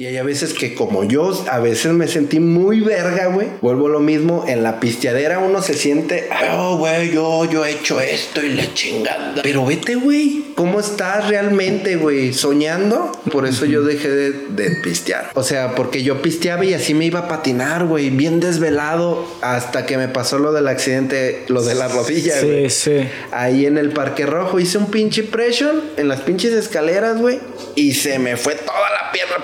[0.00, 3.48] Y hay a veces que como yo a veces me sentí muy verga, güey.
[3.60, 8.00] Vuelvo lo mismo, en la pisteadera uno se siente, oh, güey, yo, yo he hecho
[8.00, 9.42] esto y la chingada.
[9.42, 12.32] Pero vete, güey, ¿cómo estás realmente, güey?
[12.32, 13.12] ¿Soñando?
[13.30, 15.30] Por eso yo dejé de, de pistear.
[15.34, 19.86] O sea, porque yo pisteaba y así me iba a patinar, güey, bien desvelado hasta
[19.86, 22.70] que me pasó lo del accidente, lo de la rodilla, Sí, güey.
[22.70, 23.08] sí.
[23.30, 27.38] Ahí en el Parque Rojo hice un pinche pressure en las pinches escaleras, güey.
[27.76, 29.36] Y se me fue toda la pierna.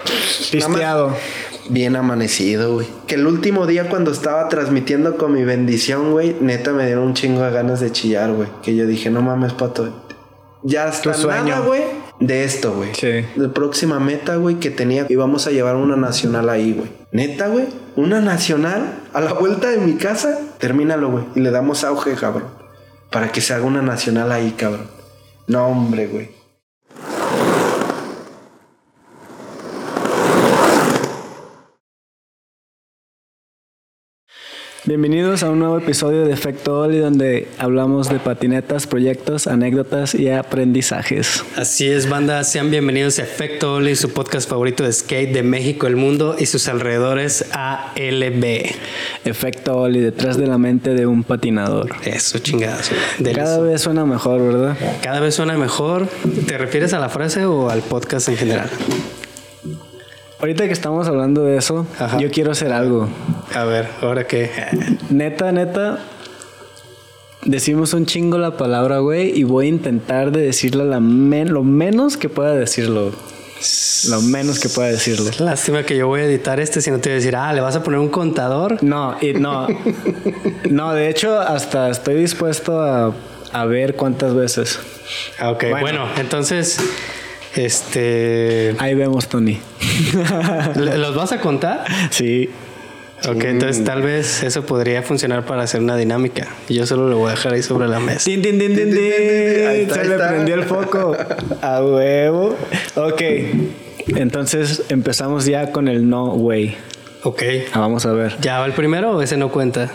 [0.50, 1.16] Pisteado.
[1.70, 2.86] Bien amanecido, güey.
[3.06, 7.14] Que el último día cuando estaba transmitiendo con mi bendición, güey, neta me dieron un
[7.14, 8.48] chingo de ganas de chillar, güey.
[8.62, 10.03] Que yo dije, no mames, pato.
[10.66, 11.82] Ya está nada, güey,
[12.20, 12.94] de esto, güey.
[12.94, 13.26] Sí.
[13.36, 16.90] La próxima meta, güey, que tenía, íbamos a llevar una nacional ahí, güey.
[17.12, 21.24] Neta, güey, una nacional a la vuelta de mi casa, termínalo, güey.
[21.34, 22.48] Y le damos auge, cabrón.
[23.10, 24.88] Para que se haga una nacional ahí, cabrón.
[25.46, 26.30] No, hombre, güey.
[34.86, 40.28] Bienvenidos a un nuevo episodio de Efecto Oli donde hablamos de patinetas, proyectos, anécdotas y
[40.28, 41.42] aprendizajes.
[41.56, 42.44] Así es, banda.
[42.44, 46.44] Sean bienvenidos a Efecto Oli, su podcast favorito de skate de México, el mundo y
[46.44, 48.74] sus alrededores ALB.
[49.24, 51.88] Efecto Oli detrás de la mente de un patinador.
[52.04, 52.90] Eso, chingadas.
[53.34, 54.76] Cada vez suena mejor, ¿verdad?
[55.02, 56.08] Cada vez suena mejor.
[56.46, 58.68] ¿Te refieres a la frase o al podcast en general?
[60.40, 62.18] Ahorita que estamos hablando de eso, Ajá.
[62.18, 63.08] yo quiero hacer algo.
[63.54, 64.50] A ver, ahora que.
[65.10, 65.98] Neta, neta,
[67.44, 71.62] decimos un chingo la palabra, güey, y voy a intentar de decirla la men- lo
[71.62, 73.12] menos que pueda decirlo.
[74.10, 75.30] Lo menos que pueda decirlo.
[75.38, 77.62] Lástima que yo voy a editar este si no te voy a decir, ah, le
[77.62, 78.82] vas a poner un contador.
[78.82, 79.66] No, y no.
[80.68, 83.14] No, de hecho, hasta estoy dispuesto a,
[83.52, 84.78] a ver cuántas veces.
[85.38, 85.80] Ah, ok, Bueno.
[85.80, 86.78] bueno, entonces,
[87.56, 88.74] este.
[88.78, 89.58] Ahí vemos, Tony.
[90.76, 91.84] ¿le- ¿Los vas a contar?
[92.10, 92.50] Sí.
[93.26, 96.46] Ok, entonces tal vez eso podría funcionar para hacer una dinámica.
[96.68, 98.24] Y Yo solo lo voy a dejar ahí sobre la mesa.
[98.24, 101.16] Tin, tin, tin, tin, Tin, Se le prendió el foco.
[101.62, 102.54] A huevo.
[102.96, 103.22] Ok.
[104.08, 106.76] Entonces empezamos ya con el no way.
[107.22, 107.42] Ok.
[107.72, 108.36] Ah, Vamos a ver.
[108.42, 109.90] ¿Ya va el primero o ese no cuenta?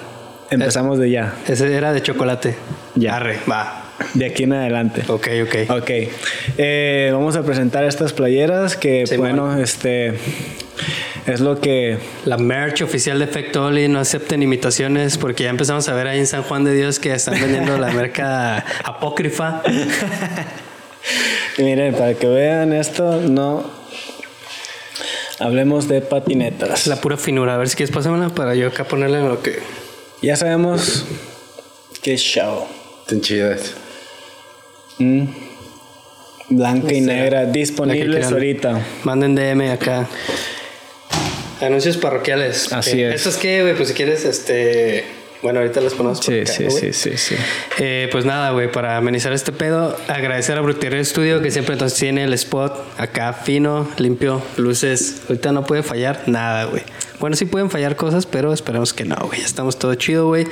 [0.49, 1.35] Empezamos de ya.
[1.47, 2.55] Ese era de chocolate.
[2.95, 3.17] Ya.
[3.17, 3.83] Arre, va.
[4.13, 5.03] De aquí en adelante.
[5.07, 5.71] Ok, ok.
[5.81, 5.91] Ok.
[6.57, 10.13] Eh, vamos a presentar estas playeras que, Sí, bueno, este
[11.25, 15.87] es lo que La merch oficial de Efecto Oli, no acepten imitaciones porque ya empezamos
[15.89, 19.61] a ver ahí en San Juan de Dios que están vendiendo la merca apócrifa.
[21.57, 23.69] Miren, para que vean esto, no
[25.39, 26.87] hablemos de patinetas.
[26.87, 27.55] La pura finura.
[27.55, 29.59] A ver si quieres pásamela para yo acá ponerle lo que...
[30.21, 31.05] Ya sabemos
[32.01, 32.65] que es show.
[33.01, 33.75] Están chidas.
[34.99, 35.23] Mm.
[36.49, 38.81] Blanca y negra, disponibles ahorita.
[39.03, 40.07] Manden DM acá.
[41.61, 42.71] Anuncios parroquiales.
[42.73, 43.15] Así Eh, es.
[43.15, 43.75] ¿Esto es qué, güey?
[43.75, 45.03] Pues si quieres, este...
[45.41, 47.35] Bueno, ahorita las ponemos por Sí, acá, sí, sí, sí, sí.
[47.79, 51.93] Eh, pues nada, güey, para amenizar este pedo, agradecer a Brutier Studio que siempre nos
[51.93, 55.21] tiene el spot acá fino, limpio, luces.
[55.29, 56.83] Ahorita no puede fallar nada, güey.
[57.19, 59.41] Bueno, sí pueden fallar cosas, pero esperemos que no, güey.
[59.41, 60.47] Estamos todo chido, güey.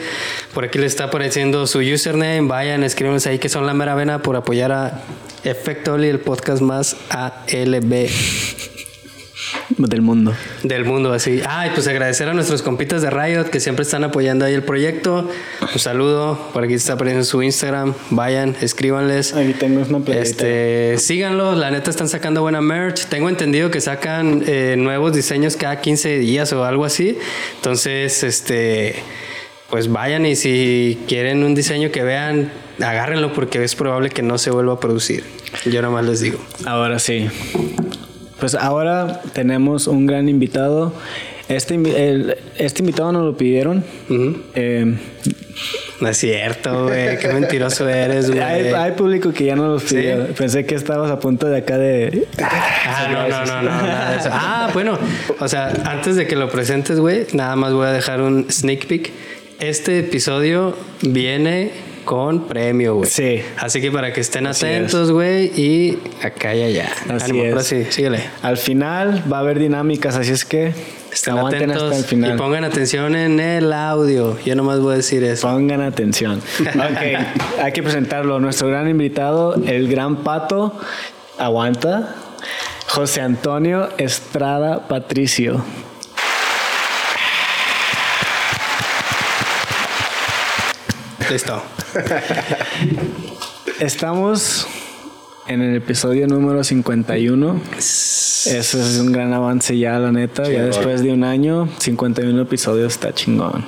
[0.54, 2.42] Por aquí les está apareciendo su username.
[2.42, 5.02] Vayan, escríbanse ahí que son la mera vena por apoyar a
[5.44, 8.10] Efecto Oli, el podcast más ALB
[9.70, 10.34] Del mundo.
[10.64, 11.42] del mundo así.
[11.46, 14.64] Ah, y pues agradecer a nuestros compitas de Riot que siempre están apoyando ahí el
[14.64, 15.30] proyecto.
[15.62, 16.50] Un saludo.
[16.54, 17.94] Por aquí está apareciendo su Instagram.
[18.12, 19.34] Vayan, escríbanles.
[19.34, 20.22] Aquí tengo una playerita.
[20.22, 23.06] Este, síganlo, la neta están sacando buena merch.
[23.08, 27.18] Tengo entendido que sacan eh, nuevos diseños cada 15 días o algo así.
[27.56, 28.96] Entonces, este,
[29.70, 34.38] pues vayan y si quieren un diseño que vean, agárrenlo porque es probable que no
[34.38, 35.24] se vuelva a producir.
[35.66, 36.40] Yo nada más les digo.
[36.66, 37.28] Ahora sí.
[38.40, 40.94] Pues ahora tenemos un gran invitado.
[41.50, 43.84] Este, el- este invitado nos lo pidieron.
[44.10, 44.38] Ujú.
[44.56, 44.96] Eh,
[46.00, 47.18] No es cierto, güey.
[47.18, 48.40] Qué mentiroso eres, güey.
[48.42, 50.28] hay, hay público que ya no los pidió.
[50.38, 52.28] Pensé que estabas a punto de acá de...
[52.40, 54.30] Ah, no, no, no, no, nada de eso.
[54.32, 55.00] Ah, bueno,
[55.40, 58.86] o sea, antes de que lo presentes, güey, nada más voy a dejar un sneak
[58.86, 59.12] peek.
[59.60, 61.72] Este episodio viene
[62.08, 63.10] con premio, güey.
[63.10, 63.44] Sí.
[63.58, 66.90] Así que para que estén Así atentos, güey, y acá y allá.
[67.10, 67.68] Así Ánimo, es.
[67.68, 68.24] sí, síguele.
[68.42, 70.74] Al final va a haber dinámicas, así es que
[71.12, 72.34] Estén aguanten atentos hasta el final.
[72.34, 74.40] y pongan atención en el audio.
[74.46, 75.50] Yo nomás voy a decir eso.
[75.50, 76.42] Pongan atención.
[76.78, 78.40] Ok, hay que presentarlo.
[78.40, 80.80] Nuestro gran invitado, el gran pato,
[81.38, 82.16] aguanta.
[82.88, 85.62] José Antonio Estrada Patricio.
[91.30, 91.62] Listo.
[93.80, 94.68] Estamos
[95.48, 97.62] en el episodio número 51.
[97.78, 98.48] Eso
[98.80, 100.44] es un gran avance ya, la neta.
[100.50, 103.66] Ya después de un año, 51 episodios está chingón.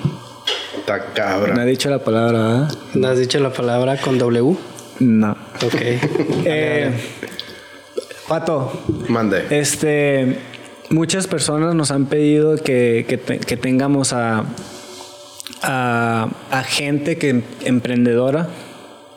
[0.77, 1.63] Está No cabra.
[1.63, 2.71] he dicho la palabra, ¿verdad?
[2.95, 4.55] ¿No has dicho la palabra con W?
[4.99, 5.31] No.
[5.65, 5.75] Ok.
[6.45, 6.91] Eh,
[8.27, 8.71] Pato,
[9.07, 9.45] Mande.
[9.49, 10.37] Este,
[10.91, 14.43] muchas personas nos han pedido que, que te- que tengamos a,
[15.61, 18.49] a, a gente que emprendedora,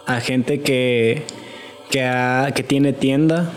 [0.06, 1.24] a gente que,
[1.90, 3.52] que, que tiene tienda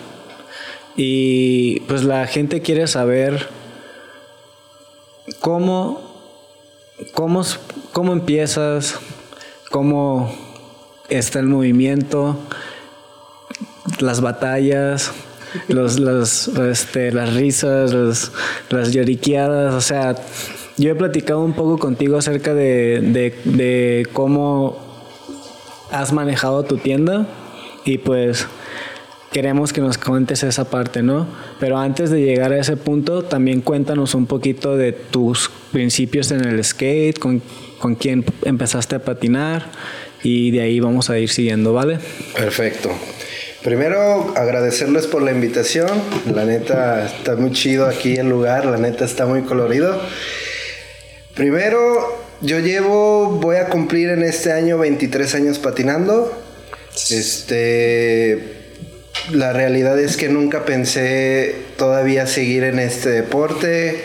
[0.95, 3.49] y pues la gente quiere saber
[5.39, 6.01] cómo,
[7.13, 7.43] cómo,
[7.91, 8.95] cómo empiezas,
[9.71, 10.33] cómo
[11.09, 12.39] está el movimiento,
[13.99, 15.11] las batallas,
[15.67, 18.31] los, los, este, las risas,
[18.69, 19.73] las lloriqueadas.
[19.73, 20.15] O sea,
[20.77, 24.77] yo he platicado un poco contigo acerca de, de, de cómo
[25.91, 27.27] has manejado tu tienda
[27.85, 28.47] y pues
[29.31, 31.27] queremos que nos cuentes esa parte, ¿no?
[31.59, 36.45] Pero antes de llegar a ese punto, también cuéntanos un poquito de tus principios en
[36.45, 37.41] el skate, con,
[37.79, 39.65] con quién empezaste a patinar
[40.23, 41.99] y de ahí vamos a ir siguiendo, ¿vale?
[42.33, 42.89] Perfecto.
[43.63, 45.89] Primero, agradecerles por la invitación.
[46.33, 48.65] La neta está muy chido aquí el lugar.
[48.65, 49.99] La neta está muy colorido.
[51.35, 56.33] Primero, yo llevo, voy a cumplir en este año 23 años patinando.
[57.09, 58.71] Este,
[59.31, 64.01] la realidad es que nunca pensé todavía seguir en este deporte.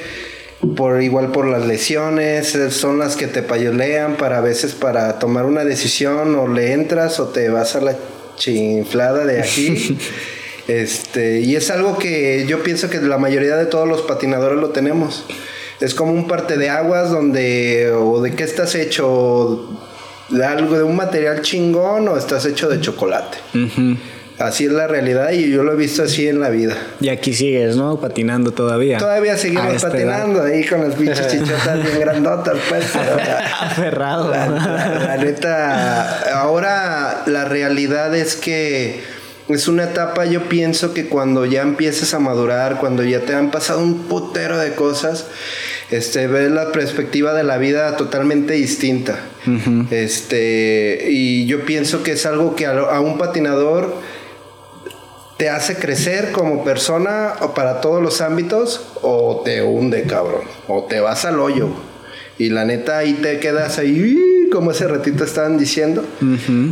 [0.76, 5.46] Por igual por las lesiones, son las que te payolean para a veces para tomar
[5.46, 7.94] una decisión o le entras o te vas a la
[8.36, 9.96] chinflada de aquí.
[10.68, 14.70] este, y es algo que yo pienso que la mayoría de todos los patinadores lo
[14.70, 15.24] tenemos.
[15.80, 19.68] Es como un parte de aguas donde o de qué estás hecho
[20.28, 23.38] de algo de un material chingón o estás hecho de chocolate.
[24.38, 26.74] Así es la realidad y yo lo he visto así en la vida.
[27.00, 28.00] Y aquí sigues, ¿no?
[28.00, 28.96] Patinando todavía.
[28.96, 32.94] Todavía seguimos patinando ahí con las pinches chichotas bien grandotas, pues.
[32.94, 33.40] edad.
[33.60, 34.30] Aferrado.
[34.30, 39.02] la, la- la neta, ahora la realidad es que
[39.54, 43.50] es una etapa, yo pienso que cuando ya empiezas a madurar, cuando ya te han
[43.50, 45.26] pasado un putero de cosas,
[45.90, 49.18] este, ves la perspectiva de la vida totalmente distinta.
[49.90, 53.94] Este, y yo pienso que es algo que a, a un patinador
[55.36, 60.42] te hace crecer como persona o para todos los ámbitos o te hunde, cabrón.
[60.68, 61.70] O te vas al hoyo.
[62.36, 66.04] Y la neta ahí te quedas ahí, como ese ratito estaban diciendo,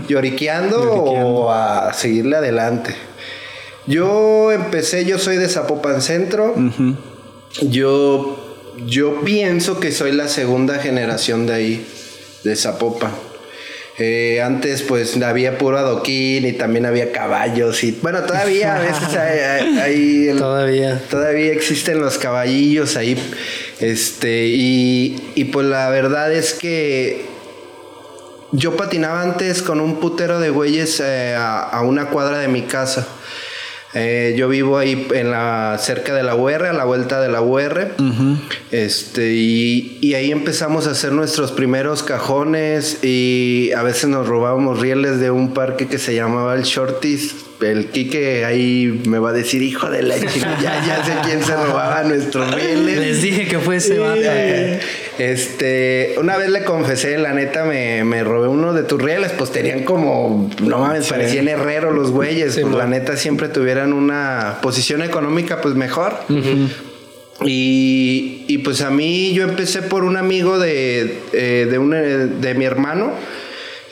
[0.08, 2.94] lloriqueando, o a seguirle adelante.
[3.86, 6.54] Yo empecé, yo soy de Zapopan Centro.
[7.62, 11.86] Yo, yo pienso que soy la segunda generación de ahí,
[12.44, 13.12] de Zapopan.
[14.00, 19.08] Eh, antes pues había puro adoquín y también había caballos y bueno todavía a veces
[19.16, 21.02] hay, hay- hay el- Todavía.
[21.10, 23.16] todavía existen los caballillos ahí
[23.80, 27.24] este y, y pues la verdad es que
[28.52, 32.62] yo patinaba antes con un putero de güeyes eh, a, a una cuadra de mi
[32.62, 33.06] casa.
[33.94, 37.40] Eh, yo vivo ahí en la cerca de la UR, a la vuelta de la
[37.40, 37.94] UR.
[38.70, 44.80] Este, y, y ahí empezamos a hacer nuestros primeros cajones y a veces nos robábamos
[44.80, 47.34] rieles de un parque que se llamaba el Shorties.
[47.62, 51.42] El Quique ahí me va a decir, hijo de la chica, ya, ya sé quién
[51.42, 52.98] se robaba nuestros rieles.
[52.98, 54.20] Les dije que fue ese vato.
[55.18, 59.50] Este, una vez le confesé, la neta, me, me robé uno de tus rieles, pues
[59.50, 64.58] tenían como, no mames, parecían herreros los güeyes, Sí, pues la neta siempre tuvieran una
[64.62, 66.14] posición económica pues mejor.
[67.44, 72.26] Y, y, pues a mí yo empecé por un amigo de, eh, de, un, eh,
[72.26, 73.12] de mi hermano,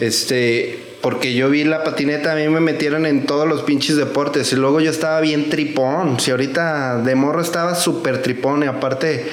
[0.00, 4.52] este, porque yo vi la patineta, a mí me metieron en todos los pinches deportes
[4.52, 9.26] y luego yo estaba bien tripón, si ahorita de morro estaba súper tripón y aparte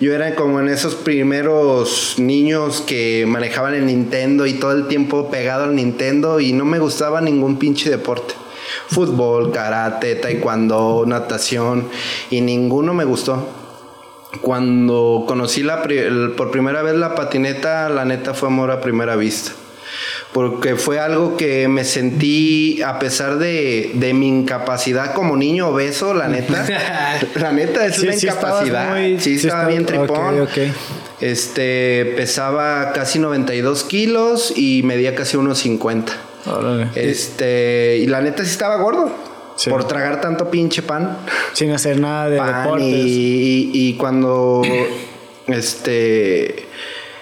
[0.00, 5.28] yo era como en esos primeros niños que manejaban el Nintendo y todo el tiempo
[5.28, 8.34] pegado al Nintendo y no me gustaba ningún pinche deporte.
[8.88, 11.88] Fútbol, karate, taekwondo, natación
[12.30, 13.48] y ninguno me gustó.
[14.40, 15.82] Cuando conocí la
[16.36, 19.52] por primera vez la patineta, la neta fue amor a primera vista.
[20.32, 26.12] Porque fue algo que me sentí, a pesar de, de mi incapacidad como niño obeso,
[26.14, 26.66] la neta.
[27.34, 28.90] la neta es Sí, una sí incapacidad.
[28.90, 30.40] muy- sí, estaba estaba- bien tripón.
[30.42, 30.58] ok, ok.
[31.20, 36.12] Este, pesaba casi 92 kilos y medía casi unos 50.
[36.46, 36.88] Órale.
[36.94, 39.10] Este, y la neta sí estaba gordo.
[39.56, 39.70] Sí.
[39.70, 41.16] Por tragar tanto pinche pan.
[41.54, 42.86] Sin hacer nada de Pan deportes.
[42.86, 44.62] y, y- y cuando
[45.48, 46.66] este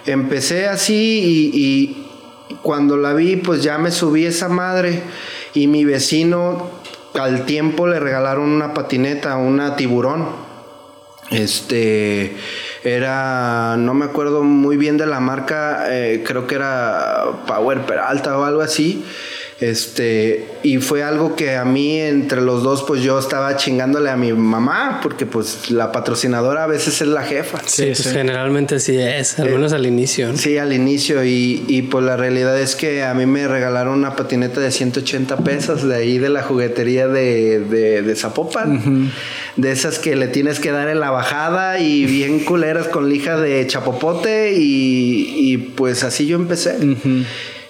[0.04, 2.05] empecé así y
[2.66, 5.00] cuando la vi, pues ya me subí esa madre
[5.54, 6.68] y mi vecino
[7.14, 10.26] al tiempo le regalaron una patineta, una tiburón.
[11.30, 12.36] Este
[12.82, 18.36] era, no me acuerdo muy bien de la marca, eh, creo que era Power Peralta
[18.36, 19.04] o algo así.
[19.58, 24.16] Este, y fue algo que a mí, entre los dos, pues yo estaba chingándole a
[24.16, 27.60] mi mamá, porque pues la patrocinadora a veces es la jefa.
[27.64, 30.28] Sí, pues, generalmente sí es, al menos al inicio.
[30.28, 30.36] ¿no?
[30.36, 31.24] Sí, al inicio.
[31.24, 35.38] Y, y pues la realidad es que a mí me regalaron una patineta de 180
[35.38, 39.10] pesos de ahí de la juguetería de, de, de Zapopan.
[39.56, 43.38] De esas que le tienes que dar en la bajada y bien culeras con lija
[43.38, 44.52] de chapopote.
[44.52, 46.76] Y, y pues así yo empecé.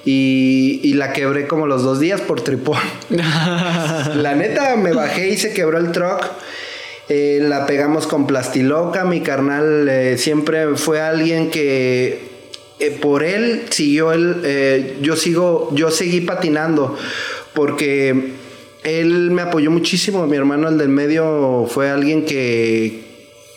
[0.06, 2.78] Y, y, la quebré como los dos días por tripón.
[3.10, 6.30] la neta, me bajé y se quebró el truck.
[7.08, 9.04] Eh, la pegamos con plastiloca.
[9.04, 12.20] Mi carnal eh, siempre fue alguien que
[12.78, 14.96] eh, por él siguió él.
[15.02, 16.96] yo sigo, yo seguí patinando
[17.54, 18.32] porque
[18.82, 20.26] él me apoyó muchísimo.
[20.26, 23.05] Mi hermano, el del medio, fue alguien que,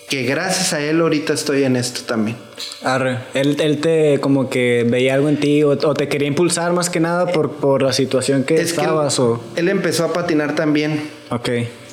[0.09, 2.35] que gracias a él ahorita estoy en esto también.
[2.83, 3.19] Arre.
[3.33, 6.89] Él, él te como que veía algo en ti o, o, te quería impulsar más
[6.89, 9.41] que nada por, por la situación que es estabas que él, o...
[9.55, 11.09] él empezó a patinar también.
[11.29, 11.49] Ok.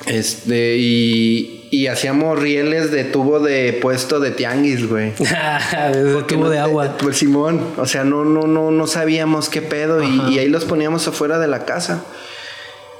[0.07, 5.11] Este, y, y hacíamos rieles de tubo de puesto de tianguis, güey.
[5.93, 6.97] de tubo no, de agua.
[6.97, 10.65] Pues Simón, o sea, no, no, no, no sabíamos qué pedo y, y ahí los
[10.65, 12.03] poníamos afuera de la casa.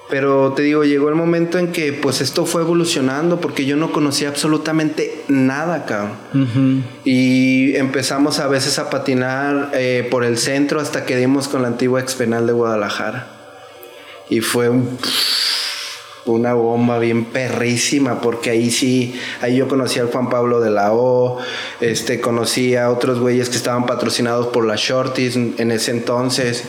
[0.10, 3.92] Pero te digo, llegó el momento en que pues esto fue evolucionando porque yo no
[3.92, 6.18] conocía absolutamente nada, cabrón.
[6.34, 6.84] Uh -huh.
[7.04, 11.68] Y empezamos a veces a patinar eh, por el centro hasta que dimos con la
[11.68, 13.28] antigua expenal de Guadalajara.
[14.30, 14.98] Y fue un,
[16.26, 20.94] una bomba bien perrísima porque ahí sí, ahí yo conocí al Juan Pablo de la
[20.94, 21.38] O,
[21.82, 26.64] este, conocí a otros güeyes que estaban patrocinados por las Shorties en ese entonces.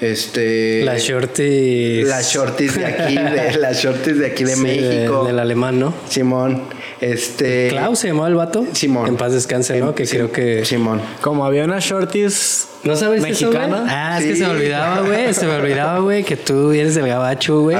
[0.00, 0.84] Este.
[0.84, 2.06] Las shorties.
[2.06, 5.22] Las shorties de aquí, de, las shorties de aquí de sí, México.
[5.22, 5.92] De, del alemán, ¿no?
[6.08, 6.62] Simón.
[7.00, 7.68] Este.
[7.68, 8.64] Klaus se llamaba el vato.
[8.72, 9.08] Simón.
[9.08, 9.94] En paz descanse, ¿no?
[9.94, 10.64] Que creo que.
[10.64, 11.00] Simón.
[11.20, 12.68] Como había unas shorties.
[12.88, 13.76] ¿No sabes mexicana?
[13.76, 15.34] Eso, ah, es que se me olvidaba, güey.
[15.34, 17.76] Se me olvidaba, güey, que tú eres del gabacho, güey.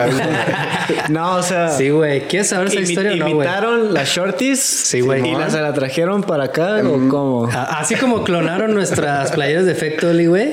[1.08, 1.70] no, o sea.
[1.70, 2.28] Sí, güey.
[2.28, 3.36] ¿Quieres saber esa historia o no, güey?
[3.36, 4.60] ¿Imitaron las shorties?
[4.60, 5.26] Sí, güey.
[5.26, 6.86] ¿Y las se la trajeron para acá mm.
[6.86, 7.48] o cómo?
[7.50, 10.52] Así como clonaron nuestras playeras de Factory, güey.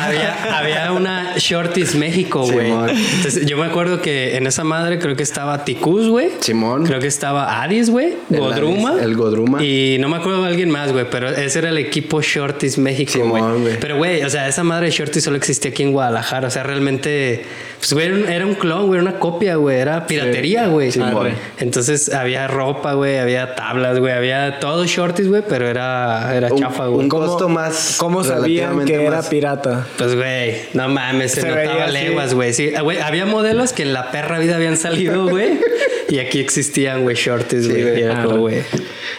[0.00, 2.70] había, había una Shorties México, güey.
[2.70, 6.30] Entonces, yo me acuerdo que en esa madre creo que estaba Ticus, güey.
[6.40, 6.86] Simón.
[6.86, 8.14] Creo que estaba Adis, güey.
[8.30, 8.94] Godruma.
[8.94, 9.62] El, el, Godruma.
[9.62, 11.04] Y no me acuerdo de alguien más, güey.
[11.10, 13.42] Pero ese era el equipo Shorties México, güey.
[13.80, 16.48] Pero, güey, o sea, esa madre de Shorties solo existía aquí en Guadalajara.
[16.48, 17.44] O sea, realmente.
[17.78, 19.00] Pues, güey, era un clon, güey.
[19.00, 19.78] Una copia, güey.
[19.78, 20.90] Era piratería, güey.
[20.90, 23.18] Sí, sí, Entonces, había ropa, güey.
[23.18, 24.12] Había tablas, güey.
[24.12, 25.42] Había todo Shorties, güey.
[25.48, 27.00] Pero era, era un, chafa, güey.
[27.00, 27.96] Un costo más.
[27.98, 29.86] ¿Cómo sabían que era pirata?
[29.96, 31.32] Pues, güey, no mames.
[31.32, 32.52] Se, se notaba leguas, güey.
[32.52, 32.98] Sí, güey.
[33.00, 35.58] Había modelos que en la perra vida habían salido, güey.
[36.08, 37.96] y aquí existían, güey, Shorties, güey.
[37.96, 38.26] Sí, ah.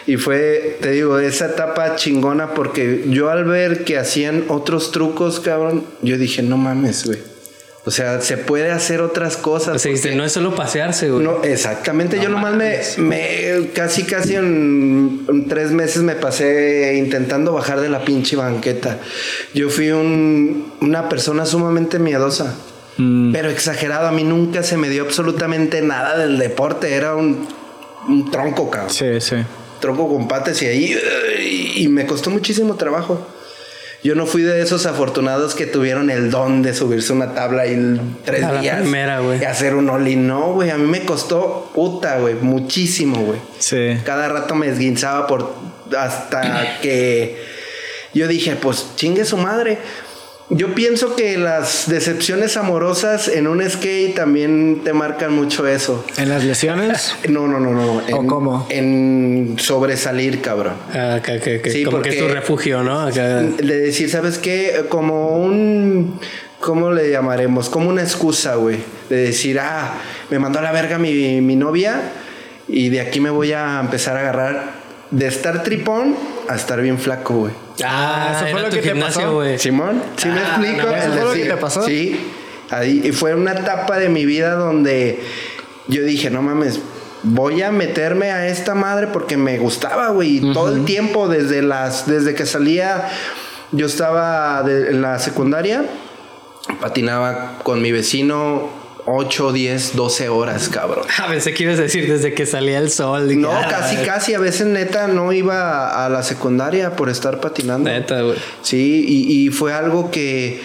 [0.06, 5.40] Y fue, te digo, esa etapa chingona porque yo al ver que hacían otros trucos,
[5.40, 7.18] cabrón, yo dije, no mames, güey.
[7.86, 9.76] O sea, se puede hacer otras cosas.
[9.76, 10.16] O sea, porque...
[10.16, 11.22] no es solo pasearse, güey.
[11.22, 12.16] No, exactamente.
[12.16, 17.80] No, yo nomás me, me, casi, casi en, en, tres meses me pasé intentando bajar
[17.80, 18.98] de la pinche banqueta.
[19.54, 22.56] Yo fui un, una persona sumamente miedosa.
[22.98, 23.32] Mm.
[23.32, 26.94] Pero exagerado, a mí nunca se me dio absolutamente nada del deporte.
[26.94, 27.46] Era un,
[28.08, 28.90] un tronco, cabrón.
[28.90, 29.36] Sí, sí.
[29.80, 30.96] Tronco con patas y ahí.
[31.76, 33.26] Y me costó muchísimo trabajo.
[34.02, 38.00] Yo no fui de esos afortunados que tuvieron el don de subirse una tabla y
[38.24, 38.76] tres a días.
[38.76, 39.40] La primera, güey.
[39.40, 40.16] Y hacer un ollie.
[40.16, 40.70] No, güey.
[40.70, 42.34] A mí me costó puta, güey.
[42.34, 43.40] Muchísimo, güey.
[43.58, 43.96] Sí.
[44.04, 45.54] Cada rato me esguinzaba por.
[45.98, 47.36] hasta que.
[48.14, 49.78] Yo dije, pues chingue su madre.
[50.48, 56.04] Yo pienso que las decepciones amorosas en un skate también te marcan mucho eso.
[56.16, 57.14] ¿En las lesiones?
[57.28, 58.06] No, no, no, no.
[58.06, 58.66] En, ¿O cómo?
[58.70, 60.74] En sobresalir, cabrón.
[60.94, 61.60] Ah, okay, okay.
[61.72, 63.06] Sí, Como que es tu refugio, ¿no?
[63.06, 64.84] De decir, ¿sabes qué?
[64.88, 66.20] Como un...
[66.60, 67.68] ¿Cómo le llamaremos?
[67.68, 68.78] Como una excusa, güey.
[69.10, 69.94] De decir, ah,
[70.30, 72.12] me mandó a la verga mi, mi novia
[72.68, 74.72] y de aquí me voy a empezar a agarrar
[75.10, 76.16] de estar tripón
[76.48, 77.65] a estar bien flaco, güey.
[77.84, 79.58] Ah, eso fue lo que gimnasio, te pasó, güey.
[79.58, 80.86] Simón, ¿sí ah, me explico?
[80.88, 81.82] No, ¿Eso fue lo que te pasó?
[81.82, 82.32] Sí.
[82.70, 85.20] Ahí, y fue una etapa de mi vida donde
[85.88, 86.80] yo dije, no mames,
[87.22, 90.40] voy a meterme a esta madre porque me gustaba, güey.
[90.40, 90.54] Uh -huh.
[90.54, 93.08] Todo el tiempo, desde las, desde que salía,
[93.72, 95.84] yo estaba de, en la secundaria,
[96.80, 101.06] patinaba con mi vecino 8, 10, 12 horas, cabrón.
[101.18, 103.40] A veces a decir desde que salía el sol.
[103.40, 104.34] No, casi, casi.
[104.34, 107.88] A veces neta no iba a la secundaria por estar patinando.
[107.88, 108.36] Neta, güey.
[108.62, 110.60] Sí, y, y, fue algo que,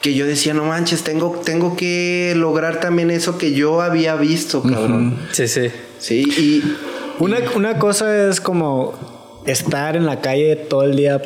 [0.00, 4.62] que yo decía, no manches, tengo, tengo que lograr también eso que yo había visto,
[4.62, 5.18] cabrón.
[5.32, 5.70] Sí, sí.
[5.98, 6.76] Sí, y
[7.20, 11.20] Una, una cosa es como estar en la calle todo el día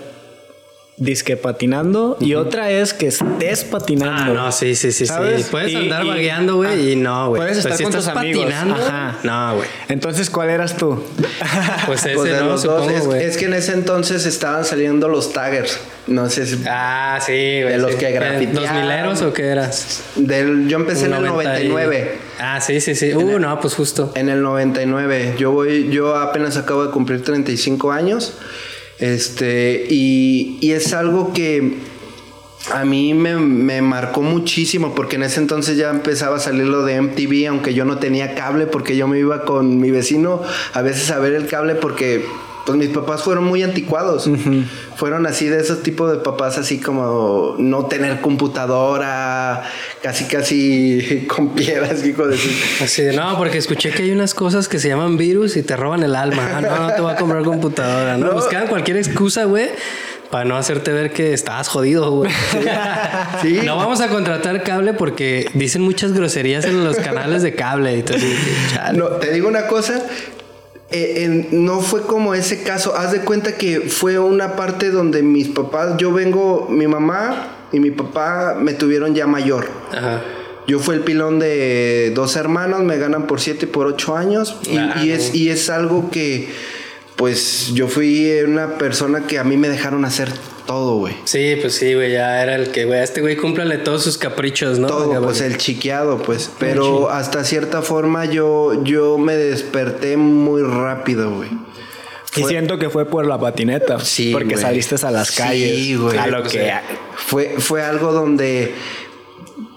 [0.99, 4.33] disque patinando y otra es que estés Ah, patinando.
[4.33, 5.43] no, sí, sí, sí, ¿Sabes?
[5.43, 5.49] sí.
[5.50, 7.41] Puedes Y- andar y- vagueando, güey, y no, güey.
[7.43, 8.45] Puedes Pero estar con estás tus amigos.
[8.45, 9.19] patinando, Ajá.
[9.23, 9.69] no, güey.
[9.88, 11.03] Entonces, ¿cuál eras tú?
[11.87, 12.47] Pues ese, pues de ¿no?
[12.47, 13.25] los dos, Supongo, es, güey.
[13.25, 15.79] es que en ese entonces estaban saliendo los taggers.
[16.07, 16.62] No sé si.
[16.67, 17.69] Ah, sí, güey.
[17.73, 18.81] De los que ¿Dos grafiteaban.
[18.83, 20.03] mileros o qué eras?
[20.17, 22.19] Del, yo empecé en el 90 y- 99.
[22.41, 23.12] Ah, sí, sí, sí.
[23.12, 24.12] Uh, no, pues justo.
[24.15, 25.35] En el 99.
[25.38, 28.33] Yo voy, yo apenas acabo de cumplir 35 años.
[28.99, 31.79] Este, y, y es algo que
[32.73, 36.85] a mí me, me marcó muchísimo porque en ese entonces ya empezaba a salir lo
[36.85, 40.83] de MTV, aunque yo no tenía cable porque yo me iba con mi vecino a
[40.83, 42.26] veces a ver el cable porque
[42.66, 44.28] pues mis papás fueron muy anticuados.
[44.96, 49.62] Fueron así de esos tipos de papás así como no tener computadora,
[50.02, 54.35] casi casi con piedras, hijo de su- Así de, no, porque escuché que hay unas
[54.35, 56.50] cosas que se llaman virus y te roban el alma.
[56.56, 58.16] Ah, no, no te voy a comprar computadora.
[58.18, 58.32] No, No.
[58.35, 59.68] buscaban cualquier excusa, güey.
[60.30, 62.32] Para no hacerte ver que estabas jodido, güey.
[63.42, 63.61] Sí.
[63.64, 68.02] No vamos a contratar cable porque dicen muchas groserías en los canales de cable y
[68.02, 68.35] todo así.
[68.94, 70.02] No, te digo una cosa.
[70.90, 72.95] Eh, en- no fue como ese caso.
[72.97, 77.81] Haz de cuenta que fue una parte donde mis papás, yo vengo, mi mamá y
[77.81, 79.69] mi papá me tuvieron ya mayor.
[79.93, 80.23] Ajá.
[80.69, 84.57] Yo fui el pilón de dos hermanos, me ganan por siete y por ocho años.
[84.64, 86.49] Y, Ah, y es, y es algo que,
[87.14, 90.33] pues, yo fui una persona que a mí me dejaron hacer
[90.66, 91.14] todo, güey.
[91.25, 94.18] Sí, pues sí, güey, ya era el que, güey, a este güey cúmplale todos sus
[94.18, 94.88] caprichos, ¿no?
[94.88, 96.50] Todo, pues el chiqueado, pues.
[96.58, 101.49] Pero hasta cierta forma yo, yo me desperté muy rápido, güey.
[102.37, 103.99] Y siento que fue por la patineta.
[104.00, 105.99] Sí, Porque saliste a las Sí, calles.
[105.99, 106.18] güey.
[106.18, 106.58] A lo Pues, que.
[106.64, 106.96] sí.
[107.16, 109.05] Fue, fue algo donde pues,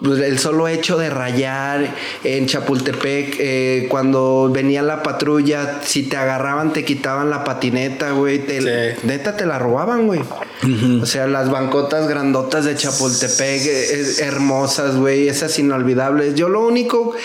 [0.03, 1.93] el solo hecho de rayar
[2.23, 8.39] en Chapultepec, eh, cuando venía la patrulla, si te agarraban, te quitaban la patineta, güey.
[8.39, 8.99] te- Sí.
[9.07, 10.21] Neta, te la robaban, güey.
[11.01, 16.35] O sea, las bancotas grandotas de Chapultepec, eh, es- hermosas, güey, esas inolvidables.
[16.35, 17.15] Yo lo único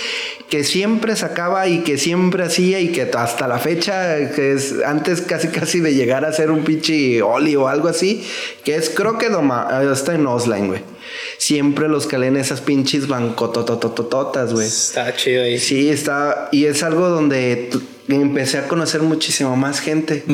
[0.48, 5.20] que siempre sacaba y que siempre hacía y que hasta la fecha, que es antes
[5.22, 8.24] casi casi de llegar a ser un pinche Oli o algo así,
[8.64, 10.93] que es creo que doma, está en Osline, güey.
[11.38, 14.66] Siempre los calé en esas pinches bancotototototas, güey.
[14.66, 15.58] Está chido ahí.
[15.58, 16.48] Sí, está.
[16.52, 17.70] Y es algo donde
[18.08, 20.24] empecé a conocer muchísimo más gente.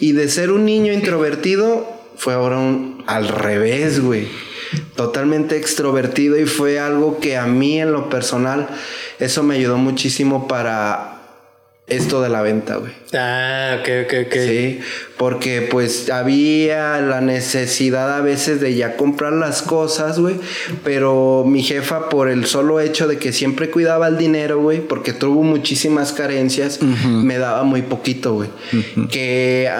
[0.00, 4.28] Y de ser un niño introvertido, fue ahora un al revés, güey.
[4.96, 8.68] Totalmente extrovertido y fue algo que a mí en lo personal,
[9.20, 11.13] eso me ayudó muchísimo para
[11.86, 12.92] esto de la venta, güey.
[13.12, 14.32] Ah, ok, ok, ok.
[14.32, 14.80] Sí,
[15.18, 20.36] porque pues había la necesidad a veces de ya comprar las cosas, güey.
[20.82, 25.12] Pero mi jefa, por el solo hecho de que siempre cuidaba el dinero, güey, porque
[25.12, 28.48] tuvo muchísimas carencias, me daba muy poquito, güey.
[29.10, 29.70] Que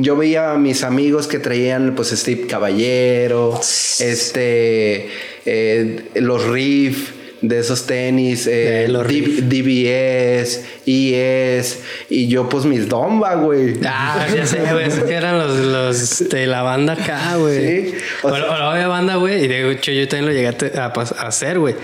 [0.00, 5.10] yo veía a mis amigos que traían, pues, Steve Caballero, este,
[5.44, 7.23] eh, los Riff.
[7.48, 9.06] De esos tenis, eh, los.
[9.06, 13.74] DBS, ES, y yo pues mis Domba, güey.
[13.84, 14.86] Ah, ya sé, güey.
[14.86, 17.90] es que eran los, los de la banda acá, güey.
[17.90, 19.44] Sí, O, o o la obvia banda, güey.
[19.44, 21.74] Y de hecho, yo también lo llegué a, a hacer, güey.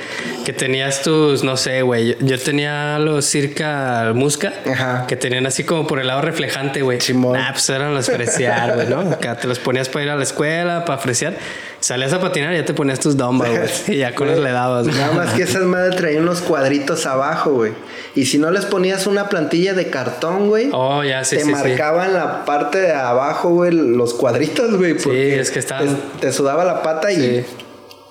[0.44, 2.08] Que tenías tus, no sé, güey.
[2.08, 4.52] Yo, yo tenía los circa musca.
[4.66, 5.06] Ajá.
[5.06, 7.00] Que tenían así como por el lado reflejante, güey.
[7.00, 7.36] Simón.
[7.38, 9.00] Ah, pues eran los freciar, güey, ¿no?
[9.00, 11.36] Acá te los ponías para ir a la escuela, para freciar.
[11.80, 13.60] Salías a patinar y ya te ponías tus domba, güey.
[13.88, 14.98] Y ya con eso le dabas, güey.
[14.98, 17.72] Nada más que esas madres traían unos cuadritos abajo, güey.
[18.14, 21.46] Y si no les ponías una plantilla de cartón, güey, Oh, ya, sí, te sí,
[21.48, 21.52] sí.
[21.52, 24.94] marcaban la parte de abajo, güey, los cuadritos, güey.
[24.94, 27.44] porque es que estaban- Te, te sudaba la pata y Sí.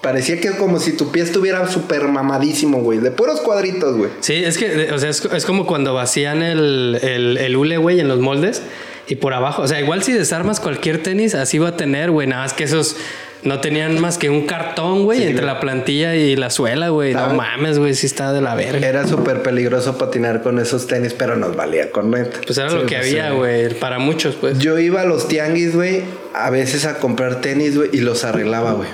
[0.01, 2.99] parecía que como si tu pie estuviera súper mamadísimo, güey.
[2.99, 4.09] De puros cuadritos, güey.
[4.21, 7.99] Sí, es que, o sea, es, es como cuando vacían el, el, el hule, güey,
[7.99, 8.61] en los moldes
[9.07, 9.61] y por abajo.
[9.61, 12.25] O sea, igual si desarmas cualquier tenis, así va a tener, güey.
[12.27, 12.95] Nada más que esos
[13.43, 17.13] no tenían más que un cartón, güey, entre la plantilla y la suela, güey.
[17.13, 18.85] No mames, güey, sí está de la verga.
[18.85, 22.39] Era súper peligroso patinar con esos tenis, pero nos valía con neta.
[22.45, 24.59] Pues era lo que había, güey, para muchos, pues.
[24.59, 28.73] Yo iba a los tianguis, güey, a veces a comprar tenis, güey, y los arreglaba,
[28.73, 28.89] güey.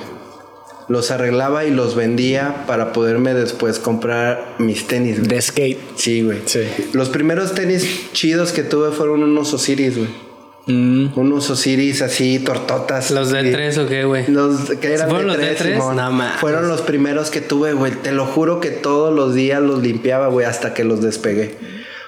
[0.88, 5.30] Los arreglaba y los vendía para poderme después comprar mis tenis, güey.
[5.30, 5.80] De skate.
[5.96, 6.42] Sí, güey.
[6.46, 6.62] Sí.
[6.94, 10.25] Los primeros tenis chidos que tuve fueron unos Osiris, güey.
[10.68, 11.10] Mm.
[11.18, 13.12] Unos Osiris así, tortotas.
[13.12, 13.52] ¿Los de Sí.
[13.52, 14.26] tres o qué, güey?
[14.28, 15.74] Los que eran ¿Fueron los de tres, tres?
[15.76, 15.96] Simón.
[15.98, 16.40] No mames.
[16.40, 17.92] Fueron los primeros que tuve, güey.
[17.92, 21.56] Te lo juro que todos los días los limpiaba, güey, hasta que los despegué.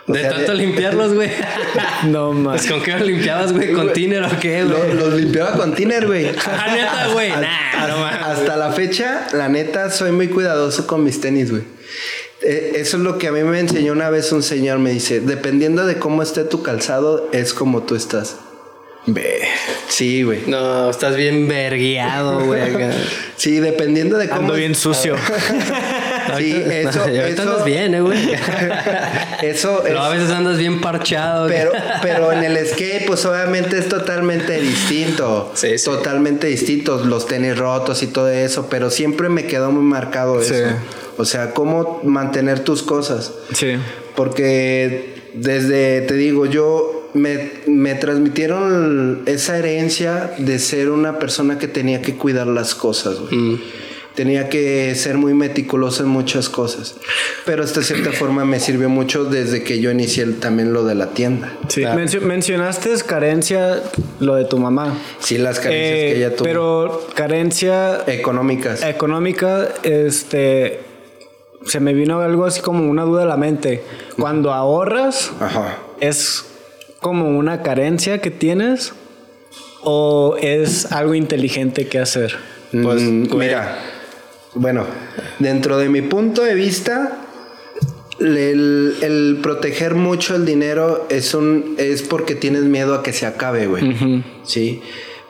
[0.08, 1.30] O de sea, tanto de- limpiarlos, güey.
[2.08, 2.66] No Pues más.
[2.68, 4.94] con qué los limpiabas, güey, con tiner o qué, güey.
[4.96, 6.26] los limpiaba con tiner, güey.
[6.48, 7.30] Ah, neta, güey.
[7.32, 7.42] Hasta-
[7.78, 8.20] Nah, no mames.
[8.24, 11.62] Hasta la fecha, la neta, soy muy cuidadoso con mis tenis, güey.
[12.42, 14.80] Eh, Eso es lo que a mí me enseñó una vez un señor.
[14.80, 18.38] Me dice, dependiendo de cómo esté tu calzado, es como tú estás.
[19.08, 19.40] Ve.
[19.88, 20.42] Sí, güey.
[20.48, 22.62] No, estás bien vergueado, güey.
[23.38, 24.42] Sí, dependiendo de cómo...
[24.42, 25.16] Ando bien sucio.
[26.38, 27.02] Sí, eso...
[27.04, 28.18] Ahorita eso andas bien, eh, güey.
[29.42, 29.84] Eso es...
[29.84, 31.46] Pero a veces andas bien parchado.
[31.48, 31.58] güey.
[31.58, 35.52] Pero, pero en el skate, pues obviamente es totalmente distinto.
[35.56, 35.86] Sí, sí.
[35.86, 37.02] Totalmente distinto.
[37.06, 38.68] Los tenis rotos y todo eso.
[38.70, 40.54] Pero siempre me quedó muy marcado Sí.
[40.54, 40.66] eso.
[41.18, 43.32] O sea, cómo mantener tus cosas.
[43.54, 43.78] Sí.
[44.16, 51.68] Porque desde, te digo, yo me, me transmitieron esa herencia de ser una persona que
[51.68, 53.36] tenía que cuidar las cosas, güey.
[53.36, 53.62] Mm.
[54.16, 56.96] Tenía que ser muy meticuloso en muchas cosas.
[57.46, 60.96] Pero hasta cierta forma me sirvió mucho desde que yo inicié el- también lo de
[60.96, 61.54] la tienda.
[61.68, 61.82] Sí.
[61.82, 62.00] Claro.
[62.00, 63.84] Mencio- mencionaste carencia,
[64.20, 64.98] lo de tu mamá.
[65.20, 66.46] Sí, las carencias Eh, que ella tuvo.
[66.46, 68.82] Pero carencia Económicas.
[68.84, 70.80] económica, este,
[71.68, 73.84] se me vino algo así como una duda a la mente.
[74.18, 75.78] Cuando ahorras, Ajá.
[76.00, 76.44] ¿es
[77.02, 78.94] como una carencia que tienes
[79.84, 82.36] o es algo inteligente que hacer?
[82.72, 83.78] Pues, Mm, mira,
[84.54, 84.86] bueno,
[85.40, 87.18] dentro de mi punto de vista,
[88.20, 93.26] el, el proteger mucho el dinero es un es porque tienes miedo a que se
[93.26, 94.24] acabe, güey.
[94.44, 94.82] Sí.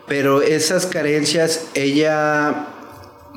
[0.07, 2.67] Pero esas carencias, ella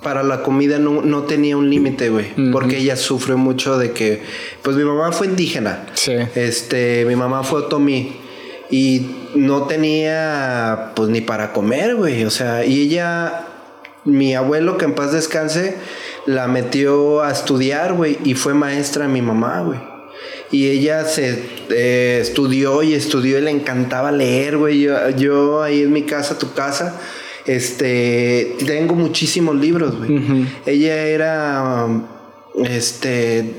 [0.05, 2.29] para la comida no, no tenía un límite, güey.
[2.53, 4.23] Porque ella sufre mucho de que.
[4.63, 5.87] Pues mi mamá fue indígena.
[5.95, 6.13] Sí.
[6.37, 8.20] Este, mi mamá fue otomí.
[8.71, 12.25] Y no tenía, pues, ni para comer, güey.
[12.25, 13.47] O sea, y ella,
[14.05, 15.77] mi abuelo, que en paz descanse,
[16.27, 18.19] la metió a estudiar, güey.
[18.25, 19.79] Y fue maestra mi mamá, güey.
[20.53, 24.81] Y ella se eh, estudió y estudió y le encantaba leer, güey.
[24.81, 27.01] Yo, yo ahí en mi casa, tu casa,
[27.47, 30.47] este, tengo muchísimos libros, güey.
[30.67, 31.87] Ella era,
[32.65, 33.55] este,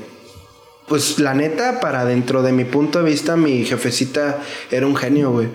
[0.92, 5.30] pues la neta, para dentro de mi punto de vista, mi jefecita era un genio,
[5.30, 5.48] güey.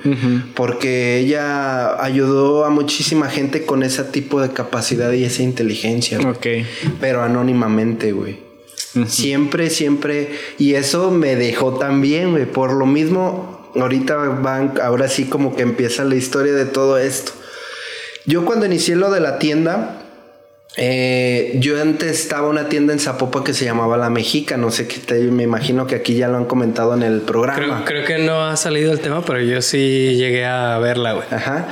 [0.55, 6.17] Porque ella ayudó a muchísima gente con ese tipo de capacidad y esa inteligencia.
[6.17, 6.31] güey.
[6.31, 6.67] Ok.
[6.99, 8.39] Pero anónimamente, güey.
[9.05, 10.31] Siempre, siempre.
[10.57, 12.47] Y eso me dejó también, güey.
[12.47, 17.31] Por lo mismo, ahorita van, ahora sí como que empieza la historia de todo esto.
[18.25, 19.96] Yo cuando inicié lo de la tienda,
[20.75, 24.57] eh, yo antes estaba una tienda en Zapopa que se llamaba La Mexica.
[24.57, 27.83] No sé qué te, me imagino que aquí ya lo han comentado en el programa.
[27.85, 31.27] Creo, creo que no ha salido el tema, pero yo sí llegué a verla, güey.
[31.31, 31.67] Ajá,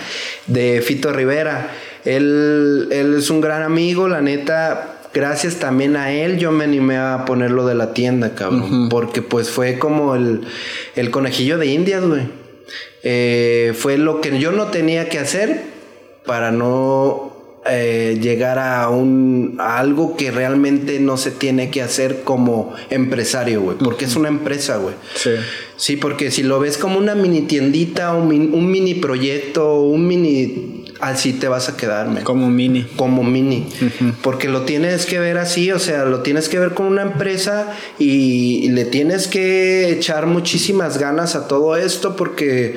[0.47, 1.69] de Fito Rivera.
[2.03, 4.91] Él, él es un gran amigo, la neta.
[5.13, 8.89] Gracias también a él yo me animé a ponerlo de la tienda, cabrón.
[8.89, 10.41] Porque pues fue como el,
[10.95, 12.23] el conejillo de indias, güey.
[13.03, 15.61] Eh, fue lo que yo no tenía que hacer
[16.25, 17.34] para no
[17.67, 23.61] eh, llegar a un a algo que realmente no se tiene que hacer como empresario,
[23.61, 23.77] güey.
[23.77, 24.95] Porque es una empresa, güey.
[25.15, 25.31] Sí.
[25.77, 30.07] Sí, porque si lo ves como una mini tiendita, un, min- un mini proyecto, un
[30.07, 30.81] mini...
[31.01, 32.23] Así te vas a quedar, men.
[32.23, 32.85] Como mini.
[32.95, 33.67] Como mini.
[34.21, 37.73] Porque lo tienes que ver así, o sea, lo tienes que ver con una empresa
[37.99, 42.75] y, y le tienes que echar muchísimas ganas a todo esto porque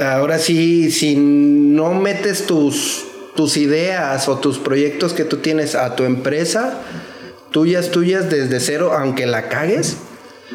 [0.00, 3.04] ahora sí, si no metes tus,
[3.40, 6.74] tus ideas o tus proyectos que tú tienes a tu empresa,
[7.50, 9.96] tuyas, tuyas desde cero, aunque la cagues,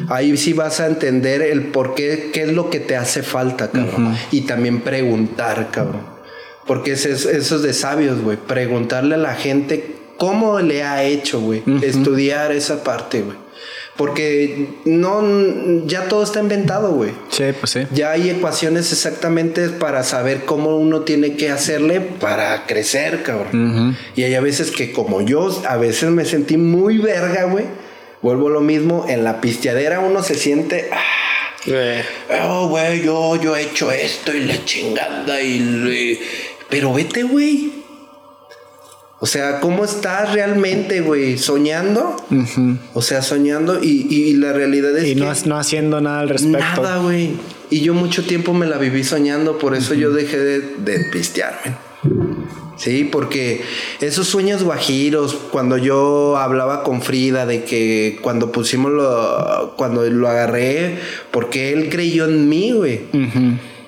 [0.08, 3.72] ahí sí vas a entender el por qué, qué es lo que te hace falta,
[3.72, 4.16] cabrón.
[4.30, 6.02] Y también preguntar, cabrón.
[6.64, 8.36] Porque eso es, eso es de sabios, güey.
[8.36, 11.64] Preguntarle a la gente cómo le ha hecho, güey.
[11.82, 13.36] Estudiar esa parte, güey.
[13.96, 15.22] Porque no,
[15.86, 17.12] ya todo está inventado, güey.
[17.30, 17.80] Sí, pues sí.
[17.92, 23.96] Ya hay ecuaciones exactamente para saber cómo uno tiene que hacerle para crecer, cabrón.
[24.14, 27.64] Y hay a veces que como yo, a veces me sentí muy verga, güey.
[28.20, 30.90] Vuelvo a lo mismo, en la pisteadera uno se siente...
[30.92, 31.02] ah,
[31.64, 32.02] Güey.
[32.42, 35.58] Oh, güey, yo, yo he hecho esto y la chingada y...
[35.58, 36.18] le-
[36.68, 37.72] Pero vete, güey.
[39.18, 41.38] O sea, ¿cómo estás realmente, güey?
[41.38, 42.16] ¿Soñando?
[42.92, 45.20] O sea, soñando y, y la realidad es Y que...
[45.20, 46.58] no, no haciendo nada al respecto.
[46.58, 47.30] Nada, güey.
[47.70, 51.76] Y yo mucho tiempo me la viví soñando, por eso yo dejé de, de pistearme.
[52.76, 53.62] Sí, porque
[54.00, 60.28] esos sueños guajiros, cuando yo hablaba con Frida de que cuando pusimos lo, cuando lo
[60.28, 60.98] agarré,
[61.30, 63.00] porque él creyó en mí, güey.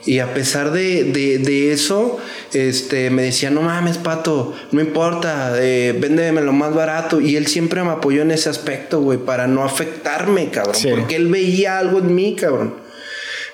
[0.07, 2.17] Y a pesar de, de, de eso,
[2.53, 7.21] este, me decía, no mames, pato, no importa, eh, véndeme lo más barato.
[7.21, 10.75] Y él siempre me apoyó en ese aspecto, güey, para no afectarme, cabrón.
[10.75, 10.89] Sí.
[10.91, 12.75] Porque él veía algo en mí, cabrón.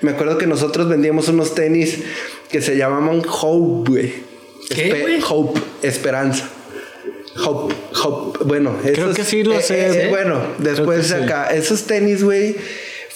[0.01, 1.99] Me acuerdo que nosotros vendíamos unos tenis
[2.49, 4.13] que se llamaban Hope, güey.
[4.69, 5.23] ¿Qué, Espe-?
[5.27, 6.49] Hope, esperanza.
[7.43, 8.43] Hope, Hope.
[8.45, 10.07] Bueno, Creo que sí lo sé, eh, ¿eh?
[10.09, 11.13] bueno, después sí.
[11.13, 12.55] acá, esos tenis, güey,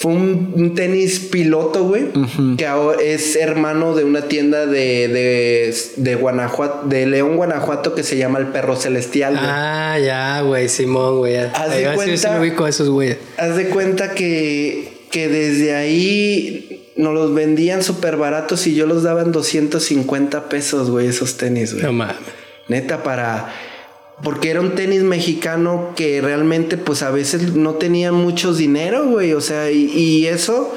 [0.01, 2.05] fue un, un tenis piloto, güey,
[2.55, 8.03] que ahora es hermano de una tienda de, de, de Guanajuato, de León, Guanajuato, que
[8.03, 9.35] se llama El Perro Celestial.
[9.37, 11.35] Ah, ya, güey, Simón, güey.
[11.35, 12.39] Haz de sí, cuenta- esos.
[13.37, 19.03] Haz de cuenta que, que desde ahí nos los vendían súper baratos y yo los
[19.03, 21.83] daba en 250 pesos, güey, esos tenis, güey.
[21.83, 22.15] No mames.
[22.69, 23.53] Neta, para.
[24.23, 29.33] Porque era un tenis mexicano que realmente, pues a veces no tenían mucho dinero, güey.
[29.33, 30.75] O sea, y, y eso.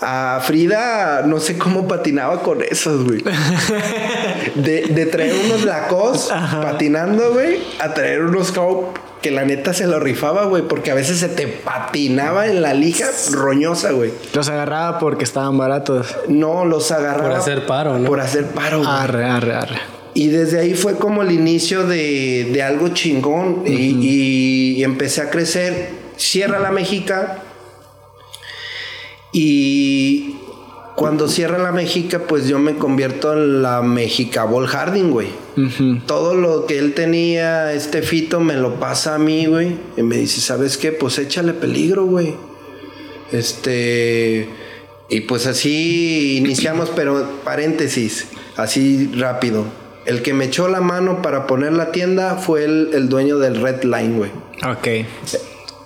[0.00, 3.22] A Frida no sé cómo patinaba con esos, güey.
[4.54, 6.28] De, de traer unos lacos
[6.62, 10.94] patinando, güey, a traer unos Hope que la neta se lo rifaba, güey, porque a
[10.94, 14.12] veces se te patinaba en la lija roñosa, güey.
[14.34, 16.14] Los agarraba porque estaban baratos.
[16.28, 17.30] No los agarraba.
[17.30, 18.06] Por hacer paro, ¿no?
[18.06, 18.90] Por hacer paro, güey.
[18.90, 19.80] Arre, arre, arre.
[20.14, 23.64] Y desde ahí fue como el inicio de, de algo chingón.
[23.66, 25.90] y, y empecé a crecer.
[26.16, 27.42] Cierra la Méxica.
[29.32, 30.36] Y
[30.94, 35.28] cuando cierra la Méxica, pues yo me convierto en la Méxica Ball Harding, güey.
[36.06, 39.76] Todo lo que él tenía, este fito, me lo pasa a mí, güey.
[39.96, 40.92] Y me dice, ¿sabes qué?
[40.92, 42.34] Pues échale peligro, güey.
[43.32, 44.48] Este.
[45.08, 49.64] Y pues así iniciamos, pero paréntesis, así rápido.
[50.06, 53.60] El que me echó la mano para poner la tienda fue el, el dueño del
[53.60, 54.30] Red Line, güey.
[54.66, 55.06] Ok.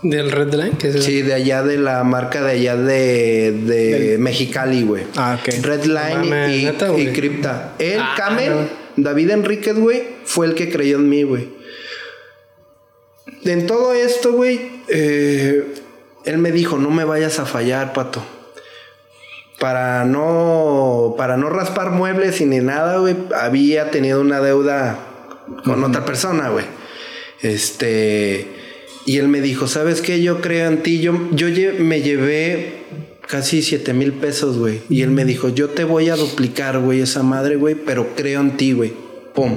[0.03, 0.73] ¿Del Red Line?
[0.79, 1.05] ¿Qué es eso?
[1.05, 5.05] Sí, de allá de la marca de allá de, de Mexicali, güey.
[5.17, 5.65] Ah, ok.
[5.65, 7.09] Red Line y, ¿neta, y?
[7.13, 7.75] Crypta.
[7.79, 8.89] El Ah, Camel, no.
[8.97, 11.49] David Enríquez, güey, fue el que creyó en mí, güey.
[13.45, 15.65] En todo esto, güey, eh,
[16.25, 18.23] él me dijo, no me vayas a fallar, pato.
[19.59, 24.99] Para no, para no raspar muebles y ni nada, güey, había tenido una deuda
[25.65, 26.65] con otra persona, güey.
[27.43, 28.47] Este,
[29.07, 30.23] y él me dijo, ¿sabes qué?
[30.23, 31.01] Yo creo en ti.
[31.01, 32.85] Yo, yo lle- me llevé
[33.27, 34.81] casi 7 mil pesos, güey.
[34.89, 38.41] Y él me dijo, yo te voy a duplicar, güey, esa madre, güey, pero creo
[38.41, 38.93] en ti, güey.
[39.35, 39.57] Pum.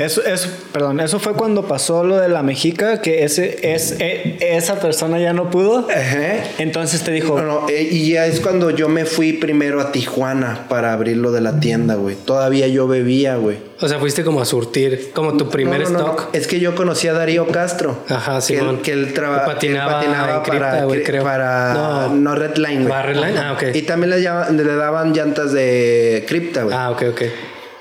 [0.00, 4.38] Eso, eso, perdón, eso fue cuando pasó lo de la Mexica, que ese, es, e-
[4.40, 5.86] esa persona ya no pudo.
[5.90, 6.44] Ajá.
[6.58, 9.92] Entonces te dijo, No, no, eh, y ya es cuando yo me fui primero a
[9.92, 12.16] Tijuana para abrir lo de la tienda, güey.
[12.16, 13.58] Todavía yo bebía, güey.
[13.80, 16.20] O sea, fuiste como a surtir, como tu primer No, no, no, stock.
[16.32, 16.38] no.
[16.38, 17.98] Es que yo conocí a Darío Castro.
[18.08, 18.76] Ajá, que, Simón.
[18.76, 21.22] él- que él, traba- Que patinaba patinaba en cripta, para, creo.
[21.24, 22.14] para No.
[22.14, 22.88] no, Red Line, güey.
[22.88, 23.38] ¿Va Red Line?
[23.38, 23.64] Ah, ok.
[23.74, 26.74] Y también le, le daban llantas de cripta, güey.
[26.76, 27.22] Ah, ok, ok.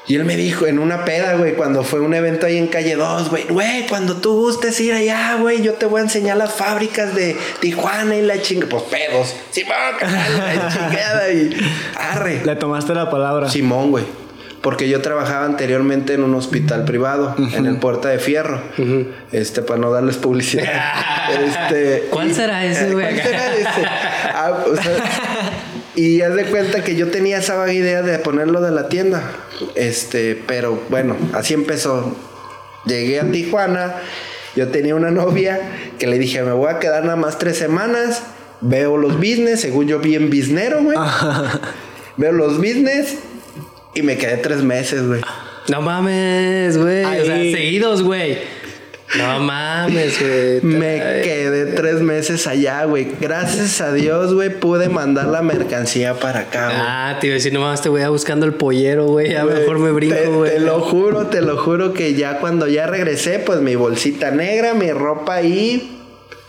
[0.05, 2.95] Y él me dijo en una peda, güey, cuando fue un evento ahí en calle
[2.95, 6.53] 2, güey, güey, cuando tú gustes ir allá, güey, yo te voy a enseñar las
[6.53, 9.33] fábricas de Tijuana y la chinga, pues pedos.
[9.51, 11.55] Simón, la chingada y
[11.97, 12.41] arre.
[12.43, 13.49] le tomaste la palabra.
[13.49, 14.03] Simón, güey.
[14.61, 18.61] Porque yo trabajaba anteriormente en un hospital privado, en el Puerta de Fierro.
[19.33, 20.73] Este, para no darles publicidad.
[21.45, 23.05] este, ¿Cuál y- será ese, güey?
[23.13, 23.85] ¿Cuál será ese?
[24.33, 24.95] Ah, o sea,
[25.95, 29.31] y haz de cuenta que yo tenía esa vaga idea de ponerlo de la tienda.
[29.75, 32.15] Este, pero bueno, así empezó.
[32.85, 33.95] Llegué a Tijuana.
[34.55, 35.59] Yo tenía una novia
[35.97, 38.23] que le dije, me voy a quedar nada más tres semanas.
[38.61, 40.97] Veo los business, según yo bien biznero, güey.
[42.17, 43.17] Veo los business
[43.93, 45.21] y me quedé tres meses, güey.
[45.69, 47.03] No mames, güey.
[47.03, 48.37] O sea, seguidos, güey.
[49.17, 50.61] No mames, güey.
[50.61, 53.07] Me quedé tres meses allá, güey.
[53.21, 56.77] Gracias a Dios, güey, pude mandar la mercancía para acá, güey.
[56.79, 59.35] Ah, te iba a decir, no mames, te voy a buscando el pollero, güey.
[59.35, 60.51] A lo mejor me brinco, güey.
[60.51, 64.73] Te, lo juro, te lo juro que ya cuando ya regresé, pues mi bolsita negra,
[64.73, 66.01] mi ropa ahí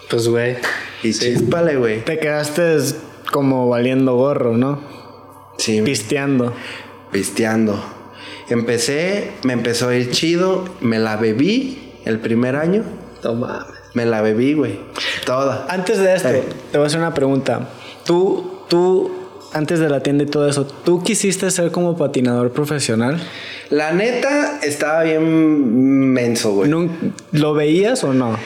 [0.09, 0.57] Pues, güey.
[1.03, 2.03] y chispale, güey.
[2.05, 2.79] Te quedaste
[3.31, 4.81] como valiendo gorro, ¿no?
[5.59, 6.55] Sí, Pisteando.
[7.13, 7.85] pisteando.
[8.49, 12.83] Empecé, me empezó a ir chido, me la bebí el primer año.
[13.25, 13.67] Mames.
[13.95, 14.81] Me la bebí, güey.
[15.25, 15.67] Toda.
[15.69, 16.43] Antes de esto, Eh.
[16.73, 17.69] te voy a hacer una pregunta.
[18.05, 19.11] Tú, tú,
[19.53, 23.23] antes de la tienda y todo eso, ¿tú quisiste ser como patinador profesional?
[23.71, 26.71] La neta estaba bien menso, güey.
[27.33, 28.37] ¿Lo veías o no?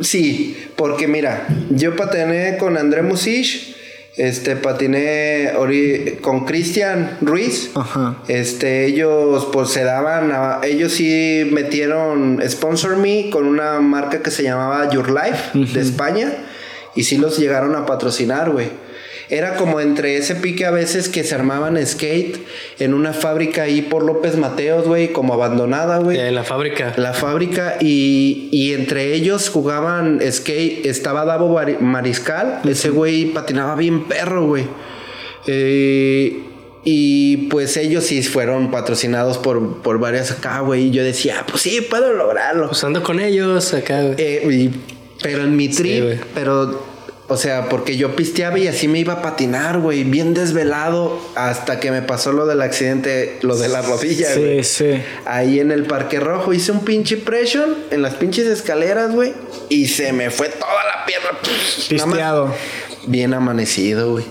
[0.00, 3.73] Sí, porque mira, yo patiné con André Musich,
[4.16, 5.52] este, patiné
[6.20, 7.70] con Cristian Ruiz.
[7.74, 8.16] Ajá.
[8.28, 14.30] Este, ellos pues se daban, a- ellos sí metieron Sponsor Me con una marca que
[14.30, 16.32] se llamaba Your Life de España
[16.94, 18.68] y sí los llegaron a patrocinar, güey.
[19.30, 22.38] Era como entre ese pique a veces que se armaban skate
[22.78, 26.18] en una fábrica ahí por López Mateos, güey, como abandonada, güey.
[26.18, 26.92] En la fábrica.
[26.96, 30.86] La fábrica y, y entre ellos jugaban skate.
[30.86, 32.60] Estaba Davo Mariscal.
[32.68, 34.64] Ese güey patinaba bien perro, güey.
[35.46, 36.42] Eh,
[36.84, 40.88] y pues ellos sí fueron patrocinados por, por varias acá, güey.
[40.88, 42.68] Y yo decía, "Ah, pues sí, puedo lograrlo.
[42.68, 44.14] Pues ando con ellos acá, güey.
[44.18, 44.70] Eh,
[45.22, 46.84] pero en mi trip, pero,
[47.26, 51.80] o sea, porque yo pisteaba y así me iba a patinar, güey, bien desvelado, hasta
[51.80, 54.64] que me pasó lo del accidente, lo de la rodilla, Sí, güey.
[54.64, 55.02] sí.
[55.24, 59.32] Ahí en el Parque Rojo hice un pinche pressure en las pinches escaleras, güey,
[59.70, 61.30] y se me fue toda la pierna.
[61.32, 62.54] Más Pisteado.
[63.06, 64.24] Bien amanecido, güey.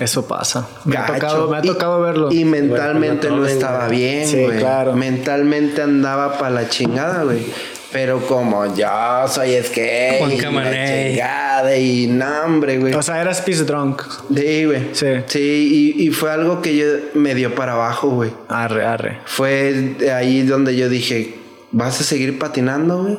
[0.00, 0.66] Eso pasa.
[0.86, 2.32] Me ha tocado, me ha Y- tocado verlo.
[2.32, 4.58] Y mentalmente Bueno, no no estaba bien, Sí, güey.
[4.58, 4.94] claro.
[4.94, 7.46] Mentalmente andaba para la chingada, güey.
[7.94, 8.88] Pero como yo
[9.28, 12.92] soy skate, Juan chingada y hambre, güey.
[12.92, 14.02] O sea, eras peace drunk.
[14.34, 14.88] Sí, güey.
[14.90, 15.06] Sí.
[15.26, 18.32] Sí, y, y fue algo que yo me dio para abajo, güey.
[18.48, 19.18] Arre, arre.
[19.26, 21.36] Fue ahí donde yo dije,
[21.70, 23.18] ¿vas a seguir patinando, güey?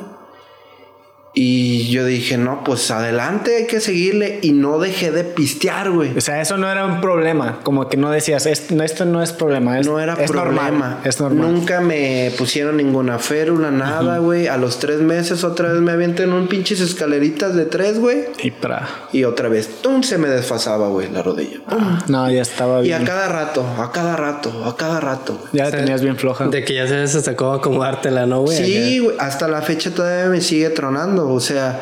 [1.38, 4.38] Y yo dije, no, pues adelante, hay que seguirle.
[4.40, 6.16] Y no dejé de pistear, güey.
[6.16, 7.60] O sea, eso no era un problema.
[7.62, 9.78] Como que no decías, "Est- no, esto no es problema.
[9.78, 10.62] es- no era es problema.
[10.62, 11.52] Normal, es normal.
[11.52, 14.46] Nunca me pusieron ninguna férula, nada, güey.
[14.46, 18.24] A los tres meses otra vez me aviento en un pinches escaleritas de tres, güey.
[18.42, 18.88] Y para.
[19.12, 20.02] Y otra vez, ¡tum!
[20.02, 21.58] se me desfasaba, güey, la rodilla.
[21.68, 21.98] ¡Pum!
[22.08, 23.06] No, ya estaba Y a bien.
[23.06, 25.48] cada rato, a cada rato, a cada rato, güey.
[25.52, 26.46] Ya la O sea, tenías bien floja.
[26.46, 28.56] De que ya hasta cómo acomodártela, ¿no, güey?
[28.56, 31.25] Sí, güey, hasta la fecha todavía me sigue tronando.
[31.32, 31.80] O sea,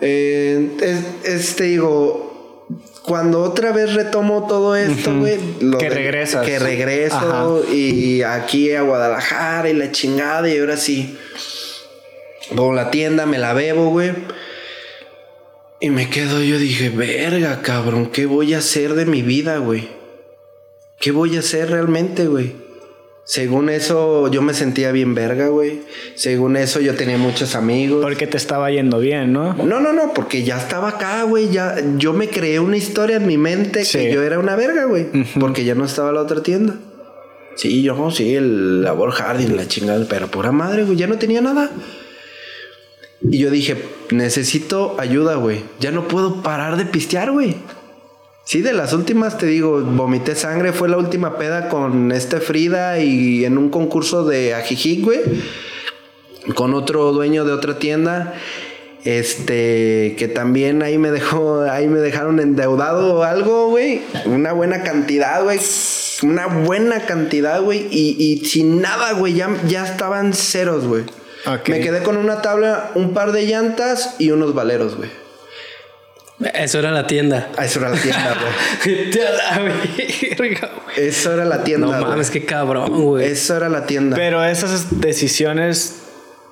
[0.00, 2.66] eh, es, es, te digo,
[3.02, 5.38] cuando otra vez retomo todo esto, güey.
[5.78, 6.44] Que de- regresas.
[6.46, 7.72] Que regreso Ajá.
[7.72, 11.16] y aquí a Guadalajara y la chingada y ahora sí.
[12.52, 14.12] Voy a la tienda, me la bebo, güey.
[15.80, 19.88] Y me quedo, yo dije, verga, cabrón, ¿qué voy a hacer de mi vida, güey?
[20.98, 22.54] ¿Qué voy a hacer realmente, güey?
[23.28, 25.80] Según eso, yo me sentía bien verga, güey.
[26.14, 28.00] Según eso, yo tenía muchos amigos.
[28.00, 29.52] Porque te estaba yendo bien, ¿no?
[29.54, 31.50] No, no, no, porque ya estaba acá, güey.
[31.50, 33.98] Ya, yo me creé una historia en mi mente Sí.
[33.98, 35.06] que yo era una verga, güey.
[35.40, 36.76] Porque ya no estaba la otra tienda.
[37.56, 40.96] Sí, yo, sí, el labor Harding, la chingada, pero pura madre, güey.
[40.96, 41.70] Ya no tenía nada.
[43.28, 43.76] Y yo dije,
[44.10, 45.62] necesito ayuda, güey.
[45.80, 47.56] Ya no puedo parar de pistear, güey.
[48.46, 53.00] Sí, de las últimas te digo, vomité sangre, fue la última peda con este Frida
[53.00, 55.18] y en un concurso de Ajijic, güey.
[56.54, 58.34] Con otro dueño de otra tienda.
[59.04, 64.02] Este, que también ahí me dejó, ahí me dejaron endeudado o algo, güey.
[64.26, 65.58] Una buena cantidad, güey.
[66.22, 67.88] Una buena cantidad, güey.
[67.90, 69.34] Y, y sin nada, güey.
[69.34, 71.02] Ya, ya estaban ceros, güey.
[71.46, 71.68] Ok.
[71.68, 75.25] Me quedé con una tabla, un par de llantas y unos valeros, güey.
[76.38, 77.50] Eso era la tienda.
[77.56, 78.36] Ah, eso era la tienda,
[78.84, 79.10] güey.
[80.96, 81.86] Eso era la tienda.
[81.98, 83.26] No mames, qué cabrón, güey.
[83.26, 84.16] Eso era la tienda.
[84.16, 85.96] Pero esas decisiones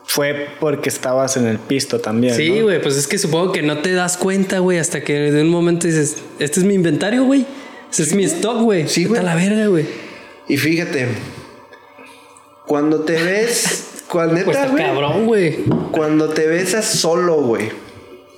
[0.06, 2.34] fue porque estabas en el pisto también.
[2.34, 2.64] Sí, ¿no?
[2.64, 5.48] güey, pues es que supongo que no te das cuenta, güey, hasta que de un
[5.50, 7.44] momento dices, este es mi inventario, güey.
[7.90, 8.88] Este es mi stock, güey.
[8.88, 9.22] Sí, güey.
[9.22, 9.86] la verga, güey.
[10.48, 11.08] Y fíjate,
[12.66, 15.56] cuando te ves, cuando Pues neta, está güey, cabrón, güey.
[15.90, 17.70] cuando te ves a solo, güey,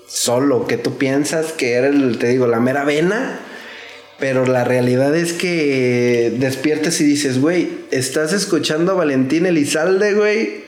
[0.06, 3.40] solo, que tú piensas que era el, te digo, la mera vena,
[4.18, 10.64] pero la realidad es que despiertas y dices, güey, estás escuchando a Valentín Elizalde, güey,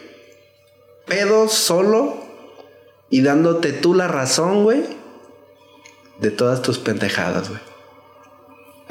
[1.06, 2.24] pedo solo
[3.10, 4.82] y dándote tú la razón, güey,
[6.18, 7.67] de todas tus pendejadas, güey.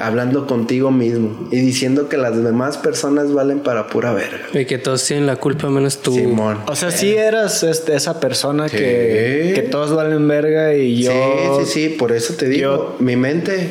[0.00, 4.46] Hablando contigo mismo y diciendo que las demás personas valen para pura verga.
[4.54, 6.14] Y que todos tienen la culpa menos tú.
[6.14, 6.58] Simón.
[6.68, 9.54] O sea, sí eras este, esa persona que, Sí.
[9.54, 11.10] que todos valen verga y yo.
[11.10, 13.70] Sí, sí, sí, por eso te digo, yo- mi mente.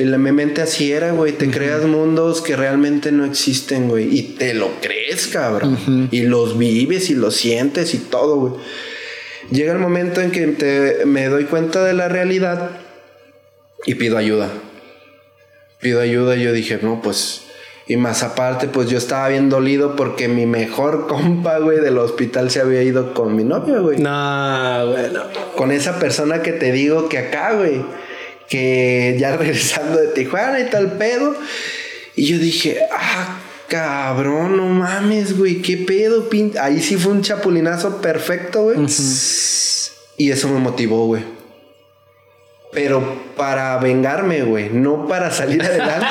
[0.00, 1.32] Y la, mi mente así era, güey.
[1.32, 4.16] Te creas mundos que realmente no existen, güey.
[4.16, 6.08] Y te lo crees, cabrón.
[6.10, 8.52] Y los vives y los sientes y todo, güey.
[9.52, 12.70] Llega el momento en que te- me doy cuenta de la realidad
[13.86, 14.48] y pido ayuda.
[15.80, 17.42] Pido ayuda y yo dije, no, pues...
[17.90, 22.50] Y más aparte, pues yo estaba bien dolido porque mi mejor compa, güey, del hospital
[22.50, 25.22] se había ido con mi novia, güey No, güey, no.
[25.56, 27.82] con esa persona que te digo que acá, güey,
[28.48, 31.34] que ya regresando de Tijuana y tal pedo.
[32.14, 33.38] Y yo dije, ah,
[33.68, 36.58] cabrón, no mames, güey, qué pedo, pin-".
[36.60, 38.76] Ahí sí fue un chapulinazo perfecto, güey.
[40.18, 41.22] Y eso me motivó, güey.
[42.70, 43.02] Pero
[43.36, 46.06] para vengarme, güey, no para salir adelante,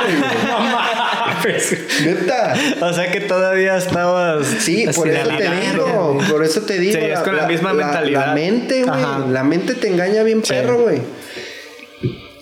[1.43, 1.55] güey.
[2.05, 2.55] Neta.
[2.81, 4.47] O sea que todavía estabas.
[4.47, 6.93] Sí, por eso te digo, por eso te digo.
[6.93, 8.27] Seguías con la misma mentalidad.
[8.27, 8.99] La mente, güey.
[9.31, 10.53] La mente te engaña bien Sí.
[10.53, 10.99] perro, güey.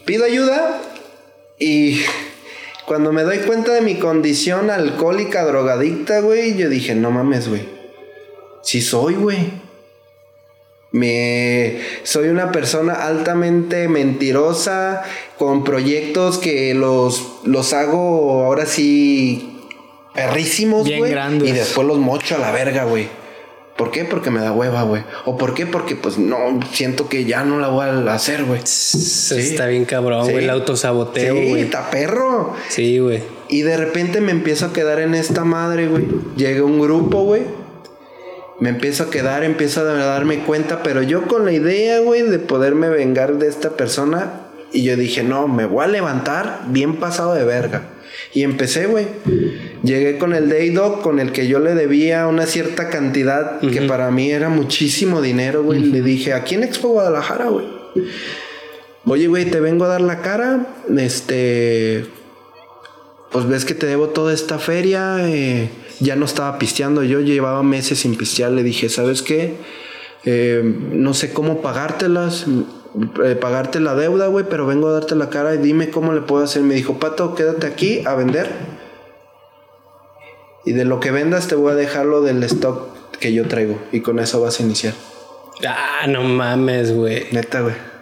[0.06, 0.82] pido ayuda
[1.60, 2.02] y
[2.86, 7.64] cuando me doy cuenta de mi condición alcohólica, drogadicta, güey, yo dije, no mames, güey.
[8.64, 9.65] Sí soy, güey.
[10.96, 15.04] Me soy una persona altamente mentirosa
[15.38, 19.60] con proyectos que los los hago ahora sí
[20.14, 21.50] perrísimos, Bien güey, grandes.
[21.50, 23.10] y después los mocho a la verga, güey.
[23.76, 24.06] ¿Por qué?
[24.06, 25.04] Porque me da hueva, güey.
[25.26, 25.66] ¿O por qué?
[25.66, 26.38] Porque pues no,
[26.72, 28.62] siento que ya no la voy a hacer, güey.
[28.64, 30.32] Está bien cabrón, Sí.
[30.32, 30.46] güey.
[30.46, 31.62] El autosaboteo, Sí, güey.
[31.64, 32.54] está perro.
[32.70, 33.22] Sí, güey.
[33.50, 36.06] Y de repente me empiezo a quedar en esta madre, güey.
[36.38, 37.42] Llega un grupo, güey.
[38.60, 42.40] Me empiezo a quedar, empiezo a darme cuenta, pero yo con la idea, güey, de
[42.40, 44.42] poderme vengar de esta persona.
[44.72, 47.90] Y yo dije, no, me voy a levantar bien pasado de verga.
[48.34, 49.08] Y empecé, güey.
[49.84, 53.82] Llegué con el Day Dog, con el que yo le debía una cierta cantidad, que
[53.82, 55.80] para mí era muchísimo dinero, güey.
[55.80, 57.68] Le dije, aquí en Expo Guadalajara, güey.
[59.06, 60.66] Oye, güey, te vengo a dar la cara.
[60.98, 62.06] Este
[63.32, 65.18] pues ves que te debo toda esta feria.
[65.28, 65.70] eh,
[66.00, 68.52] ya no estaba pisteando, yo llevaba meses sin pistear.
[68.52, 69.56] Le dije, ¿sabes qué?
[70.26, 72.46] Eh, no sé cómo pagártelas,
[73.24, 76.22] eh, pagarte la deuda, güey, pero vengo a darte la cara y dime cómo le
[76.22, 76.64] puedo hacer.
[76.64, 78.50] Me dijo, Pato, quédate aquí a vender.
[80.66, 82.90] Y de lo que vendas te voy a dejar lo del stock
[83.20, 83.80] que yo traigo.
[83.92, 84.94] Y con eso vas a iniciar.
[85.68, 87.28] Ah, no mames, güey.
[87.32, 87.95] Neta, güey.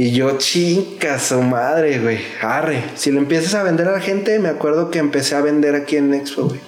[0.00, 2.20] Y yo, chinga su madre, güey.
[2.40, 2.84] Arre.
[2.94, 5.98] Si lo empiezas a vender a la gente, me acuerdo que empecé a vender aquí
[5.98, 6.58] en Expo, güey.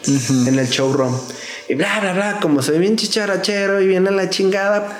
[0.46, 1.18] En el showroom.
[1.66, 2.40] Y bla, bla, bla.
[2.42, 4.98] Como soy bien chicharachero y viene la chingada,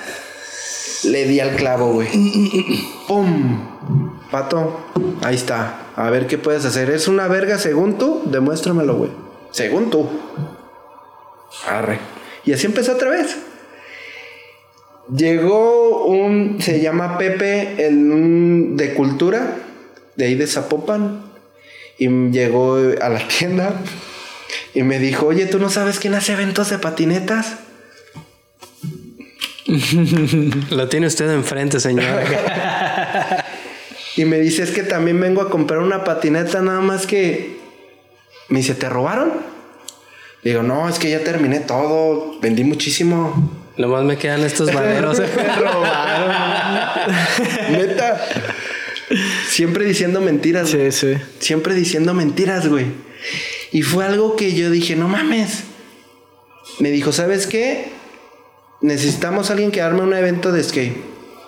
[1.03, 2.07] le di al clavo, güey.
[3.07, 3.69] ¡Pum!
[4.31, 4.83] Pato,
[5.21, 5.91] ahí está.
[5.95, 6.89] A ver qué puedes hacer.
[6.89, 8.23] ¿Es una verga según tú?
[8.25, 9.11] Demuéstramelo, güey.
[9.51, 10.09] Según tú.
[11.67, 11.99] Arre.
[12.45, 13.37] Y así empezó otra vez.
[15.11, 19.57] Llegó un, se llama Pepe, el, un de cultura,
[20.15, 21.23] de ahí de Zapopan,
[21.97, 23.81] y llegó a la tienda
[24.73, 27.57] y me dijo, oye, ¿tú no sabes quién hace eventos de patinetas?
[30.69, 32.05] Lo tiene usted enfrente, señor.
[34.15, 37.57] Y me dice, es que también vengo a comprar una patineta, nada más que...
[38.47, 39.33] Me dice, ¿te robaron?
[40.43, 43.62] Le digo, no, es que ya terminé todo, vendí muchísimo.
[43.77, 45.19] Nomás me quedan estos vaderos.
[47.71, 48.21] Neta.
[49.47, 50.91] Siempre diciendo mentiras, güey.
[50.91, 51.21] Sí, sí.
[51.39, 52.85] Siempre diciendo mentiras, güey.
[53.71, 55.63] Y fue algo que yo dije, no mames.
[56.79, 57.91] Me dijo, ¿sabes qué?
[58.81, 60.97] Necesitamos a alguien que arme un evento de skate.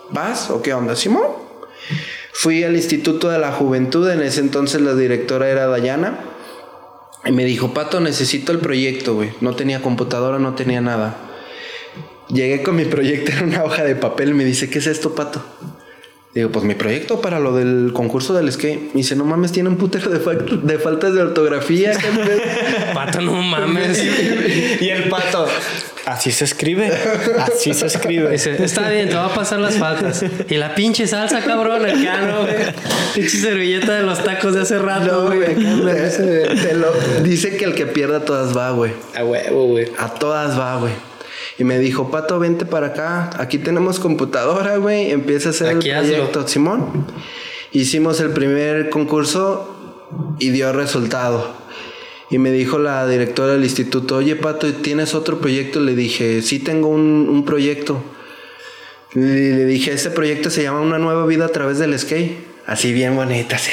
[0.09, 1.27] ¿Vas o qué onda, Simón?
[2.33, 6.19] Fui al Instituto de la Juventud, en ese entonces la directora era Dayana.
[7.25, 9.31] Y me dijo, Pato, necesito el proyecto, güey.
[9.41, 11.17] No tenía computadora, no tenía nada.
[12.29, 15.13] Llegué con mi proyecto en una hoja de papel y me dice, ¿qué es esto,
[15.15, 15.43] Pato?
[16.33, 18.87] Digo, pues mi proyecto para lo del concurso del skate.
[18.93, 21.91] Me dice, no mames, tiene un putero de, fal- de faltas de ortografía.
[21.93, 22.41] ¿qué pedo?"
[22.93, 24.03] Pato, no mames.
[24.81, 25.47] Y el pato.
[26.05, 26.91] Así se escribe.
[27.39, 28.29] Así se escribe.
[28.31, 30.25] Dice, está bien, te va a pasar las faltas.
[30.49, 32.55] Y la pinche salsa, cabrón, acá, ¿no, güey?
[33.15, 35.39] Pinche servilleta de los tacos de hace rato, No, güey.
[35.55, 35.55] güey.
[35.55, 36.91] te- te lo-
[37.23, 38.91] dice que el que pierda a todas va, güey.
[39.15, 39.87] A huevo, güey.
[39.97, 40.91] A todas va, güey.
[41.57, 43.29] Y me dijo, Pato, vente para acá.
[43.37, 45.11] Aquí tenemos computadora, güey.
[45.11, 46.13] Empieza a hacer Aquí el hazlo.
[46.13, 47.07] proyecto, Simón.
[47.71, 49.75] Hicimos el primer concurso
[50.39, 51.55] y dio resultado.
[52.29, 55.79] Y me dijo la directora del instituto, oye, Pato, ¿tienes otro proyecto?
[55.79, 58.03] Le dije, sí tengo un, un proyecto.
[59.13, 62.37] Y le dije, este proyecto se llama Una nueva vida a través del skate.
[62.65, 63.71] Así bien bonita, así.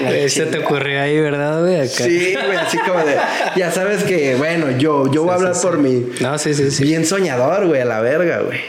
[0.00, 1.76] La Ese te ocurrió ahí, ¿verdad, güey?
[1.76, 1.88] Acá.
[1.88, 3.16] Sí, güey, así como de.
[3.56, 6.06] Ya sabes que, bueno, yo, yo voy a hablar por mí.
[6.20, 6.84] No, sí, sí, sí.
[6.84, 8.60] Bien soñador, güey, a la verga, güey.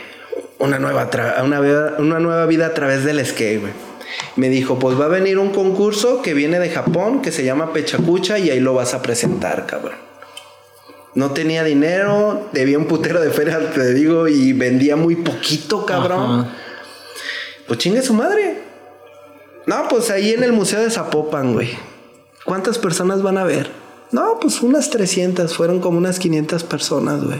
[0.57, 1.09] Una nueva,
[1.43, 3.73] una, vida, una nueva vida a través del skate, güey.
[4.36, 7.73] Me dijo, pues va a venir un concurso que viene de Japón, que se llama
[7.73, 9.97] Pechacucha, y ahí lo vas a presentar, cabrón.
[11.15, 16.41] No tenía dinero, debía un putero de feria, te digo, y vendía muy poquito, cabrón.
[16.41, 16.55] Ajá.
[17.69, 18.68] Pues chingue su madre.
[19.70, 21.70] No, pues ahí en el Museo de Zapopan, güey.
[22.43, 23.70] ¿Cuántas personas van a ver?
[24.11, 27.39] No, pues unas 300, fueron como unas 500 personas, güey.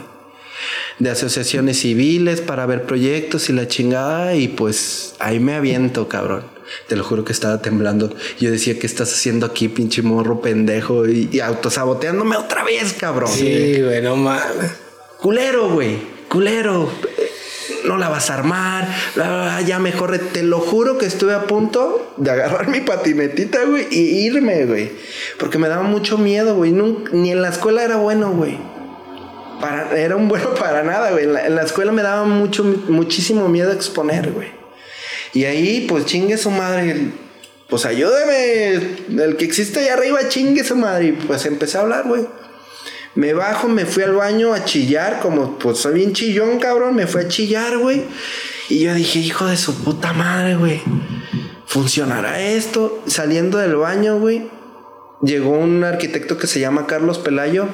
[1.00, 4.36] De asociaciones civiles para ver proyectos y la chingada.
[4.36, 6.44] Y pues ahí me aviento, cabrón.
[6.88, 8.16] Te lo juro que estaba temblando.
[8.40, 11.08] Yo decía, ¿qué estás haciendo aquí, pinche morro pendejo?
[11.08, 13.32] Y, y autosaboteándome otra vez, cabrón.
[13.32, 14.74] Sí, güey, no mames.
[15.20, 15.98] Culero, güey.
[16.30, 16.92] Culero.
[17.86, 18.88] No la vas a armar.
[19.16, 20.18] bla, bla, bla, ya mejor.
[20.18, 24.92] Te lo juro que estuve a punto de agarrar mi patinetita, güey, y irme, güey.
[25.38, 26.72] Porque me daba mucho miedo, güey.
[26.72, 28.58] Ni en la escuela era bueno, güey.
[29.60, 31.26] Para, era un bueno para nada, güey.
[31.26, 34.48] En la, escuela me daba mucho, muchísimo miedo exponer, güey.
[35.34, 37.12] Y ahí, pues chingue su madre.
[37.68, 38.74] pues ayúdeme,
[39.24, 41.08] el que existe allá arriba, chingue su madre.
[41.08, 42.28] Y pues empecé a hablar, güey.
[43.16, 47.07] Me bajo, me fui al baño a chillar, como pues soy bien chillón, cabrón, me
[47.07, 48.03] fui a chillar, güey.
[48.70, 50.82] Y yo dije, hijo de su puta madre, güey.
[51.66, 53.03] ¿Funcionará esto?
[53.07, 54.47] Saliendo del baño, güey.
[55.22, 57.68] Llegó un arquitecto que se llama Carlos Pelayo,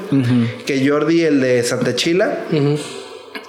[0.65, 2.39] que Jordi, el de Santa Chila.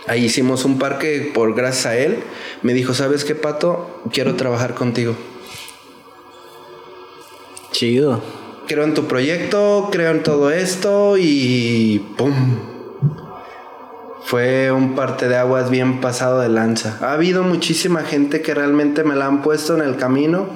[0.06, 2.18] Ahí hicimos un parque por gracias a él.
[2.62, 4.02] Me dijo, ¿sabes qué, Pato?
[4.12, 5.16] Quiero trabajar contigo.
[7.72, 8.22] Chido.
[8.68, 12.32] Creo en tu proyecto, creo en todo esto y ¡pum!
[14.24, 16.98] Fue un parte de aguas bien pasado de lanza.
[17.00, 20.50] Ha habido muchísima gente que realmente me la han puesto en el camino.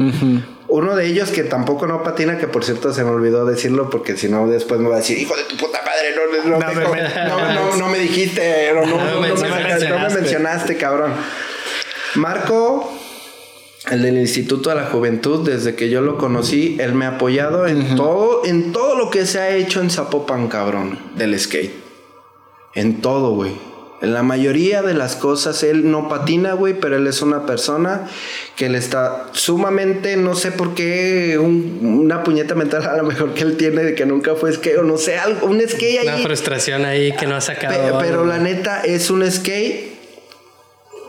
[0.66, 4.16] Uno de ellos que tampoco no patina, que por cierto se me olvidó decirlo porque
[4.16, 6.74] si no después me va a decir, hijo de tu puta madre, no, no, No,
[6.74, 11.12] me, me- no, me dijiste, no, me mencionaste, cabrón.
[12.16, 12.99] Marco,
[13.90, 17.66] el del Instituto de la Juventud, desde que yo lo conocí, él me ha apoyado
[17.66, 21.72] en todo, en todo lo que se ha hecho en Zapopan, cabrón, del skate.
[22.74, 23.52] En todo, güey.
[24.02, 28.08] En la mayoría de las cosas él no patina, güey, pero él es una persona
[28.56, 33.34] que le está sumamente, no sé por qué, un- una puñeta mental a lo mejor
[33.34, 36.14] que él tiene de que nunca fue skate, o no sé, algo, un skate Una
[36.14, 36.22] ahí.
[36.22, 37.74] frustración ahí que no ha sacado.
[37.74, 38.24] Pe- pero algo.
[38.24, 39.89] la neta es un skate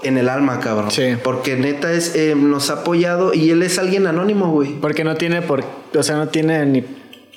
[0.03, 0.91] en el alma, cabrón.
[0.91, 1.15] Sí.
[1.23, 4.71] Porque neta es, eh, nos ha apoyado y él es alguien anónimo, güey.
[4.79, 6.83] Porque no tiene por, o sea, no tiene ni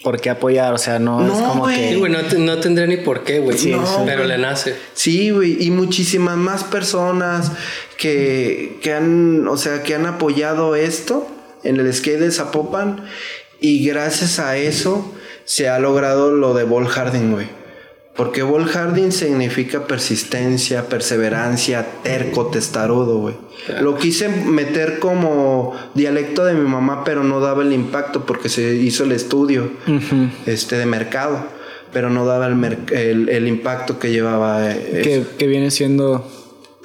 [0.03, 1.69] por qué apoyar, o sea, no, es como.
[1.69, 3.57] Sí, que güey, no, no tendría ni por qué, güey.
[3.57, 4.03] Sí, No, sí.
[4.05, 4.77] pero le nace.
[4.93, 7.53] Sí, güey, y muchísimas más personas
[7.97, 11.27] que, que han, o sea, que han apoyado esto
[11.62, 13.05] en el skate de Zapopan
[13.61, 15.11] y gracias a eso
[15.47, 17.64] se ha logrado lo de Ball Harding, güey.
[18.17, 23.35] Porque Ball Harding significa persistencia, perseverancia, terco, testarudo, güey.
[23.81, 28.75] Lo quise meter como dialecto de mi mamá, pero no daba el impacto porque se
[28.77, 29.69] hizo el estudio
[30.47, 31.45] este, de mercado,
[31.93, 36.31] pero no daba el, el, el impacto que llevaba eh, que, viene siendo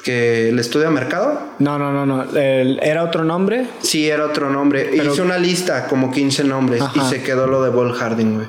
[0.03, 1.39] que el estudio de mercado.
[1.59, 3.67] No, no, no, no, era otro nombre.
[3.81, 4.89] Sí, era otro nombre.
[4.95, 8.47] Pero- Hice una lista, como 15 nombres, y se quedó lo de Ball Harding, güey.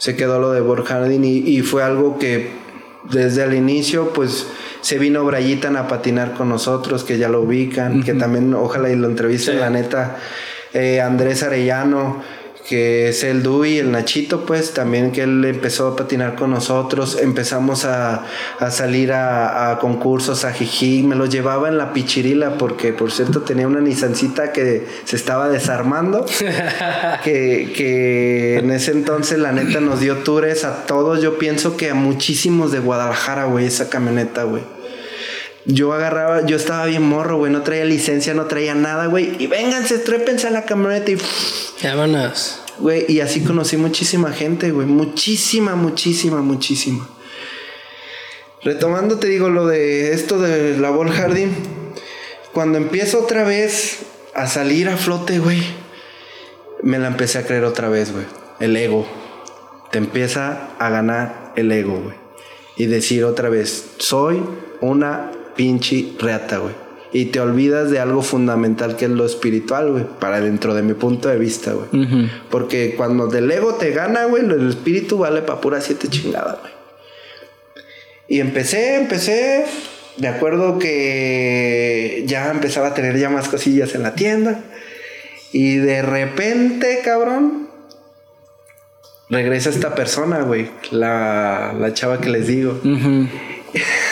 [0.00, 2.50] Se quedó lo de Harding y, y fue algo que
[3.10, 4.46] desde el inicio, pues
[4.80, 8.96] se vino Brayitan a patinar con nosotros, que ya lo ubican, que también ojalá y
[8.96, 9.60] lo entrevisten, Sí.
[9.60, 10.16] la neta.
[10.72, 12.22] Eh, Andrés Arellano,
[12.68, 17.18] que es el Dui, el Nachito, pues también que él empezó a patinar con nosotros.
[17.20, 18.24] Empezamos a,
[18.58, 21.02] a salir a, a concursos, a Jiji.
[21.02, 25.48] Me lo llevaba en la pichirila porque, por cierto, tenía una Nissancita que se estaba
[25.48, 26.24] desarmando.
[27.24, 31.20] que, que en ese entonces, la neta, nos dio tours a todos.
[31.22, 34.79] Yo pienso que a muchísimos de Guadalajara, güey, esa camioneta, güey.
[35.66, 39.36] Yo agarraba, yo estaba bien morro, güey, no traía licencia, no traía nada, güey.
[39.38, 41.18] Y vénganse, trépense a la camioneta y
[41.82, 42.60] Vámonos.
[42.78, 44.86] Güey, y así conocí muchísima gente, güey.
[44.86, 47.08] Muchísima, muchísima, muchísima.
[48.62, 51.50] Retomando, te digo, lo de esto de la Ball Harding.
[52.52, 53.98] Cuando empiezo otra vez
[54.34, 55.62] a salir a flote, güey,
[56.82, 58.24] me la empecé a creer otra vez, güey.
[58.60, 59.06] El ego.
[59.90, 62.16] Te empieza a ganar el ego, güey.
[62.76, 64.42] Y decir otra vez, soy
[64.80, 66.74] una pinche reata, güey.
[67.12, 70.04] Y te olvidas de algo fundamental que es lo espiritual, güey.
[70.18, 72.30] Para dentro de mi punto de vista, güey.
[72.48, 76.72] Porque cuando del ego te gana, güey, el espíritu vale para pura siete chingadas, güey.
[78.26, 79.66] Y empecé, empecé.
[80.16, 84.64] De acuerdo que ya empezaba a tener ya más cosillas en la tienda.
[85.52, 87.68] Y de repente, cabrón,
[89.28, 90.70] regresa esta persona, güey.
[90.90, 92.80] La, la chava que les digo.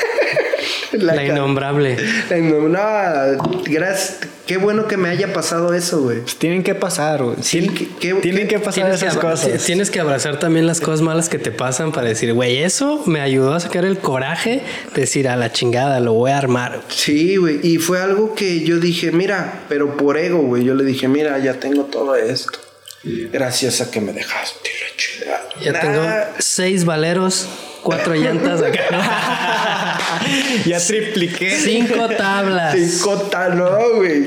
[0.93, 1.97] La, innombrable.
[2.31, 4.19] La innom- No, gracias.
[4.47, 6.21] Qué bueno que me haya pasado eso, güey.
[6.21, 7.37] Pues tienen que pasar, güey.
[7.43, 9.63] Sí, Tien- que- que- tienen que- que pasar que, esas cosas.
[9.65, 13.21] tienes que abrazar también las cosas malas que te pasan para decir, güey, eso me
[13.21, 14.63] ayudó a sacar el coraje
[14.95, 16.81] de decir a la chingada, lo voy a armar.
[16.89, 17.61] Sí, güey.
[17.63, 20.65] Y fue algo que yo dije, mira, pero por ego, güey.
[20.65, 22.59] Yo le dije, mira, ya tengo todo esto.
[23.05, 25.49] Gracias a que me dejaste la chingada.
[25.63, 25.81] Ya Nah.
[25.81, 26.03] tengo
[26.39, 27.47] seis valeros,
[27.83, 28.81] cuatro llantas acá.
[30.67, 31.51] ya tripliqué.
[31.59, 32.75] Cinco tablas.
[32.75, 34.25] Cinco tal, no, güey.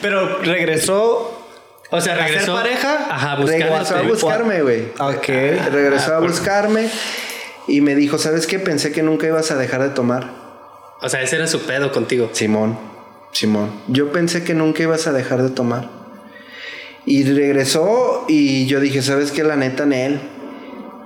[0.00, 1.40] Pero regresó.
[1.90, 2.54] O sea, ¿A ser regresó.
[2.54, 3.06] pareja?
[3.10, 4.08] Ajá, Regresó a buscarte.
[4.08, 4.82] buscarme, güey.
[4.98, 5.28] Ok.
[5.72, 6.88] Regresó a buscarme
[7.68, 8.58] y me dijo, ¿sabes qué?
[8.58, 10.30] Pensé que nunca ibas a dejar de tomar.
[11.00, 12.30] O sea, ese era su pedo contigo.
[12.32, 12.78] Simón,
[13.32, 13.70] Simón.
[13.88, 15.88] Yo pensé que nunca ibas a dejar de tomar.
[17.06, 19.44] Y regresó y yo dije, ¿sabes qué?
[19.44, 20.20] La neta en él.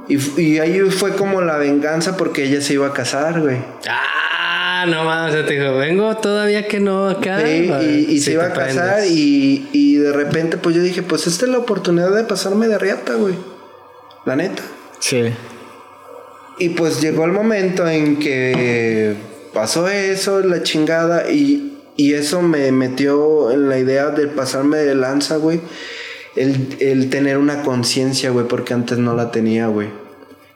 [0.09, 3.59] Y, y ahí fue como la venganza porque ella se iba a casar, güey.
[3.88, 7.40] Ah, no mames, o sea, te dijo, vengo todavía que no acá.
[7.40, 11.26] Sí, y, y se iba a casar y, y de repente pues yo dije, pues
[11.26, 13.34] esta es la oportunidad de pasarme de riata, güey.
[14.24, 14.62] La neta.
[15.00, 15.32] Sí.
[16.59, 19.14] Y pues llegó el momento en que
[19.52, 24.94] pasó eso, la chingada, y, y eso me metió en la idea de pasarme de
[24.94, 25.61] lanza, güey.
[26.37, 29.89] El, el tener una conciencia, güey, porque antes no la tenía, güey.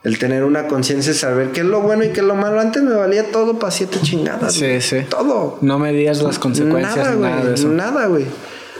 [0.04, 2.58] El tener una conciencia, saber qué es lo bueno y qué es lo malo.
[2.60, 4.54] Antes me valía todo para siete chingadas.
[4.54, 4.80] Sí, güey.
[4.80, 4.96] sí.
[5.08, 5.58] Todo.
[5.60, 7.30] No medías las consecuencias Nada, güey.
[7.30, 7.68] nada de eso.
[7.68, 8.24] Nada, güey.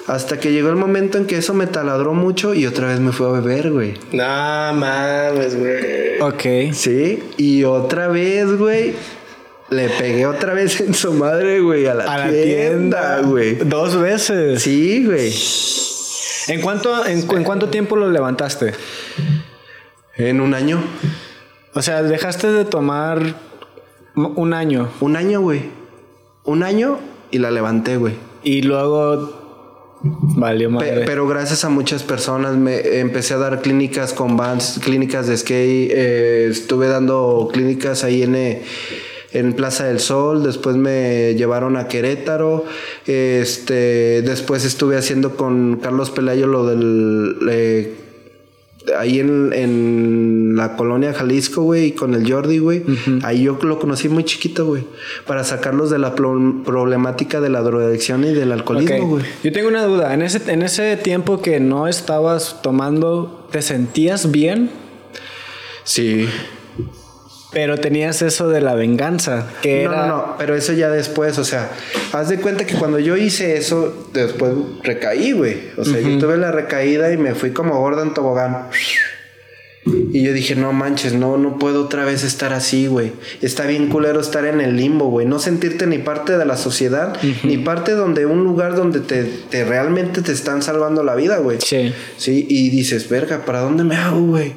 [0.09, 3.13] Hasta que llegó el momento en que eso me taladró mucho y otra vez me
[3.13, 3.95] fui a beber, güey.
[4.13, 6.21] No mames, güey.
[6.21, 6.75] Ok.
[6.75, 8.95] Sí, y otra vez, güey,
[9.71, 13.55] le pegué otra vez en su madre, güey, a la, A la tienda, tienda, güey.
[13.55, 14.61] Dos veces.
[14.61, 15.33] Sí, güey.
[16.49, 18.75] ¿En cuánto, en, en cuánto tiempo lo levantaste?
[20.17, 20.83] En un año.
[21.75, 23.35] O sea, dejaste de tomar
[24.15, 25.71] un año Un año, güey.
[26.45, 26.99] Un año
[27.31, 28.15] y la levanté, güey.
[28.43, 29.41] y luego
[30.03, 31.03] valió Pe- madre.
[31.07, 35.91] pero gracias a muchas personas me empecé a dar clínicas con bands, clínicas de skate,
[35.95, 38.63] eh, estuve dando clínicas ahí en, eh,
[39.33, 42.65] en Plaza del Sol, después me llevaron a Querétaro,
[43.07, 47.95] este, después estuve haciendo con Carlos Pelayo lo del eh,
[48.99, 52.83] ahí en, en la colonia Jalisco, güey, y con el Jordi, güey.
[53.23, 54.83] Ahí yo lo conocí muy chiquito, güey,
[55.27, 59.25] para sacarlos de la pro- problemática de la drogadicción y del alcoholismo, güey.
[59.45, 60.13] Yo tengo una duda.
[60.15, 64.71] En ese, en ese tiempo que no estabas tomando, ¿te sentías bien?
[65.85, 66.27] Sí.
[67.53, 70.07] Pero tenías eso de la venganza, que No, era...
[70.07, 71.71] no, no, pero eso ya después, o sea,
[72.13, 75.71] haz de cuenta que cuando yo hice eso, después recaí, güey.
[75.77, 78.69] O sea, yo tuve la recaída y me fui como gorda en tobogán.
[79.85, 83.13] Y yo dije, no manches, no, no puedo otra vez estar así, güey.
[83.41, 85.27] Está bien culero estar en el limbo, güey.
[85.27, 89.65] No sentirte ni parte de la sociedad, ni parte donde un lugar donde te, te
[89.65, 91.59] realmente te están salvando la vida, güey.
[91.61, 91.93] Sí.
[92.17, 94.53] Sí, y dices, verga, ¿para dónde me hago, güey?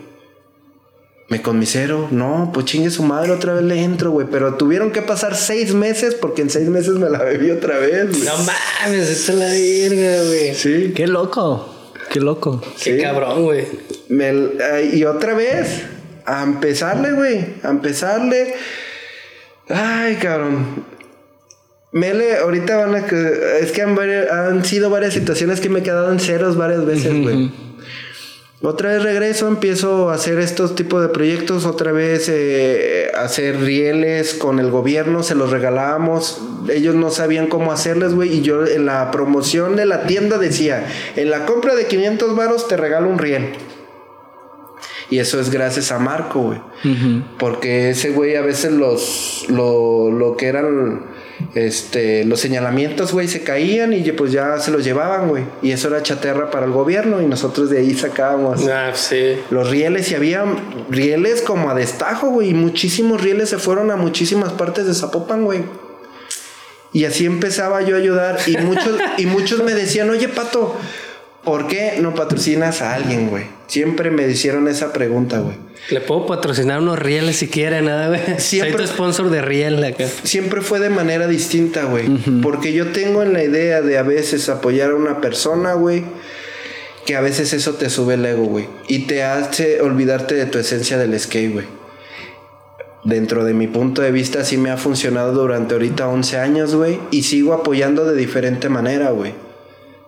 [1.28, 4.28] Me conmisero, no, pues chingue su madre, otra vez le entro, güey.
[4.30, 8.10] Pero tuvieron que pasar seis meses porque en seis meses me la bebí otra vez,
[8.12, 8.24] güey.
[8.26, 10.54] No mames, esta es la verga, güey.
[10.54, 10.94] Sí.
[10.96, 11.72] Qué loco.
[12.12, 12.62] Qué loco.
[12.84, 13.66] Qué cabrón, güey.
[14.10, 15.82] Me- eh, y otra vez,
[16.28, 17.46] a empezarle, güey.
[17.64, 18.54] A empezarle.
[19.68, 20.86] Ay, cabrón.
[21.92, 23.60] Mele, ahorita van a que.
[23.62, 27.52] Es que han sido varias situaciones que me he quedado en ceros varias veces, güey.
[28.66, 34.34] Otra vez regreso, empiezo a hacer estos tipos de proyectos, otra vez eh, hacer rieles
[34.34, 36.42] con el gobierno, se los regalábamos,
[36.74, 40.84] ellos no sabían cómo hacerles, güey, y yo en la promoción de la tienda decía,
[41.16, 43.54] en la compra de 500 varos te regalo un riel.
[45.12, 46.60] Y eso es gracias a Marco, güey.
[47.38, 51.06] Porque ese güey a veces los, lo, lo que eran,
[51.54, 55.44] este, los señalamientos, güey, se caían y pues ya se los llevaban, güey.
[55.62, 59.38] Y eso era chaterra para el gobierno y nosotros de ahí sacábamos Ah, sí.
[59.50, 60.44] los rieles y había
[60.90, 62.50] rieles como a destajo, güey.
[62.50, 65.64] Y muchísimos rieles se fueron a muchísimas partes de Zapopan, güey.
[66.94, 68.38] Y así empezaba yo a ayudar.
[68.48, 70.76] Y muchos, y muchos me decían, oye, Pato,
[71.46, 73.46] ¿por qué no patrocinas a alguien, güey?
[73.68, 75.56] Siempre me hicieron esa pregunta, güey.
[75.90, 78.22] Le puedo patrocinar unos rieles si quiere, nada, güey.
[78.40, 80.06] Siempre- Soy tu sponsor de riel acá.
[80.24, 82.08] Siempre fue de manera distinta, güey.
[82.42, 86.04] Porque yo tengo en la idea de a veces apoyar a una persona, güey.
[87.06, 88.68] Que a veces eso te sube el ego, güey.
[88.88, 91.66] Y te hace olvidarte de tu esencia del skate, güey.
[93.04, 97.00] Dentro de mi punto de vista, sí me ha funcionado durante ahorita 11 años, güey.
[97.12, 99.34] Y sigo apoyando de diferente manera, güey.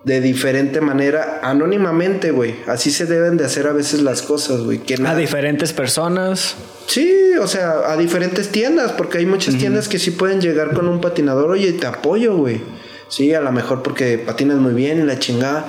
[0.08, 2.54] De diferente manera, anónimamente, güey.
[2.66, 4.78] Así se deben de hacer a veces las cosas, güey.
[4.78, 6.56] Que A diferentes personas.
[6.86, 10.88] Sí, o sea, a diferentes tiendas, porque hay muchas tiendas que sí pueden llegar con
[10.88, 12.62] un patinador, oye, te apoyo, güey.
[13.08, 15.66] Sí, a lo mejor porque patinas muy bien y la chingada,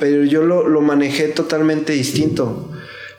[0.00, 2.70] pero yo lo, lo manejé totalmente distinto.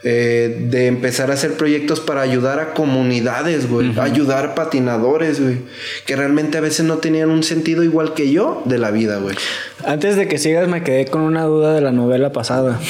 [0.06, 3.98] Eh, de empezar a hacer proyectos para ayudar a comunidades, güey.
[3.98, 5.60] Ayudar patinadores, güey.
[6.06, 9.38] Que realmente a veces no tenían un sentido igual que yo de la vida, güey.
[9.86, 12.82] Antes de que sigas, me quedé con una duda de la novela pasada.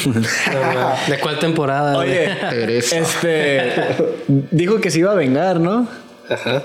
[1.07, 2.09] ¿De cuál temporada, güey?
[2.09, 3.74] Oye, este.
[4.49, 5.88] Dijo que se iba a vengar, ¿no?
[6.30, 6.64] Ajá.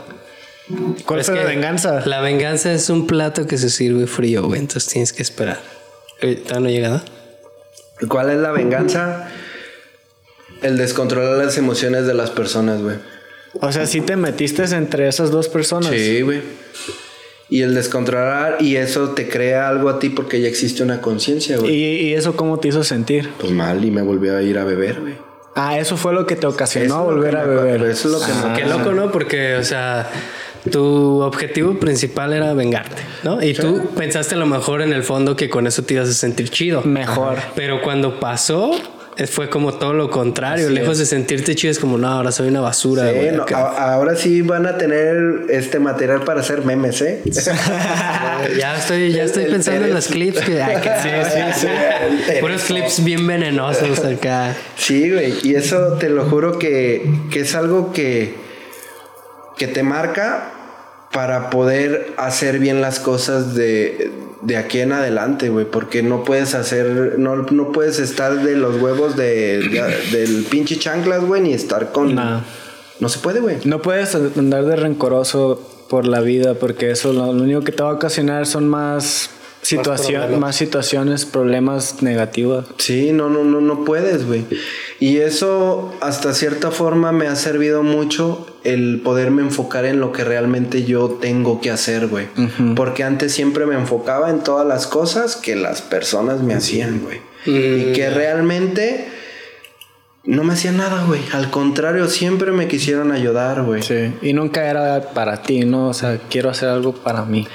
[1.05, 2.03] ¿Cuál Es la venganza?
[2.07, 4.61] La venganza es un plato que se sirve frío, güey.
[4.61, 5.61] Entonces tienes que esperar.
[6.23, 7.03] Eh, ¿Todavía no ha llegado?
[8.09, 9.29] ¿Cuál es la venganza?
[10.63, 12.97] El descontrolar las emociones de las personas, güey.
[13.61, 15.91] O sea, sí te metiste entre esas dos personas.
[15.91, 16.41] Sí, güey.
[17.51, 21.57] Y el descontrolar, y eso te crea algo a ti porque ya existe una conciencia,
[21.57, 21.75] güey.
[21.75, 23.31] ¿Y, y eso cómo te hizo sentir?
[23.41, 25.15] Pues mal, y me volvió a ir a beber, güey.
[25.55, 27.83] Ah, eso fue lo que te ocasionó volver a me- beber.
[27.91, 28.55] eso es lo que me- Ah.
[28.57, 29.11] Qué loco, ¿no?
[29.11, 30.09] Porque, o sea,
[30.71, 33.43] tu objetivo principal era vengarte, ¿no?
[33.43, 36.13] Y tú pensaste a lo mejor en el fondo que con eso te ibas a
[36.13, 36.83] sentir chido.
[36.83, 37.39] Mejor.
[37.57, 38.73] Pero cuando pasó,
[39.27, 40.71] fue como todo lo contrario.
[40.71, 43.09] Lejos de sentirte chido, es como, no, ahora soy una basura.
[43.11, 43.59] Sí, güey, no, acá.
[43.59, 47.21] a- ahora sí van a tener este material para hacer memes, ¿eh?
[48.59, 51.03] ya estoy, ya estoy El pensando en los clips que acá.
[51.03, 52.33] Sí, sí, sí.
[52.41, 54.55] Puros clips bien venenosos acá.
[54.77, 55.35] Sí, güey.
[55.43, 58.35] Y eso te lo juro que, que es algo que,
[59.57, 60.53] que te marca
[61.13, 64.11] para poder hacer bien las cosas de,
[64.43, 65.65] de aquí en adelante, güey.
[65.65, 70.79] Porque no puedes hacer, no, no puedes estar de los huevos de, de- del pinche
[70.79, 72.15] chanclas, güey, ni estar con...
[72.15, 72.43] No.
[73.01, 73.59] No se puede, güey.
[73.65, 77.81] No puedes andar de rencoroso por la vida porque eso lo, lo único que te
[77.85, 79.31] va a ocasionar son más
[79.63, 80.41] situaciones, problemas.
[80.49, 82.67] más situaciones, problemas negativos.
[82.79, 84.45] Sí, no, no, no, no puedes, güey.
[84.99, 90.25] Y eso hasta cierta forma me ha servido mucho el poderme enfocar en lo que
[90.25, 92.27] realmente yo tengo que hacer, güey.
[92.75, 97.21] Porque antes siempre me enfocaba en todas las cosas que las personas me hacían, güey.
[97.47, 99.09] Y que realmente
[100.25, 101.21] no me hacían nada, güey.
[101.33, 103.83] Al contrario, siempre me quisieron ayudar, güey.
[103.83, 104.13] Sí.
[104.21, 105.89] Y nunca era para ti, ¿no?
[105.89, 107.47] O sea, quiero hacer algo para mí.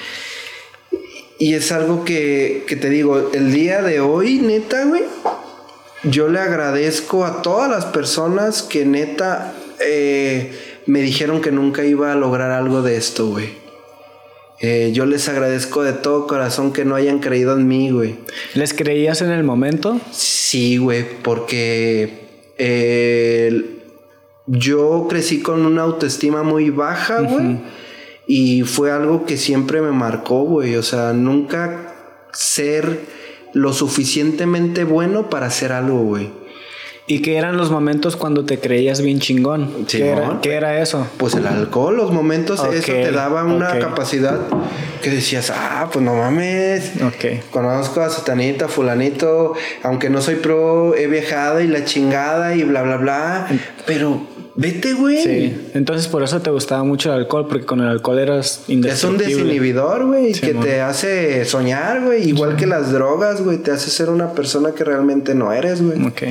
[1.38, 5.04] Y es algo que, que te digo, el día de hoy, neta, güey,
[6.04, 12.12] yo le agradezco a todas las personas que neta eh, me dijeron que nunca iba
[12.12, 13.64] a lograr algo de esto, güey.
[14.60, 18.16] Eh, yo les agradezco de todo corazón que no hayan creído en mí, güey.
[18.54, 20.00] ¿Les creías en el momento?
[20.12, 22.24] Sí, güey, porque
[22.58, 23.82] eh,
[24.46, 27.60] yo crecí con una autoestima muy baja, güey.
[28.26, 30.76] Y fue algo que siempre me marcó, güey.
[30.76, 31.94] O sea, nunca
[32.32, 33.02] ser
[33.54, 36.30] lo suficientemente bueno para hacer algo, güey.
[37.06, 39.86] ¿Y qué eran los momentos cuando te creías bien chingón?
[39.89, 40.39] ¿Qué, era, Simón.
[40.41, 41.06] qué era eso?
[41.18, 44.39] Pues el alcohol, los momentos, eso te daba una capacidad
[45.01, 46.93] que decías, ah, pues no mames.
[47.04, 47.49] Ok.
[47.51, 52.84] Conozco a Satanita, Fulanito, aunque no soy pro, he viajado y la chingada y bla,
[52.84, 53.47] bla, bla.
[53.86, 54.26] Pero
[54.56, 55.22] vete, güey.
[55.22, 55.72] Sí.
[55.74, 59.18] Entonces por eso te gustaba mucho el alcohol, porque con el alcohol eras Es un
[59.18, 62.30] desinhibidor, güey, Sí, que te hace soñar, güey.
[62.30, 66.01] Igual que las drogas, güey, te hace ser una persona que realmente no eres, güey.
[66.06, 66.24] Ok.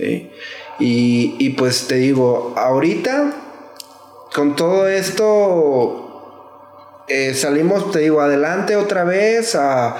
[0.00, 0.30] Sí.
[0.78, 3.32] Y, y pues te digo, ahorita,
[4.34, 6.10] con todo esto,
[7.06, 9.54] eh, salimos, te digo, adelante otra vez.
[9.54, 9.96] A,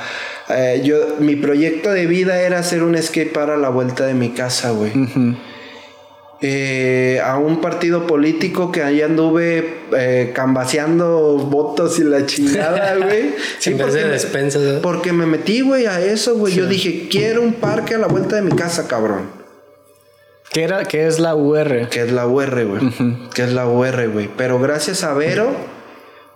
[0.49, 4.31] eh, yo, mi proyecto de vida era hacer un skate para la vuelta de mi
[4.31, 4.93] casa, güey.
[6.43, 13.35] Eh, a un partido político que ahí anduve eh, cambaseando votos y la chingada, güey.
[13.67, 16.55] En vez de despensas, porque me metí, güey, a eso, güey.
[16.55, 19.40] Yo dije, quiero un parque a la vuelta de mi casa, cabrón.
[20.53, 21.89] ¿Qué, era, ¿Qué es la UR?
[21.91, 22.81] Que es la UR, güey.
[23.33, 24.29] Que es la UR, güey.
[24.37, 25.53] Pero gracias a Vero,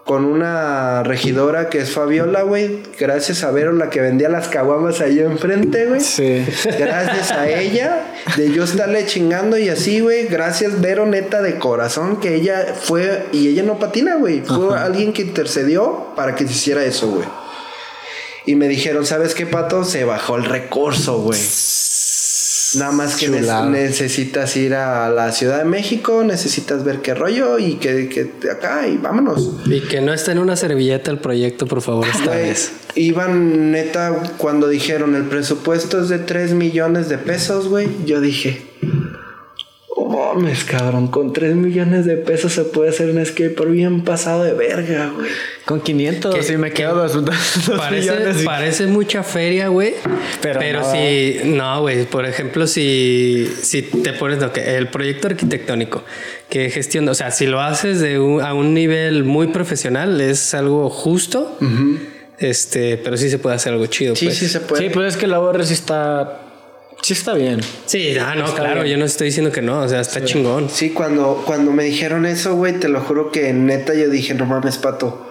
[0.04, 2.84] con una regidora que es Fabiola, güey.
[2.96, 6.00] Gracias a Vero, la que vendía las caguamas ahí enfrente, güey.
[6.00, 6.46] Sí.
[6.78, 8.04] Gracias a ella,
[8.36, 10.28] de yo estarle chingando y así, güey.
[10.28, 14.42] Gracias, Vero, neta, de corazón, que ella fue, y ella no patina, güey.
[14.42, 17.26] Fue alguien que intercedió para que se hiciera eso, güey.
[18.46, 19.82] Y me dijeron, ¿sabes qué, pato?
[19.82, 21.40] Se bajó el recurso, güey.
[22.76, 27.74] Nada más que necesitas ir a la Ciudad de México, necesitas ver qué rollo y
[27.74, 29.50] que, que acá y vámonos.
[29.66, 32.72] Y que no esté en una servilleta el proyecto, por favor, esta Güey, vez.
[32.94, 37.88] iban neta cuando dijeron el presupuesto es de 3 millones de pesos, güey.
[38.06, 38.62] Yo dije,
[40.08, 44.52] mames, cabrón, con 3 millones de pesos se puede hacer un skateboard bien pasado de
[44.52, 45.28] verga, güey.
[45.64, 47.34] Con 500 Que- sí me que quedo dos, dos-
[47.76, 49.94] Parece, millones y- parece mucha feria, güey.
[50.42, 50.92] Pero Pero, no.
[50.92, 52.04] si, no, güey.
[52.04, 56.02] Por ejemplo, si, si te pones lo que el proyecto arquitectónico
[56.48, 60.54] que gestiona, o sea, si lo haces de un- a un nivel muy profesional, es
[60.54, 61.56] algo justo.
[62.38, 64.16] Este, pero sí se puede hacer algo chido.
[64.16, 64.38] Sí, pues.
[64.38, 64.82] sí se puede.
[64.82, 66.40] Sí, pues es que la UR sí está...
[67.04, 67.60] Sí está bien.
[67.84, 68.92] Sí, ah, no, Está claro, bien.
[68.94, 70.70] yo no estoy diciendo que no, o sea, está chingón.
[70.70, 74.46] Sí, cuando, cuando me dijeron eso, güey, te lo juro que neta yo dije, no
[74.46, 75.30] mames, pato.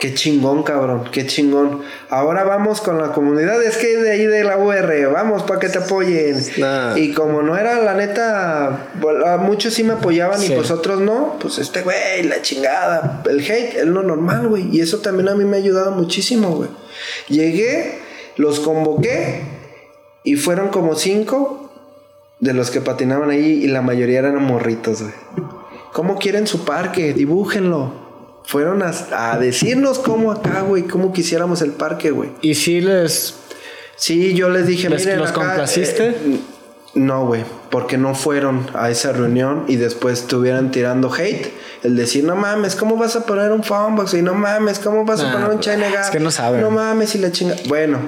[0.00, 1.80] Qué chingón, cabrón, qué chingón.
[2.10, 5.70] Ahora vamos con la comunidad, es que de ahí de la UR, vamos para que
[5.70, 6.36] te apoyen.
[6.58, 6.98] Nah.
[6.98, 8.90] Y como no era la neta,
[9.40, 10.52] muchos sí me apoyaban Sí.
[10.52, 14.68] y pues otros no, pues este güey, la chingada, el hate es lo normal, güey.
[14.76, 16.68] Y eso también a mí me ha ayudado muchísimo, güey.
[17.28, 17.98] Llegué,
[18.36, 19.56] los convoqué
[20.24, 21.70] y fueron como cinco
[22.40, 25.14] de los que patinaban ahí y la mayoría eran morritos, güey.
[25.92, 27.12] ¿Cómo quieren su parque?
[27.14, 28.06] Dibújenlo.
[28.44, 28.92] Fueron a,
[29.32, 32.30] a decirnos cómo acá, güey, cómo quisiéramos el parque, güey.
[32.40, 33.34] Y sí les...
[33.96, 36.08] Sí, yo les dije, ¿Les- miren los acá, complaciste?
[36.10, 36.40] eh,
[36.94, 41.48] No, güey, porque no fueron a esa reunión y después estuvieran tirando hate.
[41.82, 44.14] El decir, no mames, ¿cómo vas a poner un Funbox?
[44.14, 46.60] Y no mames, ¿cómo vas a Nah, poner un China es que no saben.
[46.60, 47.56] No mames, y la chinga.
[47.68, 47.98] Bueno,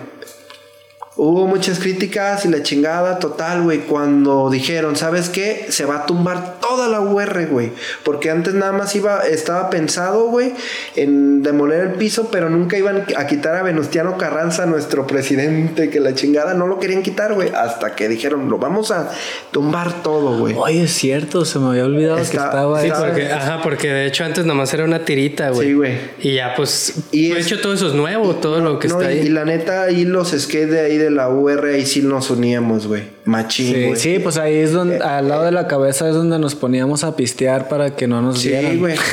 [1.23, 3.81] hubo muchas críticas y la chingada total, güey.
[3.81, 5.67] Cuando dijeron, ¿sabes qué?
[5.69, 7.73] Se va a tumbar toda la UR, güey.
[8.05, 10.55] Porque antes nada más iba, estaba pensado, güey,
[10.97, 16.01] en demoler el piso, pero nunca iban a quitar a Venustiano Carranza, nuestro presidente, que
[16.01, 17.51] la chingada no lo querían quitar, güey.
[17.55, 19.11] Hasta que dijeron, lo vamos a
[19.51, 20.55] tumbar todo, güey.
[20.57, 24.07] Oye, es cierto, se me había olvidado que Está- estaba Sí, porque, ajá, porque de
[24.07, 25.69] hecho antes nomás era una tirita, güey.
[25.69, 25.99] Sí, güey.
[26.21, 29.01] Y ya, pues, Y de es- hecho todo eso es nuevo, todo lo que No,
[29.03, 29.27] está y, ahí.
[29.27, 32.87] y la neta, ahí los skates de ahí de la UR, ahí sí nos uníamos,
[32.87, 33.03] güey.
[33.25, 33.97] Machín, Sí, güey.
[34.01, 37.15] sí, pues ahí es donde, al lado de la cabeza es donde nos poníamos a
[37.17, 38.79] pistear para que no nos Sí, vieran.
[38.79, 38.97] güey.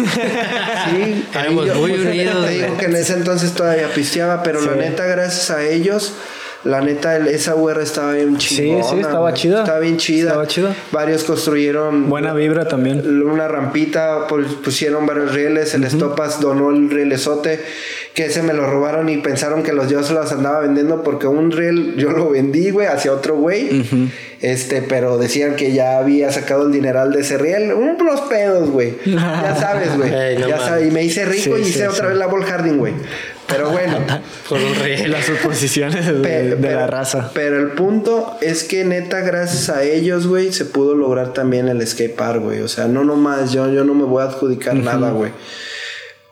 [0.87, 4.73] Sí, Éramos muy pues, unidos, Te digo que en ese entonces todavía pisteaba, pero la
[4.73, 4.79] Sí.
[4.79, 6.13] neta, gracias a ellos,
[6.63, 8.83] la neta, esa UR estaba bien chingona.
[8.83, 9.33] sí, estaba güey.
[9.33, 9.59] chida.
[9.59, 10.27] Estaba bien chida.
[10.29, 10.75] Estaba chida.
[10.91, 13.21] Varios construyeron Buena vibra también.
[13.23, 17.61] una rampita, pues, pusieron varios rieles, el Estopas donó el rielesote,
[18.17, 21.27] que ese me lo robaron y pensaron que los yo se los andaba vendiendo porque
[21.27, 23.85] un riel yo lo vendí, güey, hacia otro güey.
[24.41, 27.71] Este, pero decían que ya había sacado el dineral de ese riel.
[27.73, 28.95] Unos pedos, güey.
[29.05, 30.09] Ya sabes, güey.
[30.39, 30.87] No ya sabes.
[30.87, 32.07] Y me hice rico Sí, y hice sí, otra sí.
[32.09, 32.93] vez la ball harding, güey.
[33.47, 33.99] Pero bueno.
[34.49, 35.11] Por un riel.
[35.11, 37.29] Las suposiciones de, Pe- de pero, la raza.
[37.35, 41.85] Pero el punto es que neta, gracias a ellos, güey, se pudo lograr también el
[41.85, 42.61] skate park, güey.
[42.61, 45.31] O sea, no nomás yo, yo no me voy a adjudicar nada, güey.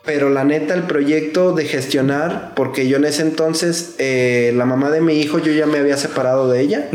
[0.06, 4.92] Pero la neta, el proyecto de gestionar, porque yo en ese entonces, eh, la mamá
[4.92, 6.88] de mi hijo, yo ya me había separado de ella.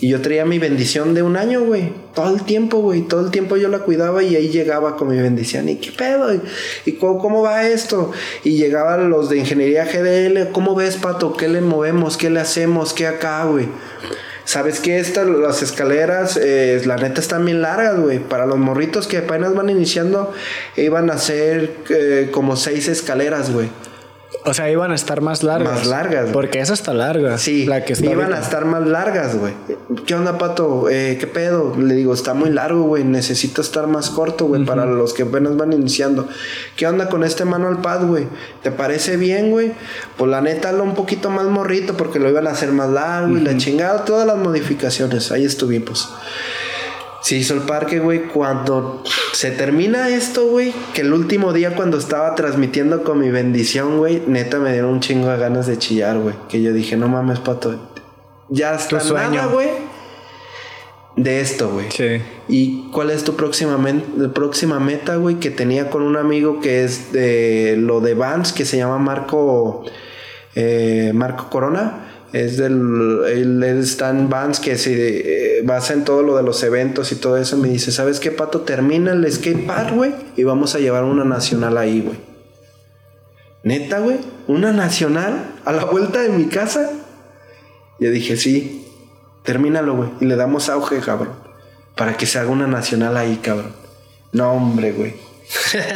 [0.00, 1.92] Y yo traía mi bendición de un año, güey.
[2.12, 3.02] Todo el tiempo, güey.
[3.02, 5.68] Todo el tiempo yo la cuidaba y ahí llegaba con mi bendición.
[5.68, 6.34] ¿Y qué pedo?
[6.34, 6.40] ¿Y,
[6.86, 8.10] y cómo, cómo va esto?
[8.42, 10.50] Y llegaban los de ingeniería GDL.
[10.50, 11.36] ¿Cómo ves, pato?
[11.36, 12.16] ¿Qué le movemos?
[12.16, 12.92] ¿Qué le hacemos?
[12.92, 13.68] ¿Qué acá, güey?
[14.50, 14.98] ¿Sabes qué?
[14.98, 18.18] Estas, las escaleras, eh, la neta, están bien largas, güey.
[18.18, 20.34] Para los morritos que apenas van iniciando,
[20.74, 23.68] iban a ser eh, como seis escaleras, güey.
[24.44, 25.72] O sea, iban a estar más largas.
[25.72, 26.32] Más largas, güey.
[26.32, 27.36] Porque esa está larga.
[27.36, 28.38] Sí, La que está iban ahorita.
[28.38, 29.52] a estar más largas, güey.
[30.06, 30.88] ¿Qué onda, pato?
[30.88, 31.74] Eh, ¿Qué pedo?
[31.76, 33.04] Le digo, está muy largo, güey.
[33.04, 36.28] Necesito estar más corto, güey, para los que apenas van iniciando.
[36.76, 38.28] ¿Qué onda con este manual pad, güey?
[38.62, 39.72] ¿Te parece bien, güey?
[40.16, 43.36] Pues la neta, lo un poquito más morrito porque lo iban a hacer más largo
[43.36, 45.32] y la chingada, todas las modificaciones.
[45.32, 46.08] Ahí estuvimos.
[47.22, 48.24] Se hizo el parque, güey.
[48.28, 49.02] Cuando
[49.32, 54.22] se termina esto, güey, que el último día cuando estaba transmitiendo con mi bendición, güey,
[54.26, 56.34] neta me dieron un chingo de ganas de chillar, güey.
[56.48, 57.90] Que yo dije, no mames, pato.
[58.48, 59.30] Ya está Tu sueño.
[59.30, 59.68] nada, güey.
[61.16, 61.86] De esto, güey.
[61.90, 62.22] Sí.
[62.48, 63.76] ¿Y cuál es tu próxima
[64.78, 65.36] meta, güey?
[65.36, 69.84] Que tenía con un amigo que es de lo de Vans, que se llama Marco,
[70.54, 72.06] eh, Marco Corona.
[72.32, 76.44] Es del, él, él está en Vans, que se eh, basa en todo lo de
[76.44, 77.56] los eventos y todo eso.
[77.56, 78.60] Me dice, ¿sabes qué, Pato?
[78.60, 82.18] Termina el skate park, güey, y vamos a llevar una nacional ahí, güey.
[83.62, 86.90] Neta, güey, una nacional a la vuelta de mi casa.
[87.98, 88.86] Yo dije, sí,
[89.42, 90.10] termínalo, güey.
[90.20, 91.34] Y le damos auge, cabrón.
[91.96, 93.74] Para que se haga una nacional ahí, cabrón.
[94.32, 95.14] No, hombre, güey.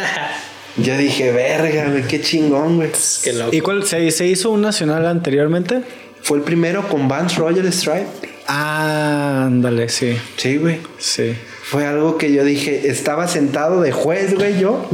[0.76, 2.90] Yo dije, verga, güey, qué chingón, güey.
[3.22, 3.54] Qué loco.
[3.54, 5.82] ¿Y cuál se, se hizo un nacional anteriormente?
[6.24, 8.06] Fue el primero con Vance Royal Stripe.
[8.46, 10.16] Ah, ándale, sí.
[10.38, 10.80] Sí, güey.
[10.96, 11.36] Sí.
[11.64, 14.88] Fue algo que yo dije, estaba sentado de juez, güey, yo.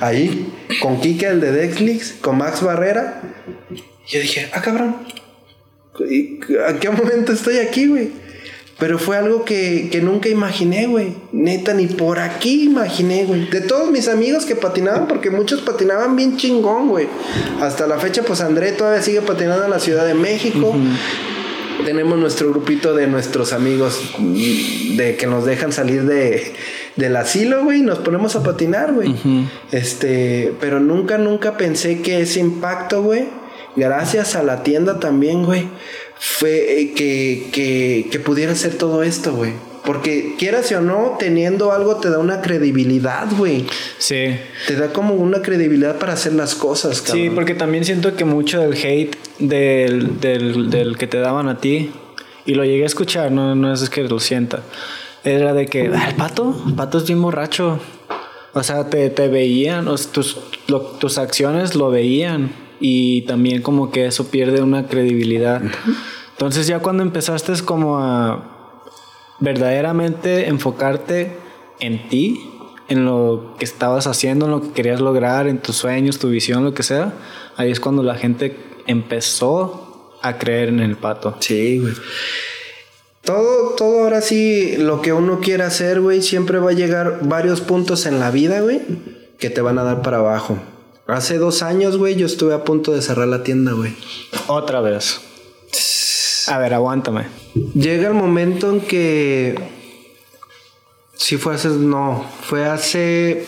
[0.00, 0.52] Ahí,
[0.82, 3.22] con Kike, el de Dexlix, con Max Barrera.
[4.08, 4.96] Yo dije, ah, cabrón.
[6.10, 8.10] ¿y ¿A qué momento estoy aquí, güey?
[8.78, 11.14] Pero fue algo que, que nunca imaginé, güey.
[11.32, 13.50] Neta, ni por aquí imaginé, güey.
[13.50, 17.08] De todos mis amigos que patinaban, porque muchos patinaban bien chingón, güey.
[17.60, 20.76] Hasta la fecha, pues André todavía sigue patinando en la Ciudad de México.
[21.84, 26.52] Tenemos nuestro grupito de nuestros amigos de que nos dejan salir de,
[26.94, 29.14] del asilo, güey, y nos ponemos a patinar, güey.
[29.72, 33.24] Este, pero nunca, nunca pensé que ese impacto, güey,
[33.74, 35.68] gracias a la tienda también, güey,
[36.20, 39.52] fue eh, que, que, que pudiera hacer todo esto, güey.
[39.84, 43.64] Porque quieras o no, teniendo algo te da una credibilidad, güey.
[43.96, 44.36] Sí.
[44.66, 47.24] Te da como una credibilidad para hacer las cosas, cabrón.
[47.24, 51.58] Sí, porque también siento que mucho del hate del, del, del que te daban a
[51.58, 51.90] ti,
[52.44, 54.62] y lo llegué a escuchar, no, no es que lo sienta,
[55.24, 57.80] era de que, "Ah, el pato, el pato es bien borracho.
[58.52, 62.50] O sea, te, te veían, o sea, tus, lo- tus acciones lo veían,
[62.80, 65.62] y también como que eso pierde una credibilidad.
[66.32, 68.84] Entonces ya cuando empezaste es como a
[69.40, 71.36] verdaderamente enfocarte
[71.80, 72.40] en ti,
[72.88, 76.64] en lo que estabas haciendo, en lo que querías lograr, en tus sueños, tu visión,
[76.64, 77.12] lo que sea,
[77.56, 78.56] ahí es cuando la gente
[78.86, 81.36] empezó a creer en el pato.
[81.40, 81.94] Sí, güey.
[83.22, 87.60] Todo, todo ahora sí, lo que uno quiera hacer, güey, siempre va a llegar varios
[87.60, 88.80] puntos en la vida, güey,
[89.38, 90.58] que te van a dar para abajo.
[91.08, 93.94] Hace dos años, güey, yo estuve a punto de cerrar la tienda, güey.
[94.46, 95.20] Otra vez.
[96.48, 97.26] A ver, aguántame.
[97.74, 99.58] Llega el momento en que.
[101.14, 101.68] Sí, fue hace.
[101.68, 103.46] No, fue hace.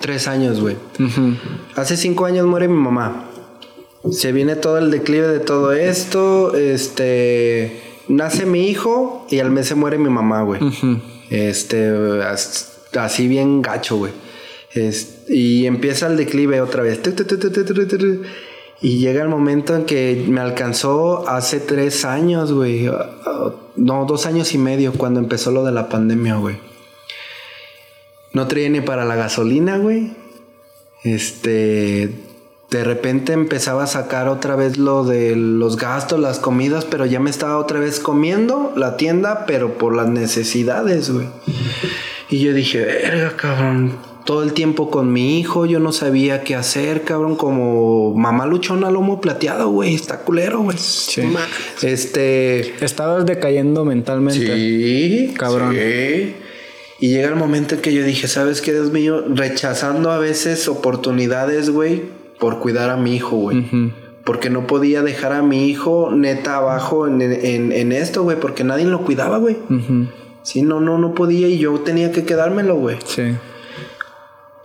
[0.00, 0.76] Tres años, güey.
[1.76, 3.28] Hace cinco años muere mi mamá.
[4.10, 6.54] Se viene todo el declive de todo esto.
[6.56, 8.00] Este.
[8.08, 10.60] Nace mi hijo y al mes se muere mi mamá, güey.
[11.30, 11.90] Este.
[12.24, 14.12] as- Así bien gacho, güey.
[14.74, 17.00] Es- y empieza el declive otra vez.
[18.80, 22.90] Y llega el momento en que me alcanzó hace tres años, güey.
[23.76, 26.56] No, dos años y medio cuando empezó lo de la pandemia, güey.
[28.32, 30.12] No traía ni para la gasolina, güey.
[31.04, 32.10] Este.
[32.70, 37.20] De repente empezaba a sacar otra vez lo de los gastos, las comidas, pero ya
[37.20, 41.26] me estaba otra vez comiendo la tienda, pero por las necesidades, güey.
[42.30, 43.98] Y yo dije, verga, cabrón.
[44.24, 47.34] Todo el tiempo con mi hijo, yo no sabía qué hacer, cabrón.
[47.36, 49.94] Como mamá luchona lomo plateado, güey.
[49.94, 50.78] Está culero, güey.
[50.78, 51.22] Sí.
[51.82, 52.84] Este.
[52.84, 54.54] Estabas decayendo mentalmente.
[54.54, 55.74] Sí, Cabrón.
[55.74, 56.34] sí.
[57.00, 59.24] Y llega el momento en que yo dije, ¿sabes qué, Dios mío?
[59.28, 62.02] Rechazando a veces oportunidades, güey,
[62.38, 63.64] por cuidar a mi hijo, güey.
[64.24, 68.62] Porque no podía dejar a mi hijo neta abajo en, en- en esto, güey, porque
[68.62, 69.56] nadie lo cuidaba, güey.
[69.68, 70.06] Ujú.
[70.44, 72.98] Sí, no, no, no podía y yo tenía que quedármelo, güey.
[73.04, 73.22] Sí.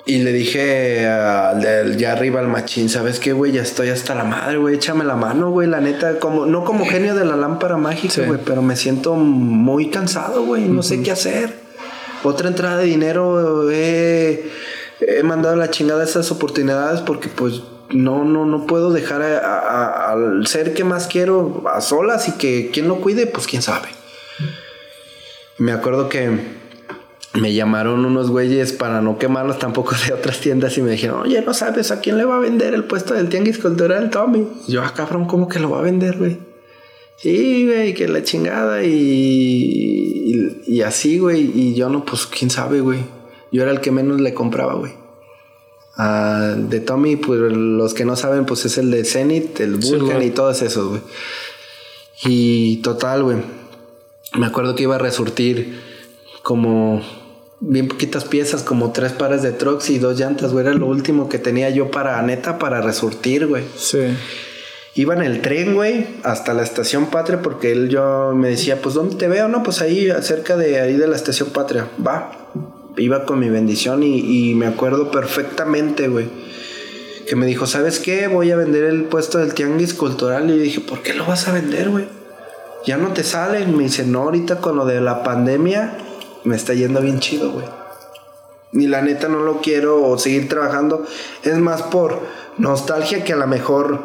[0.07, 3.51] Y le dije al del ya arriba al machín, ¿sabes qué, güey?
[3.51, 4.75] Ya estoy hasta la madre, güey.
[4.75, 5.67] Échame la mano, güey.
[5.67, 8.21] La neta, como, no como genio de la lámpara mágica, Sí.
[8.21, 10.63] güey, pero me siento muy cansado, güey.
[10.63, 11.53] No sé qué hacer.
[12.23, 14.49] Otra entrada de dinero, he,
[15.01, 19.39] he mandado a la chingada esas oportunidades porque, pues, no, no, no puedo dejar a-
[19.39, 23.45] a- a- al ser que más quiero a solas y que quien lo cuide, pues
[23.45, 23.89] quién sabe.
[25.57, 26.56] Me acuerdo que
[27.34, 31.41] me llamaron unos güeyes para no quemarlos tampoco de otras tiendas y me dijeron, oye,
[31.41, 34.47] ¿no sabes a quién le va a vender el puesto del Tianguis Cultural Tommy?
[34.67, 36.39] Yo, ah, cabrón, ¿cómo que lo va a vender, güey?
[37.17, 41.51] Sí, güey, que la chingada y, y, y así, güey.
[41.53, 42.99] Y yo no, pues, quién sabe, güey.
[43.51, 44.93] Yo era el que menos le compraba, güey.
[45.97, 50.21] Ah, de Tommy, pues los que no saben, pues es el de Zenith, el Vulcan
[50.21, 51.01] y todos esos, güey.
[52.23, 53.38] Y total, güey.
[54.38, 55.80] Me acuerdo que iba a resurtir
[56.47, 57.01] como
[57.59, 60.65] bien poquitas piezas, como tres pares de trucks y dos llantas, güey.
[60.65, 63.65] Era lo último que tenía yo para neta para resurtir, güey.
[63.75, 63.99] Sí.
[64.95, 68.95] Iba en el tren, güey, hasta la estación Patria, porque él yo me decía, pues
[68.95, 69.49] ¿dónde te veo?
[69.49, 71.89] No, pues ahí, cerca de ahí de la estación Patria.
[71.99, 72.31] Va.
[72.95, 76.29] Iba con mi bendición y, y me acuerdo perfectamente, güey.
[77.27, 78.27] Que me dijo, ¿sabes qué?
[78.27, 80.49] Voy a vender el puesto del tianguis cultural.
[80.49, 82.05] Y dije, ¿por qué lo vas a vender, güey?
[82.85, 83.67] Ya no te sale.
[83.67, 86.05] Me dice, no, ahorita con lo de la pandemia
[86.47, 87.65] me está yendo bien chido, güey.
[88.71, 91.05] Ni la neta no lo quiero seguir trabajando.
[91.43, 92.21] Es más por
[92.57, 94.03] nostalgia que a lo mejor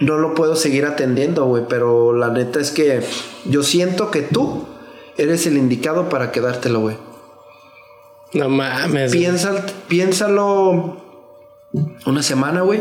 [0.00, 1.64] no lo puedo seguir atendiendo, güey.
[1.68, 3.00] Pero la neta es que
[3.44, 4.66] yo siento que tú
[5.16, 6.96] eres el indicado para quedártelo, güey.
[8.32, 9.12] No mames.
[9.12, 10.96] Piensa, piénsalo
[12.06, 12.80] una semana, güey.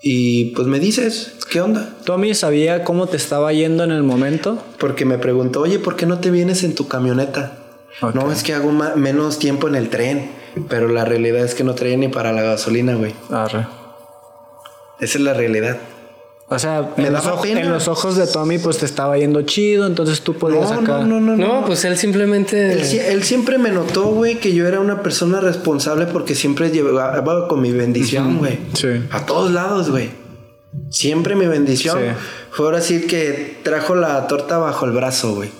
[0.00, 1.96] Y pues me dices, ¿qué onda?
[2.04, 4.62] Tommy sabía cómo te estaba yendo en el momento.
[4.78, 7.65] Porque me preguntó, oye, ¿por qué no te vienes en tu camioneta?
[8.14, 10.30] No, es que hago menos tiempo en el tren.
[10.68, 13.14] Pero la realidad es que no traía ni para la gasolina, güey.
[13.30, 13.66] Arre.
[15.00, 15.76] Esa es la realidad.
[16.48, 17.60] O sea, en los, daba oj- pena.
[17.60, 21.00] en los ojos de Tommy, pues te estaba yendo chido, entonces tú podías No, sacar.
[21.00, 21.66] no, no, no, No, no.
[21.66, 22.72] pues él simplemente.
[23.12, 27.60] Él siempre me notó, güey, que yo era una persona responsable porque siempre llevaba con
[27.60, 28.58] mi bendición, güey.
[28.74, 28.88] Sí.
[29.10, 30.08] A todos lados, güey.
[30.88, 31.98] Siempre mi bendición.
[31.98, 32.04] Sí.
[32.52, 35.50] Fue ahora sí que trajo la torta bajo el brazo, güey.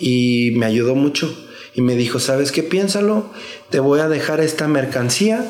[0.00, 1.32] Y me ayudó mucho.
[1.74, 2.62] Y me dijo, ¿sabes qué?
[2.62, 3.26] Piénsalo.
[3.70, 5.44] Te voy a dejar esta mercancía.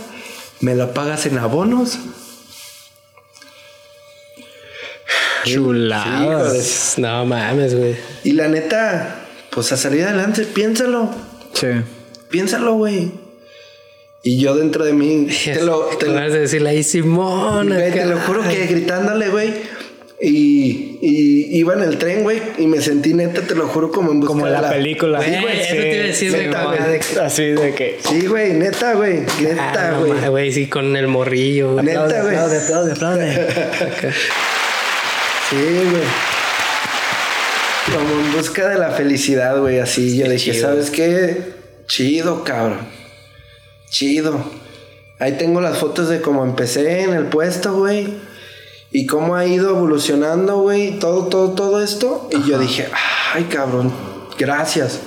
[0.60, 1.98] Me la pagas en abonos.
[5.44, 6.22] Chulada.
[6.22, 6.62] Hijo de-
[6.98, 7.96] No mames, güey.
[8.24, 11.10] Y la neta, pues a salir adelante, piénsalo.
[11.54, 11.66] Sí.
[12.30, 13.10] Piénsalo, güey.
[14.22, 17.70] Y yo dentro de mí, te lo, te lo- decirle ahí, Simón.
[17.70, 19.52] te lo juro que gritándole, güey.
[20.20, 24.12] Y, y iba en el tren, güey, y me sentí neta, te lo juro, como
[24.12, 25.18] en busca Como de la, película.
[25.18, 27.98] Güey, eso te iba a decir, neta, de- Así de que.
[28.08, 30.28] Sí, güey, neta, güey, Ah, neta, no güey.
[30.28, 31.72] güey, sí, con el morrillo.
[31.72, 31.84] güey.
[31.86, 32.36] Neta, güey.
[32.36, 33.46] aplaude, aplaude.
[35.50, 36.02] Sí, güey.
[37.94, 40.16] Como en busca de la felicidad, güey, así.
[40.16, 40.68] Yo Qué dije, chido.
[40.68, 41.36] ¿sabes qué?
[41.88, 42.78] Chido, cabrón.
[43.90, 44.42] Chido.
[45.18, 48.14] Ahí tengo las fotos de cómo empecé en el puesto, güey.
[48.92, 52.28] Y cómo ha ido evolucionando, güey, todo, todo, todo esto.
[52.30, 52.88] Y yo dije,
[53.32, 53.92] ay, cabrón,
[54.38, 55.00] gracias.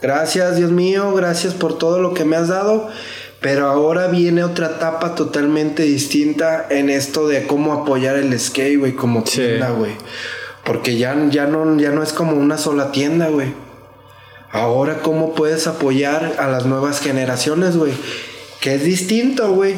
[0.00, 2.88] Gracias, Dios mío, gracias por todo lo que me has dado.
[3.40, 8.92] Pero ahora viene otra etapa totalmente distinta en esto de cómo apoyar el skate, güey,
[8.92, 9.92] como tienda, güey.
[10.64, 13.52] Porque ya, ya, no, ya no es como una sola tienda, güey.
[14.52, 17.92] Ahora, ¿cómo puedes apoyar a las nuevas generaciones, güey?
[18.60, 19.74] Que es distinto, güey.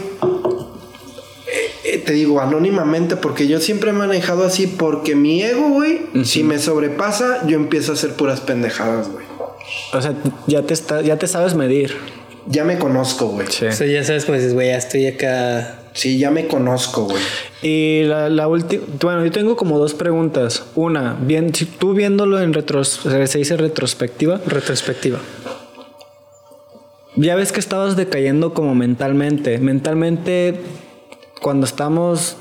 [2.04, 6.58] Te digo anónimamente porque yo siempre he manejado así porque mi ego, güey, si me
[6.58, 9.24] sobrepasa, yo empiezo a hacer puras pendejadas, güey.
[9.92, 10.14] O sea,
[10.46, 11.96] ya te, está, ya te sabes medir.
[12.46, 13.46] Ya me conozco, güey.
[13.48, 13.66] Sí.
[13.66, 15.78] O sea, ya sabes dices, güey, ya estoy acá.
[15.94, 17.22] Sí, ya me conozco, güey.
[17.62, 20.64] Y la, la última, bueno, yo tengo como dos preguntas.
[20.74, 25.20] Una, bien, si tú viéndolo en retros, se dice retrospectiva, Retrospectiva.
[27.16, 29.58] ya ves que estabas decayendo como mentalmente.
[29.58, 30.60] Mentalmente,
[31.44, 32.38] cuando estamos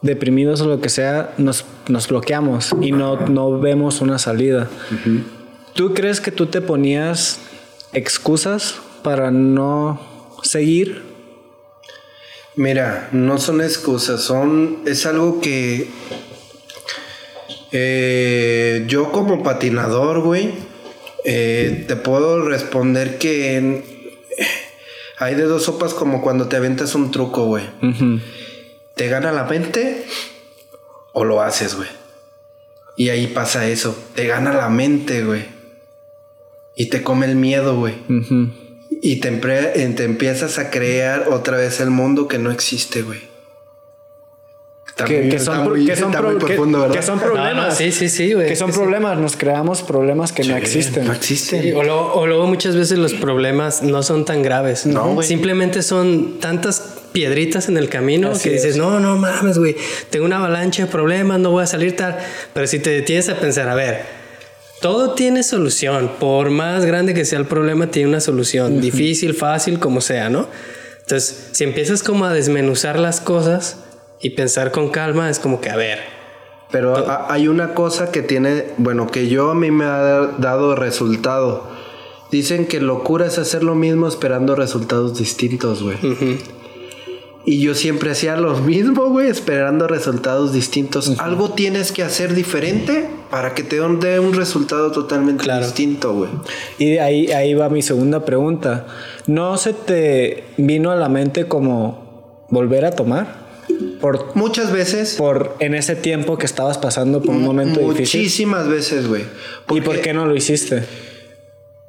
[0.00, 4.68] deprimidos o lo que sea, nos, nos bloqueamos y no, no vemos una salida.
[5.74, 7.38] ¿Tú crees que tú te ponías
[7.92, 10.00] excusas para no
[10.42, 11.02] seguir?
[12.54, 14.78] Mira, no son excusas, son.
[14.86, 15.90] Es algo que.
[17.72, 20.52] eh, yo como patinador, güey,
[21.24, 23.84] eh, te puedo responder que en-
[25.18, 27.64] hay de dos sopas como cuando te aventas un truco, güey.
[27.82, 28.20] Ujú.
[28.96, 30.04] Te gana la mente
[31.12, 31.88] o lo haces, güey.
[32.96, 35.44] Y ahí pasa eso, te gana la mente, güey.
[36.74, 37.94] Y te come el miedo, güey.
[39.02, 43.20] Y te, eh, te empiezas a crear otra vez el mundo que no existe, güey.
[45.06, 46.94] Que, son, pro- muy- que son está pro- muy que- profundo, ¿verdad?
[46.96, 47.68] que son No, problemas.
[47.68, 48.48] no, sí, sí, sí, güey.
[48.48, 51.04] Que son problemas, nos creamos problemas que no existen.
[51.06, 51.60] No existen.
[51.62, 54.86] Sí, o, luego, o luego muchas veces los problemas no son tan graves.
[54.86, 55.28] No, güey.
[55.28, 58.76] Simplemente son tantas piedritas en el camino Así que dices, es.
[58.76, 59.74] no, no mames, güey.
[60.10, 62.18] Tengo una avalancha de problemas, no voy a salir tal.
[62.52, 64.02] Pero si te detienes a pensar, a ver,
[64.82, 66.10] todo tiene solución.
[66.20, 68.82] Por más grande que sea el problema, tiene una solución.
[68.82, 70.46] Difícil, fácil, como sea, ¿no?
[71.00, 73.78] Entonces, si empiezas como a desmenuzar las cosas
[74.20, 76.00] y pensar con calma, es como que, a ver,
[76.70, 80.34] Pero ha- hay una cosa que tiene, bueno, que yo a mí me ha da-
[80.38, 81.70] dado resultado.
[82.30, 85.96] Dicen que locura es hacer lo mismo esperando resultados distintos, güey.
[87.48, 91.14] Y yo siempre hacía lo mismo, güey, esperando resultados distintos.
[91.20, 95.64] Algo tienes que hacer diferente para que te dé un resultado totalmente Claro.
[95.64, 96.30] distinto, güey.
[96.78, 98.86] Y de ahí, ahí va mi segunda pregunta.
[99.28, 103.46] ¿No se te vino a la mente como volver a tomar?
[104.00, 108.20] Por, Muchas veces, por en ese tiempo que estabas pasando por un momento difícil.
[108.22, 109.22] muchísimas veces, güey.
[109.70, 110.82] ¿Y por qué no lo hiciste?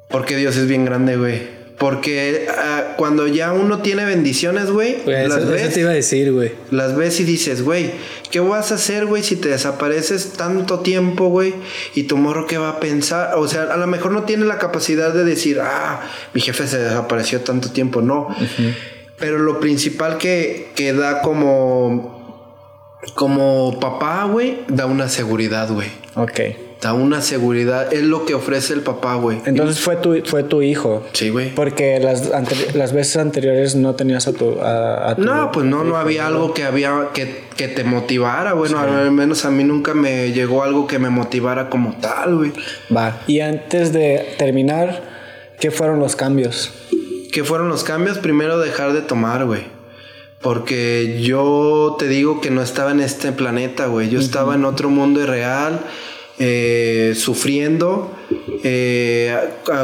[0.08, 1.57] Porque Dios es bien grande, güey.
[1.78, 5.74] Porque ah, cuando ya uno tiene bendiciones, güey, las eso, eso ves.
[5.74, 6.52] te iba a decir, güey.
[6.72, 7.92] Las ves y dices, güey,
[8.32, 11.54] ¿qué vas a hacer, güey, si te desapareces tanto tiempo, güey?
[11.94, 13.36] Y tu morro, ¿qué va a pensar?
[13.36, 16.00] O sea, a lo mejor no tiene la capacidad de decir, ah,
[16.34, 18.34] mi jefe se desapareció tanto tiempo, no.
[19.16, 25.88] Pero lo principal que, que da como, como papá, güey, da una seguridad, güey.
[26.16, 26.40] Ok.
[26.80, 29.40] Da una seguridad, es lo que ofrece el papá, güey.
[29.46, 31.04] Entonces fue tu, fue tu hijo.
[31.12, 31.52] Sí, güey.
[31.52, 32.30] Porque las,
[32.74, 34.60] las veces anteriores no tenías a tu...
[34.60, 38.52] A, a tu- No, pues no, no había algo que había que, que te motivara.
[38.52, 42.52] Bueno, al menos a mí nunca me llegó algo que me motivara como tal, güey.
[42.96, 43.22] Va.
[43.26, 45.02] Y antes de terminar,
[45.58, 46.70] ¿qué fueron los cambios?
[47.32, 48.18] ¿Qué fueron los cambios?
[48.18, 49.62] Primero dejar de tomar, güey.
[50.40, 54.08] Porque yo te digo que no estaba en este planeta, güey.
[54.08, 55.80] Yo estaba en otro mundo irreal,
[56.38, 58.12] eh, sufriendo,
[58.62, 59.36] eh,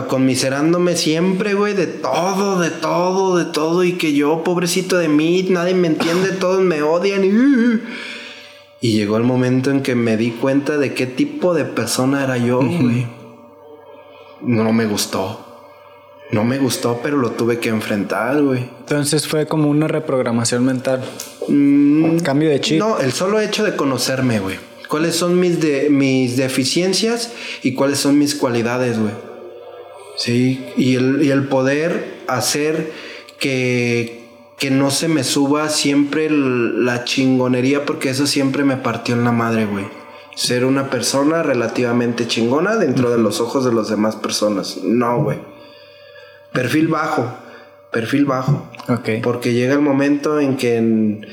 [0.08, 3.84] conmiserándome siempre, güey, de todo, de todo, de todo.
[3.84, 7.24] Y que yo, pobrecito de mí, nadie me entiende, todos me odian.
[7.24, 12.22] Y, y llegó el momento en que me di cuenta de qué tipo de persona
[12.24, 13.06] era yo, güey.
[14.42, 15.40] No me gustó.
[16.30, 18.68] No me gustó, pero lo tuve que enfrentar, güey.
[18.80, 21.02] Entonces fue como una reprogramación mental.
[21.48, 22.78] Mm, Cambio de chip.
[22.78, 24.56] no, el solo hecho de conocerme, güey.
[24.94, 27.32] ¿Cuáles son mis, de, mis deficiencias
[27.64, 29.10] y cuáles son mis cualidades, güey?
[30.16, 32.92] Sí, y el, y el poder hacer
[33.40, 34.22] que,
[34.56, 39.24] que no se me suba siempre el- la chingonería, porque eso siempre me partió en
[39.24, 39.86] la madre, güey.
[40.36, 44.78] Ser una persona relativamente chingona dentro de los ojos de las demás personas.
[44.84, 45.38] No, güey.
[46.52, 47.34] Perfil bajo.
[47.90, 48.70] Perfil bajo.
[48.88, 49.08] Ok.
[49.24, 51.26] Porque llega el momento en que en-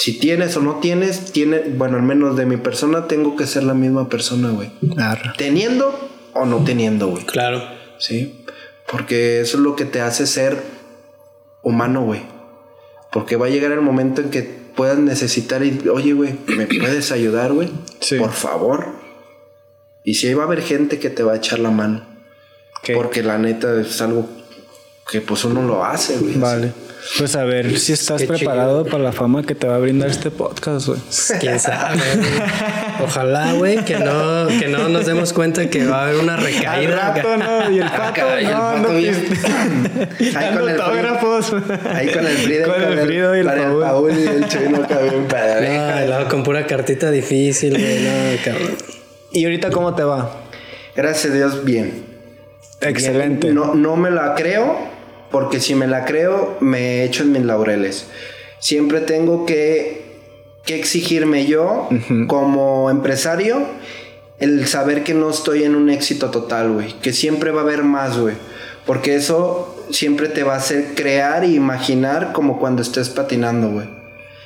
[0.00, 3.64] si tienes o no tienes, tiene, bueno, al menos de mi persona tengo que ser
[3.64, 4.70] la misma persona, güey.
[4.96, 5.32] Arre.
[5.36, 7.26] Teniendo o no teniendo, güey.
[7.26, 7.62] Claro.
[7.98, 8.46] Sí.
[8.90, 10.56] Porque eso es lo que te hace ser
[11.62, 12.22] humano, güey.
[13.12, 17.12] Porque va a llegar el momento en que puedas necesitar y, oye, güey, ¿me puedes
[17.12, 17.68] ayudar, güey?
[18.00, 18.16] Sí.
[18.16, 18.94] Por favor.
[20.02, 22.06] Y si va a haber gente que te va a echar la mano.
[22.78, 22.92] Ok.
[22.94, 24.26] Porque la neta es algo
[25.10, 26.38] que pues uno lo hace, güey.
[26.38, 26.72] Vale.
[27.18, 30.10] Pues a ver si estás Qué preparado para la fama que te va a brindar
[30.10, 31.00] este podcast, güey.
[31.40, 31.98] Quién sabe.
[33.02, 36.72] Ojalá, güey, que no, que no nos demos cuenta que va a haber una recaída.
[37.08, 40.38] Al rato, no, y el pato, Acá, y el no, pato no bien- piste.
[40.38, 41.52] Ahí con el autógrafos.
[41.94, 43.80] Ahí con el Frida Con el Frido y el para Paul.
[43.82, 48.02] Paul y el chino acá bien No, con pura cartita difícil, güey.
[48.04, 48.10] No,
[48.44, 48.76] cabrón.
[49.32, 50.36] ¿Y ahorita cómo te va?
[50.94, 52.04] Gracias a Dios, bien.
[52.80, 53.52] Excelente.
[53.52, 54.76] No, no me la creo,
[55.30, 58.06] porque si me la creo, me echo en mis laureles.
[58.58, 60.18] Siempre tengo que,
[60.64, 61.88] que exigirme yo,
[62.26, 63.66] como empresario,
[64.38, 66.94] el saber que no estoy en un éxito total, güey.
[67.00, 68.34] Que siempre va a haber más, güey.
[68.86, 73.88] Porque eso siempre te va a hacer crear e imaginar como cuando estés patinando, güey.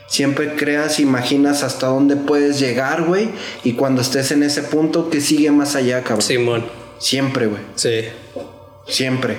[0.06, 3.30] Siempre creas, imaginas hasta dónde puedes llegar, güey.
[3.62, 6.22] Y cuando estés en ese punto, que sigue más allá, cabrón.
[6.22, 6.64] Simón.
[6.98, 7.62] Siempre, güey.
[7.74, 8.02] Sí.
[8.86, 9.36] Siempre.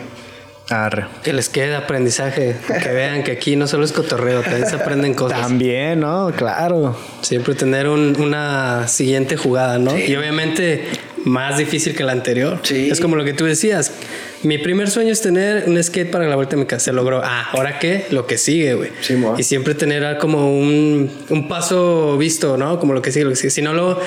[0.69, 1.05] Arre.
[1.23, 2.55] Que les quede aprendizaje.
[2.81, 5.41] Que vean que aquí no solo es cotorreo, también se aprenden cosas.
[5.41, 6.31] También, ¿no?
[6.35, 6.97] Claro.
[7.21, 9.95] Siempre tener un- una siguiente jugada, ¿no?
[9.97, 10.85] Y obviamente
[11.23, 12.59] más difícil que la anterior.
[12.63, 12.89] Sí.
[12.91, 13.91] Es como lo que tú decías.
[14.43, 16.85] Mi primer sueño es tener un skate para la vuelta de mi casa.
[16.85, 17.21] Se logró.
[17.23, 18.05] Ah, ¿ahora qué?
[18.11, 18.89] Lo que sigue, güey.
[19.01, 22.79] Sí, y siempre tener como un, un paso visto, ¿no?
[22.79, 23.49] Como lo que sigue, lo que sigue.
[23.51, 23.99] Si no lo...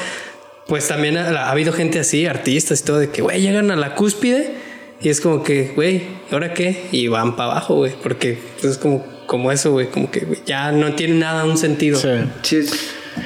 [0.67, 3.77] Pues también ha, ha habido gente así, artistas y todo, de que, güey, llegan a
[3.77, 4.53] la cúspide
[5.01, 6.87] y es como que, güey, ¿ahora qué?
[6.93, 7.93] Y van para abajo, güey.
[8.03, 9.89] Porque pues, es como, como eso, güey.
[9.89, 12.01] Como que ya no tiene nada un sentido.
[12.43, 12.67] Sí.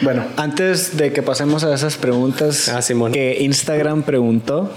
[0.03, 3.13] Bueno, Antes de que pasemos a esas preguntas Ah, Simón.
[3.13, 4.73] que Instagram preguntó,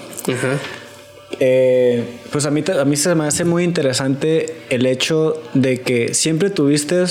[1.40, 6.14] eh, pues a mí, a mí se me hace muy interesante el hecho de que
[6.14, 7.04] siempre tuviste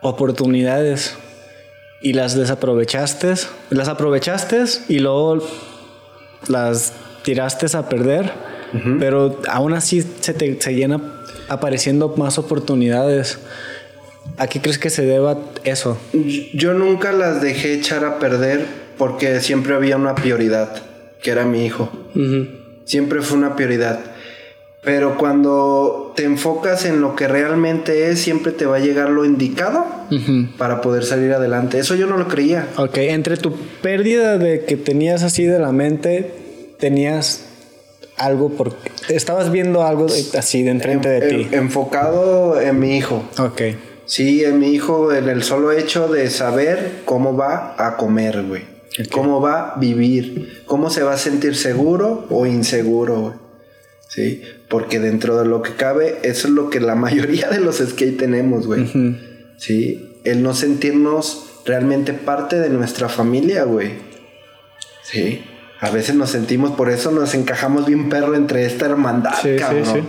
[0.00, 1.14] oportunidades
[2.00, 3.34] y las desaprovechaste,
[3.70, 5.42] las aprovechaste y luego
[6.46, 6.92] las
[7.24, 8.30] tiraste a perder,
[8.98, 11.02] pero aún así se te seguían
[11.48, 13.38] apareciendo más oportunidades.
[14.36, 15.98] ¿A qué crees que se deba eso?
[16.54, 18.66] yo nunca las dejé echar a perder
[18.98, 20.82] porque siempre había una prioridad,
[21.22, 21.90] que era mi hijo.
[22.84, 24.00] Siempre fue una prioridad.
[24.82, 29.24] Pero cuando te enfocas en lo que realmente es, siempre te va a llegar lo
[29.24, 29.84] indicado
[30.56, 31.78] para poder salir adelante.
[31.78, 32.68] Eso yo no lo creía.
[32.76, 36.32] Ok, entre tu pérdida de que tenías así de la mente,
[36.78, 37.47] tenías
[38.18, 41.48] algo porque estabas viendo algo así de enfrente de ti.
[41.52, 43.28] enfocado en mi hijo.
[43.38, 43.62] Ok.
[44.06, 48.62] Sí, en mi hijo, en el solo hecho de saber cómo va a comer, güey.
[49.10, 50.62] Cómo va a vivir.
[50.66, 53.34] Cómo se va a sentir seguro o inseguro, güey.
[54.08, 57.76] Sí, porque dentro de lo que cabe, eso es lo que la mayoría de los
[57.76, 58.86] skate tenemos, güey.
[59.58, 63.90] Sí, el no sentirnos realmente parte de nuestra familia, güey.
[65.02, 65.42] Sí,
[65.80, 69.56] a veces nos sentimos, por eso nos encajamos bien perro entre esta hermandad, Sí, sí,
[69.58, 69.84] cabrón.
[69.84, 70.00] sí.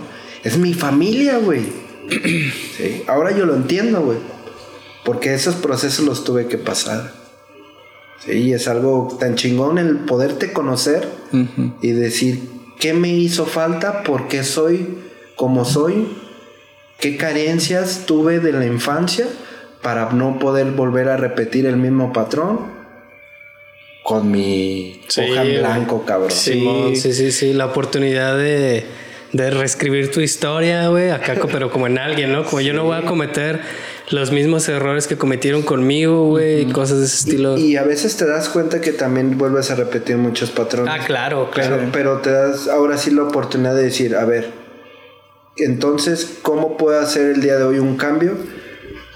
[0.42, 1.62] Es mi familia, güey.
[3.06, 4.18] Ahora yo lo entiendo, güey.
[5.04, 7.12] Porque esos procesos los tuve que pasar.
[8.24, 11.08] Sí, es algo tan chingón el poderte conocer
[11.80, 14.98] y decir qué me hizo falta, por qué soy
[15.36, 16.06] como soy,
[16.98, 19.26] qué carencias tuve de la infancia
[19.80, 22.79] para no poder volver a repetir el mismo patrón
[24.02, 26.30] con mi Sí, hoja en blanco, cabrón.
[26.30, 27.52] Simón, sí, sí, sí.
[27.52, 28.84] La oportunidad de,
[29.32, 32.44] de reescribir tu historia, güey, acá, pero como en alguien, ¿no?
[32.44, 33.60] Como yo no voy a cometer
[34.10, 37.56] los mismos errores que cometieron conmigo, güey, y cosas de ese estilo.
[37.56, 40.92] Y a veces te das cuenta que también vuelves a repetir muchos patrones.
[40.92, 41.76] ah, claro, claro.
[41.76, 44.50] Pero, pero te das ahora sí la oportunidad de decir, a ver,
[45.56, 48.36] entonces, ¿cómo puedo hacer el día de hoy un cambio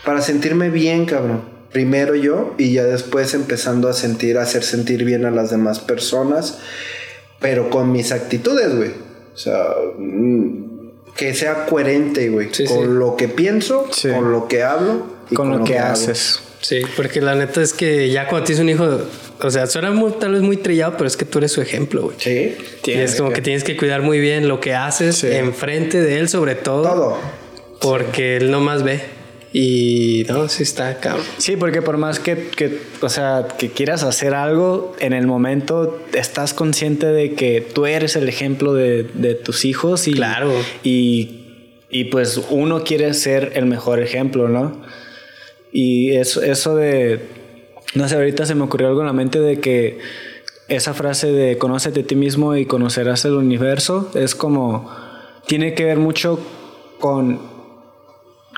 [0.04, 1.53] para sentirme bien, cabrón?
[1.74, 5.80] Primero yo y ya después empezando a sentir, a hacer sentir bien a las demás
[5.80, 6.60] personas,
[7.40, 8.90] pero con mis actitudes, güey.
[9.34, 9.64] O sea,
[9.98, 12.84] mm, que sea coherente, güey, Sí, con sí.
[12.86, 14.08] lo que pienso, Sí.
[14.08, 16.38] con lo que hablo y Con, lo que haces.
[16.60, 19.00] Sí, porque la neta es que ya cuando tienes un hijo,
[19.40, 22.02] o sea, suena muy, tal vez muy trillado, pero es que tú eres su ejemplo,
[22.04, 22.16] güey.
[22.20, 22.56] Sí.
[22.86, 23.42] Y es como que...
[23.42, 25.26] tienes que cuidar muy bien lo que haces Sí.
[25.32, 26.82] enfrente de él, sobre todo.
[26.84, 27.18] Todo.
[27.80, 29.02] Porque él no más ve.
[29.56, 31.24] Y no, sí está cabrón.
[31.38, 36.04] Sí, porque por más que, que, o sea, que quieras hacer algo, en el momento
[36.12, 40.52] estás consciente de que tú eres el ejemplo de, de tus hijos y, Claro.
[40.82, 44.82] y, y pues uno quiere ser el mejor ejemplo, ¿no?
[45.70, 47.20] Y eso, eso de,
[47.94, 49.98] no sé, ahorita se me ocurrió algo en la mente de que
[50.66, 54.90] esa frase de conócete a ti mismo y conocerás el universo es como,
[55.46, 56.40] tiene que ver mucho
[56.98, 57.53] con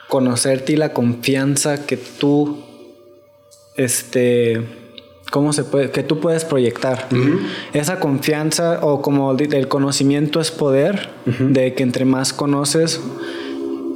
[0.08, 2.62] conocerte y la confianza que tú
[3.76, 4.62] este,
[5.30, 5.90] ¿cómo se puede?
[5.90, 7.08] Que tú puedes proyectar.
[7.72, 13.00] Esa confianza o como el conocimiento es poder, de que entre más conoces,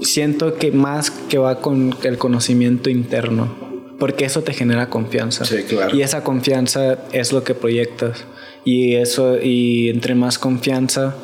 [0.03, 3.55] siento que más que va con el conocimiento interno,
[3.99, 5.45] porque eso te genera confianza.
[5.45, 5.95] Sí, claro.
[5.97, 8.25] Y esa confianza es lo que proyectas.
[8.65, 11.15] Y eso, y entre más confianza,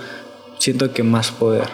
[0.59, 1.69] siento que más poder.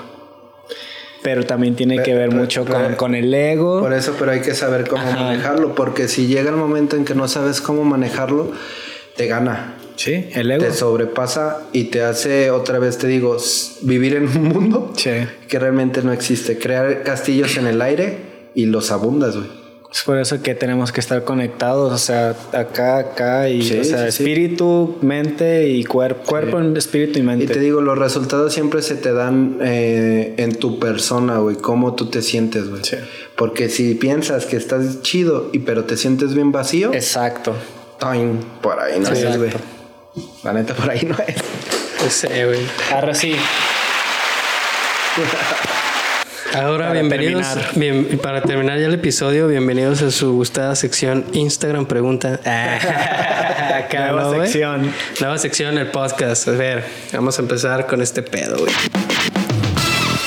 [1.22, 3.80] Pero también tiene que ver mucho con, con el ego.
[3.80, 5.16] Por eso, pero hay que saber cómo Ajá.
[5.24, 8.50] manejarlo, porque si llega el momento en que no sabes cómo manejarlo,
[9.16, 9.76] te gana.
[9.94, 10.64] Sí, el ego.
[10.64, 13.36] Te sobrepasa y te hace, otra vez te digo,
[13.82, 15.10] vivir en un mundo Sí.
[15.48, 16.58] que realmente no existe.
[16.58, 18.18] Crear castillos en el aire
[18.54, 19.48] y los abundas, güey.
[19.94, 23.84] Es por eso que tenemos que estar conectados, o sea, acá, acá, y Sí, o
[23.84, 24.22] sea, sí, sí.
[24.22, 26.22] espíritu, mente y cuerpo.
[26.24, 27.46] Cuerpo, espíritu y Y mente.
[27.52, 32.06] te digo, los resultados siempre se te dan eh, en tu persona, güey, cómo tú
[32.08, 32.82] te sientes, güey.
[32.84, 32.96] Sí.
[33.36, 37.54] Porque si piensas que estás chido y pero te sientes bien vacío, Exacto.
[38.00, 39.50] time, por ahí no es, güey.
[40.42, 41.36] La neta, por ahí no es.
[42.02, 42.60] No sé, güey.
[42.90, 43.36] Ahora sí.
[46.54, 47.46] Ahora, Para bienvenidos.
[47.46, 47.70] terminar.
[47.76, 52.34] bien- y para terminar ya el episodio, bienvenidos a su gustada sección Instagram Pregunta.
[53.74, 54.92] Acá, Nueva sección.
[55.20, 56.48] Nueva sección, el podcast.
[56.48, 58.72] A ver, vamos a empezar con este pedo, güey.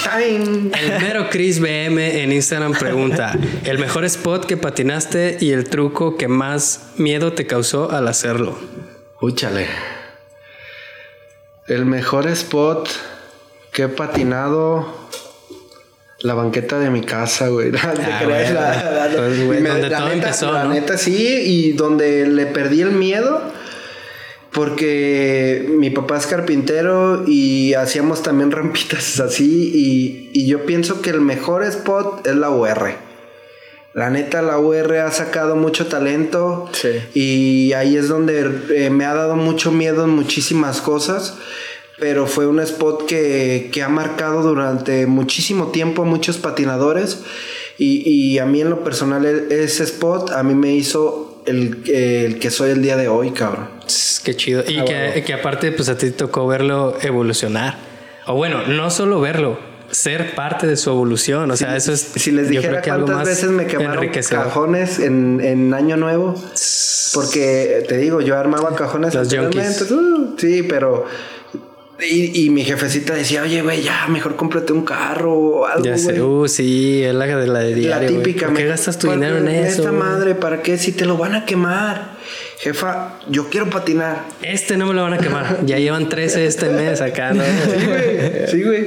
[0.04, 0.72] Time.
[0.80, 6.18] El mero Chris BM en Instagram pregunta: ¿El mejor spot que patinaste y el truco
[6.18, 8.58] que más miedo te causó al hacerlo?
[9.22, 9.68] Úchale.
[11.68, 12.90] El mejor spot
[13.72, 15.05] que he patinado.
[16.20, 17.72] La banqueta de mi casa, güey.
[17.74, 18.54] Te Ah, bueno.
[18.54, 20.74] la- la- güey, me- donde todo neta- empezó, La ¿no?
[20.74, 23.42] neta sí, y donde le perdí el miedo.
[24.52, 29.72] Porque mi papá es carpintero y hacíamos también rampitas así.
[29.74, 32.94] Y, y yo pienso que el mejor spot es la UR.
[33.94, 36.70] La neta, la UR ha sacado mucho talento.
[36.74, 36.90] Sí.
[37.14, 41.38] Y ahí es donde eh, me ha dado mucho miedo en muchísimas cosas.
[42.00, 47.20] Pero fue un spot que, que ha marcado durante muchísimo tiempo a muchos patinadores.
[47.78, 51.84] Y, y a mí en lo personal e- ese spot a mí me hizo el,
[51.90, 53.70] el que soy el día de hoy, cabrón.
[54.24, 54.64] Qué chido.
[54.68, 55.26] Y Ah, que, bueno.
[55.26, 57.78] que aparte, pues a ti tocó verlo evolucionar.
[58.28, 59.60] O bueno, no solo verlo,
[59.92, 61.52] ser parte de su evolución.
[61.52, 62.02] O sea, eso es.
[62.16, 65.74] Si les yo dijera creo que algo cuántas más veces me quemaron cajones en, en
[65.74, 66.34] Año Nuevo.
[67.14, 71.06] Porque te digo, yo armaba cajones Los anteriormente, uh, sí, pero.
[71.98, 75.86] Y, y mi jefecita decía, oye, güey, ya mejor cómprate un carro o algo.
[75.86, 76.44] Ya sé, güey".
[76.44, 77.90] uh, sí, es la de la de diario.
[77.90, 78.24] La güey.
[78.24, 78.48] típica.
[78.48, 79.82] ¿Por qué gastas tu ¿cuál- dinero en eso?
[79.82, 80.78] Esta madre, ¿para qué?
[80.78, 82.16] Si te lo van a quemar.
[82.60, 84.24] Jefa, yo quiero patinar.
[84.42, 85.60] Este no me lo van a quemar.
[85.66, 87.44] ya llevan 13 este mes acá, ¿no?
[87.44, 88.48] Sí, güey.
[88.52, 88.86] Sí, güey.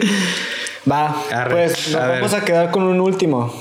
[0.90, 2.16] Va, Arre, pues nos a ver.
[2.20, 3.54] vamos a quedar con un último.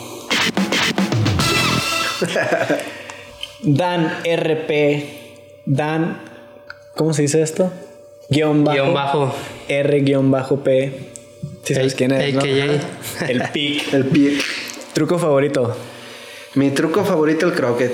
[3.63, 5.05] Dan RP.
[5.65, 6.21] Dan.
[6.95, 7.71] ¿Cómo se dice esto?
[8.29, 8.75] Guión bajo.
[8.75, 9.35] Guión bajo.
[9.67, 11.11] R guion bajo P.
[11.63, 12.33] Si sabes quién es.
[13.27, 13.93] El pic.
[13.93, 14.37] El pie.
[14.93, 15.75] Truco favorito.
[16.55, 17.93] Mi truco favorito, el croquet.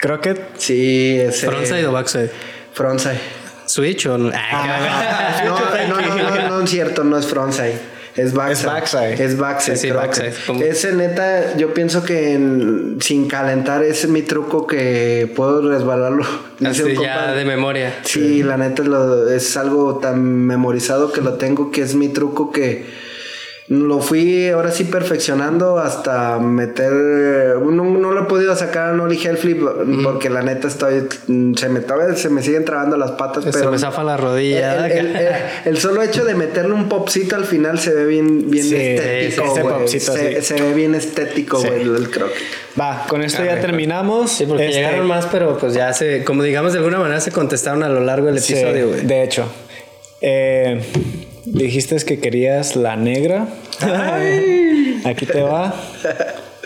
[0.00, 0.40] Croquet.
[0.56, 1.46] Sí, ese.
[1.46, 2.30] ¿Frontside o backside?
[2.72, 3.18] Frontside.
[3.66, 4.30] ¿Switch o no?
[4.34, 7.78] Ah, No, no, no, no, no, es cierto, no es frontside.
[8.18, 9.14] Es backside.
[9.24, 9.74] Es backside.
[9.74, 10.32] Es backside.
[10.32, 10.62] Sí, sí.
[10.62, 16.24] Ese neta, yo pienso que en- sin calentar ese es mi truco que puedo resbalarlo.
[16.64, 17.94] Así ya de memoria.
[18.04, 22.50] Sí, la neta lo- es algo tan memorizado que lo tengo que es mi truco
[22.50, 23.07] que
[23.70, 29.28] lo fui ahora sí perfeccionando hasta meter no, no lo he podido sacar no elige
[29.28, 29.60] el flip
[30.02, 31.06] porque la neta estoy
[31.54, 34.86] se me todavía se me siguen trabando las patas Se pero me zafa la rodilla.
[34.86, 35.32] el, el- el-
[35.66, 39.44] el solo hecho de meterle un popcito al final se ve bien, bien Sí, estético,
[39.52, 39.74] ese güey.
[39.74, 40.54] popcito, se, sí.
[40.54, 41.68] se ve bien estético, Sí.
[41.68, 42.36] güey, el croquet.
[42.80, 44.30] Va, con esto ya terminamos.
[44.32, 47.32] Sí, porque Este, llegaron más, pero pues ya se, como digamos de alguna manera se
[47.32, 49.04] contestaron a lo largo del sí, episodio, güey.
[49.04, 49.44] de hecho.
[50.22, 50.80] Eh,
[51.52, 53.48] dijiste que querías la negra.
[55.04, 55.74] Aquí te va.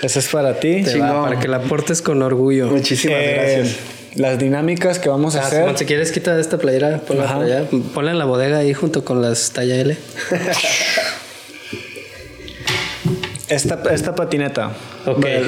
[0.03, 0.83] Eso es para ti.
[0.83, 2.69] Te va, para que la portes con orgullo.
[2.69, 3.77] Muchísimas Eh, gracias.
[4.17, 5.79] Las dinámicas que vamos a Ah, hacer.
[5.79, 7.35] Si quieres quita esta playera, ponla Ajá.
[7.37, 7.65] por allá.
[7.95, 9.97] Ponla en la bodega ahí junto con las talla L.
[13.49, 14.73] Esta, esta patineta.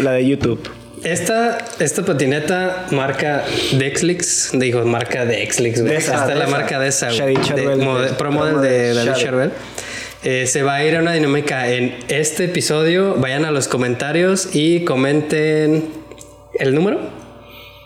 [0.02, 0.60] La de YouTube.
[1.04, 5.94] Esta, esta patineta marca Dexlix, dijo marca Dexlix, güey.
[5.96, 6.50] Esta es la Deza.
[6.50, 8.14] marca de esa, Shady Charbel.
[8.16, 9.12] Pro model de David.
[9.22, 9.50] Charbel.
[10.22, 13.14] Eh, se va a ir a una dinámica en este episodio.
[13.16, 15.90] Vayan a los comentarios y comenten
[16.58, 17.00] el número.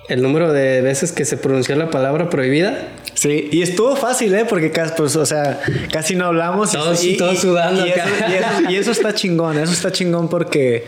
[0.09, 2.79] El número de veces que se pronunció la palabra prohibida.
[3.15, 4.45] Sí, y estuvo fácil, ¿eh?
[4.49, 5.61] Porque casi, pues, o sea,
[5.93, 6.73] casi no hablamos.
[6.73, 9.73] y- Todos- y, todos y- sudando y eso, y eso- y eso está chingón, eso
[9.73, 10.85] está chingón porque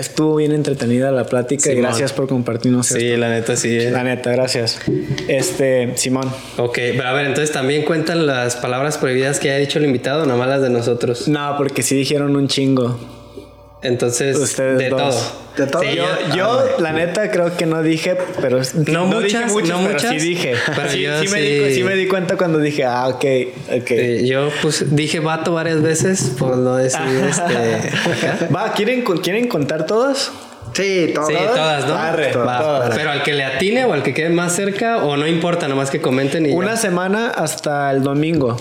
[0.00, 3.18] Estuvo bien entretenida la plática y gracias por compartirnos Sí, esto.
[3.18, 3.76] la neta sí.
[3.78, 3.90] eh.
[3.90, 4.80] La neta, gracias.
[5.28, 6.26] Este, Simón.
[6.56, 10.24] Ok, pero a ver, entonces también cuentan las palabras prohibidas que haya dicho el invitado,
[10.24, 11.28] nomás las de nosotros.
[11.28, 12.98] No, porque sí dijeron un chingo.
[13.82, 15.00] Entonces, Ustedes de dos.
[15.00, 15.40] todo.
[15.56, 15.82] De todo.
[15.82, 18.58] Sí, Yo, yo- yo, la neta, creo que no dije, pero.
[18.58, 20.54] No dije muchas, muchos, no pero muchas, sí dije.
[20.76, 23.24] pero sí, yo sí me di, sí me di cuenta cuando dije, ah, ok,
[23.80, 23.90] ok.
[24.24, 27.42] yo pues dije vato varias veces por no decir este.
[27.42, 28.48] acá.
[28.54, 30.30] Va, ¿quieren, ¿quieren contar todas?
[30.74, 31.28] Sí, todas.
[31.30, 31.94] Sí, todas, ¿no?
[31.94, 32.94] Arre, Va, todas.
[32.94, 35.90] Pero al que le atine o al que quede más cerca, o no importa, nomás
[35.90, 36.50] que comenten y.
[36.50, 36.54] ya.
[36.54, 38.56] Una semana hasta el domingo.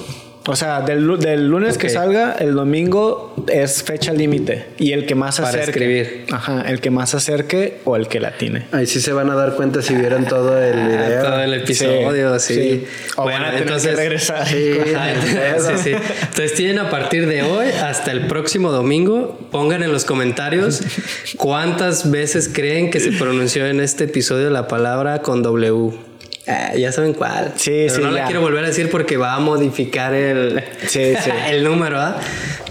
[0.51, 4.65] O sea, del, del lunes que salga, el domingo es fecha límite.
[4.80, 5.69] Y el que más se Para acerque.
[5.71, 6.26] escribir.
[6.31, 8.65] Ajá, el que más se acerque o el que la tiene.
[8.71, 11.23] Ahí sí se van a dar cuenta si vieron todo el Ah, video.
[11.23, 12.53] todo el episodio, sí.
[12.55, 12.85] Sí, sí.
[13.15, 13.89] O Bueno, van a tener entonces.
[13.91, 14.47] que regresar.
[14.47, 14.71] Sí.
[14.95, 15.95] Ajá, entonces, sí, sí.
[16.21, 20.81] Entonces tienen a partir de hoy hasta el próximo domingo, pongan en los comentarios
[21.38, 26.09] cuántas veces creen que se pronunció en este episodio la palabra con W.
[26.48, 27.53] Ah, ya saben cuál.
[27.57, 28.26] Sí, Pero sí, No la ya.
[28.26, 31.30] quiero volver a decir porque va a modificar el, Sí, sí.
[31.49, 32.18] el número, ¿ah?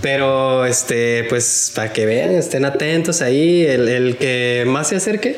[0.01, 3.65] Pero este, pues para que vean, estén atentos ahí.
[3.65, 5.37] El, el que más se acerque,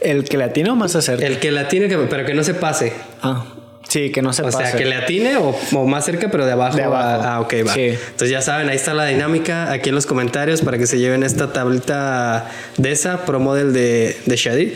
[0.00, 1.26] El que la tiene o más se acerca.
[1.26, 2.92] el que la tiene, que, pero que no se pase.
[3.22, 3.44] Ah,
[3.88, 4.58] sí, que no se O pase.
[4.58, 6.76] sea, que le atine o, o más cerca, pero de abajo.
[6.76, 7.22] De abajo.
[7.22, 7.74] a- ah, ok, va.
[7.74, 7.80] Sí.
[7.88, 11.22] Entonces ya saben, ahí está la dinámica aquí en los comentarios para que se lleven
[11.22, 14.74] esta tablita de esa Pro Model de, de Shadi.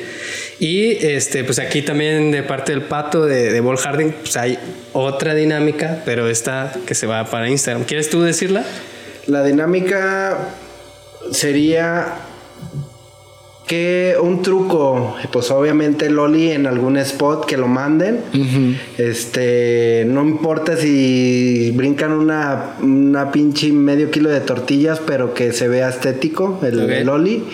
[0.58, 4.58] Y este, pues aquí también de parte del pato de, de Ball Harding, pues hay
[4.92, 7.84] otra dinámica, pero esta que se va para Instagram.
[7.84, 8.62] ¿Quieres tú decirla?
[9.26, 10.36] La dinámica
[11.32, 12.06] sería
[13.70, 18.18] que un truco, pues obviamente Loli en algún spot que lo manden.
[18.98, 25.68] Este, no importa si brincan una, una pinche medio kilo de tortillas, pero que se
[25.68, 26.90] vea estético el, Ok.
[26.90, 27.44] el Oli.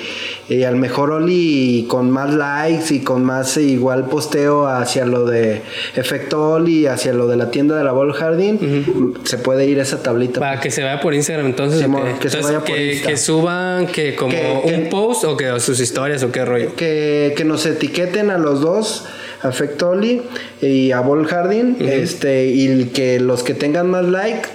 [0.48, 5.62] Y al mejor Oli con más likes y con más igual posteo hacia lo de
[5.96, 10.02] efecto Oli, hacia lo de la tienda de la Ball Jardín, se puede ir esa
[10.04, 10.38] tablita.
[10.38, 11.80] Para que se vaya por Instagram entonces.
[11.80, 11.86] que
[12.30, 13.08] se Entonces, vaya por que, Insta.
[13.08, 16.44] que suban que como Que- un que- post o que o sus historias o qué
[16.44, 16.76] rollo.
[16.76, 19.04] que, que nos etiqueten a los dos,
[19.42, 20.22] a Fectoli
[20.62, 24.48] y a Ball Harding, este, y que los que tengan más like,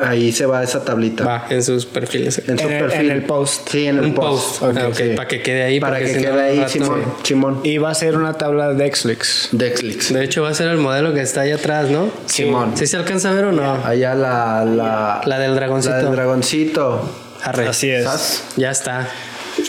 [0.00, 1.24] ahí se va esa tablita.
[1.24, 2.42] Va, en sus perfiles.
[2.46, 3.00] En su el- perfil.
[3.06, 3.68] en el post.
[3.70, 4.60] Sí, en el Un post.
[4.60, 4.76] post.
[4.78, 5.02] Ah, ok, sí.
[5.16, 5.80] para que quede ahí.
[5.80, 7.04] Para que si no, quede ahí, Simón.
[7.22, 7.60] Simón.
[7.64, 9.48] Y va a ser una tabla de Xlix.
[9.52, 10.12] Dexlix.
[10.12, 12.08] De hecho, va a ser el modelo que está allá atrás, ¿no?
[12.26, 12.72] Simón.
[12.76, 13.84] ¿Sí se alcanza a ver o no?
[13.84, 15.94] Allá la, la, La del dragoncito.
[15.94, 17.08] la del dragoncito.
[17.42, 17.68] Arre.
[17.68, 18.04] Así es.
[18.04, 18.44] ¿Sas?
[18.56, 19.08] Ya está.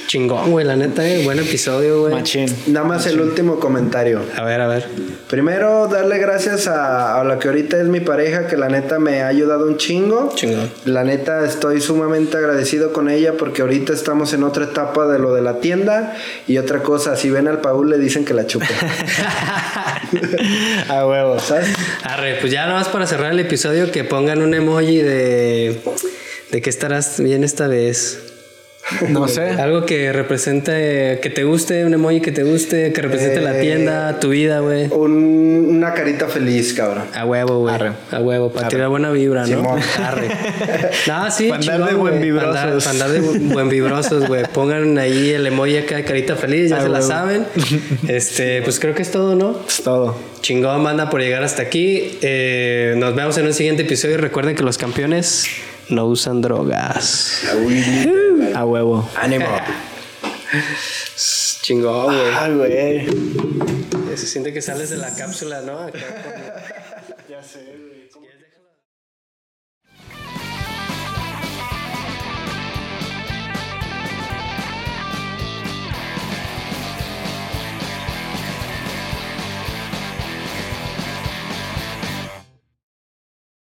[0.07, 1.23] Chingón, güey, la neta, eh.
[1.23, 2.13] Buen episodio, güey.
[2.13, 2.47] Machín.
[2.67, 4.21] Nada más el último comentario.
[4.35, 4.85] A ver, a ver.
[5.29, 9.21] Primero, darle gracias a, a la que ahorita es mi pareja, que la neta me
[9.21, 10.31] ha ayudado un chingo.
[10.35, 10.69] Chingón.
[10.85, 15.33] La neta estoy sumamente agradecido con ella porque ahorita estamos en otra etapa de lo
[15.33, 16.15] de la tienda
[16.47, 18.67] y otra cosa, si ven al Paul le dicen que la chupe.
[20.89, 21.39] A huevo.
[21.39, 21.69] ¿Sabes?
[22.03, 25.81] Arre, pues ya nada más para cerrar el episodio que pongan un emoji de.
[26.51, 28.24] de que estarás bien esta vez.
[29.09, 29.41] No sé.
[29.49, 33.61] Algo que represente, que te guste, un emoji que te guste, que represente la Eh,
[33.61, 34.87] tienda, tu vida, güey.
[34.91, 37.05] Un- una carita feliz, cabrón.
[37.13, 37.75] A huevo, güey.
[38.11, 39.75] A huevo, para tirar buena vibra, ¿no?
[40.03, 40.27] Arre.
[41.07, 42.87] No, sí, Pa' andar de buen vibrosos.
[42.87, 44.43] andar- de buen vibrosos, güey.
[44.53, 47.45] Pongan ahí el emoji acá de carita feliz, ya A se la saben.
[48.07, 49.59] Este, pues creo que es todo, ¿no?
[49.67, 50.15] Es todo.
[50.41, 52.17] Chingón, manda por llegar hasta aquí.
[52.21, 55.45] Eh, nos vemos en un siguiente episodio y recuerden que los campeones
[55.89, 57.43] no usan drogas.
[58.55, 59.09] A huevo.
[59.15, 59.45] Ánimo.
[61.61, 62.33] Chingón, güey.
[62.35, 63.07] Ay, güey.
[64.17, 65.79] Se siente que sales de la cápsula, ¿no?
[65.79, 65.97] Acá,
[67.29, 67.94] Ya sé, güey.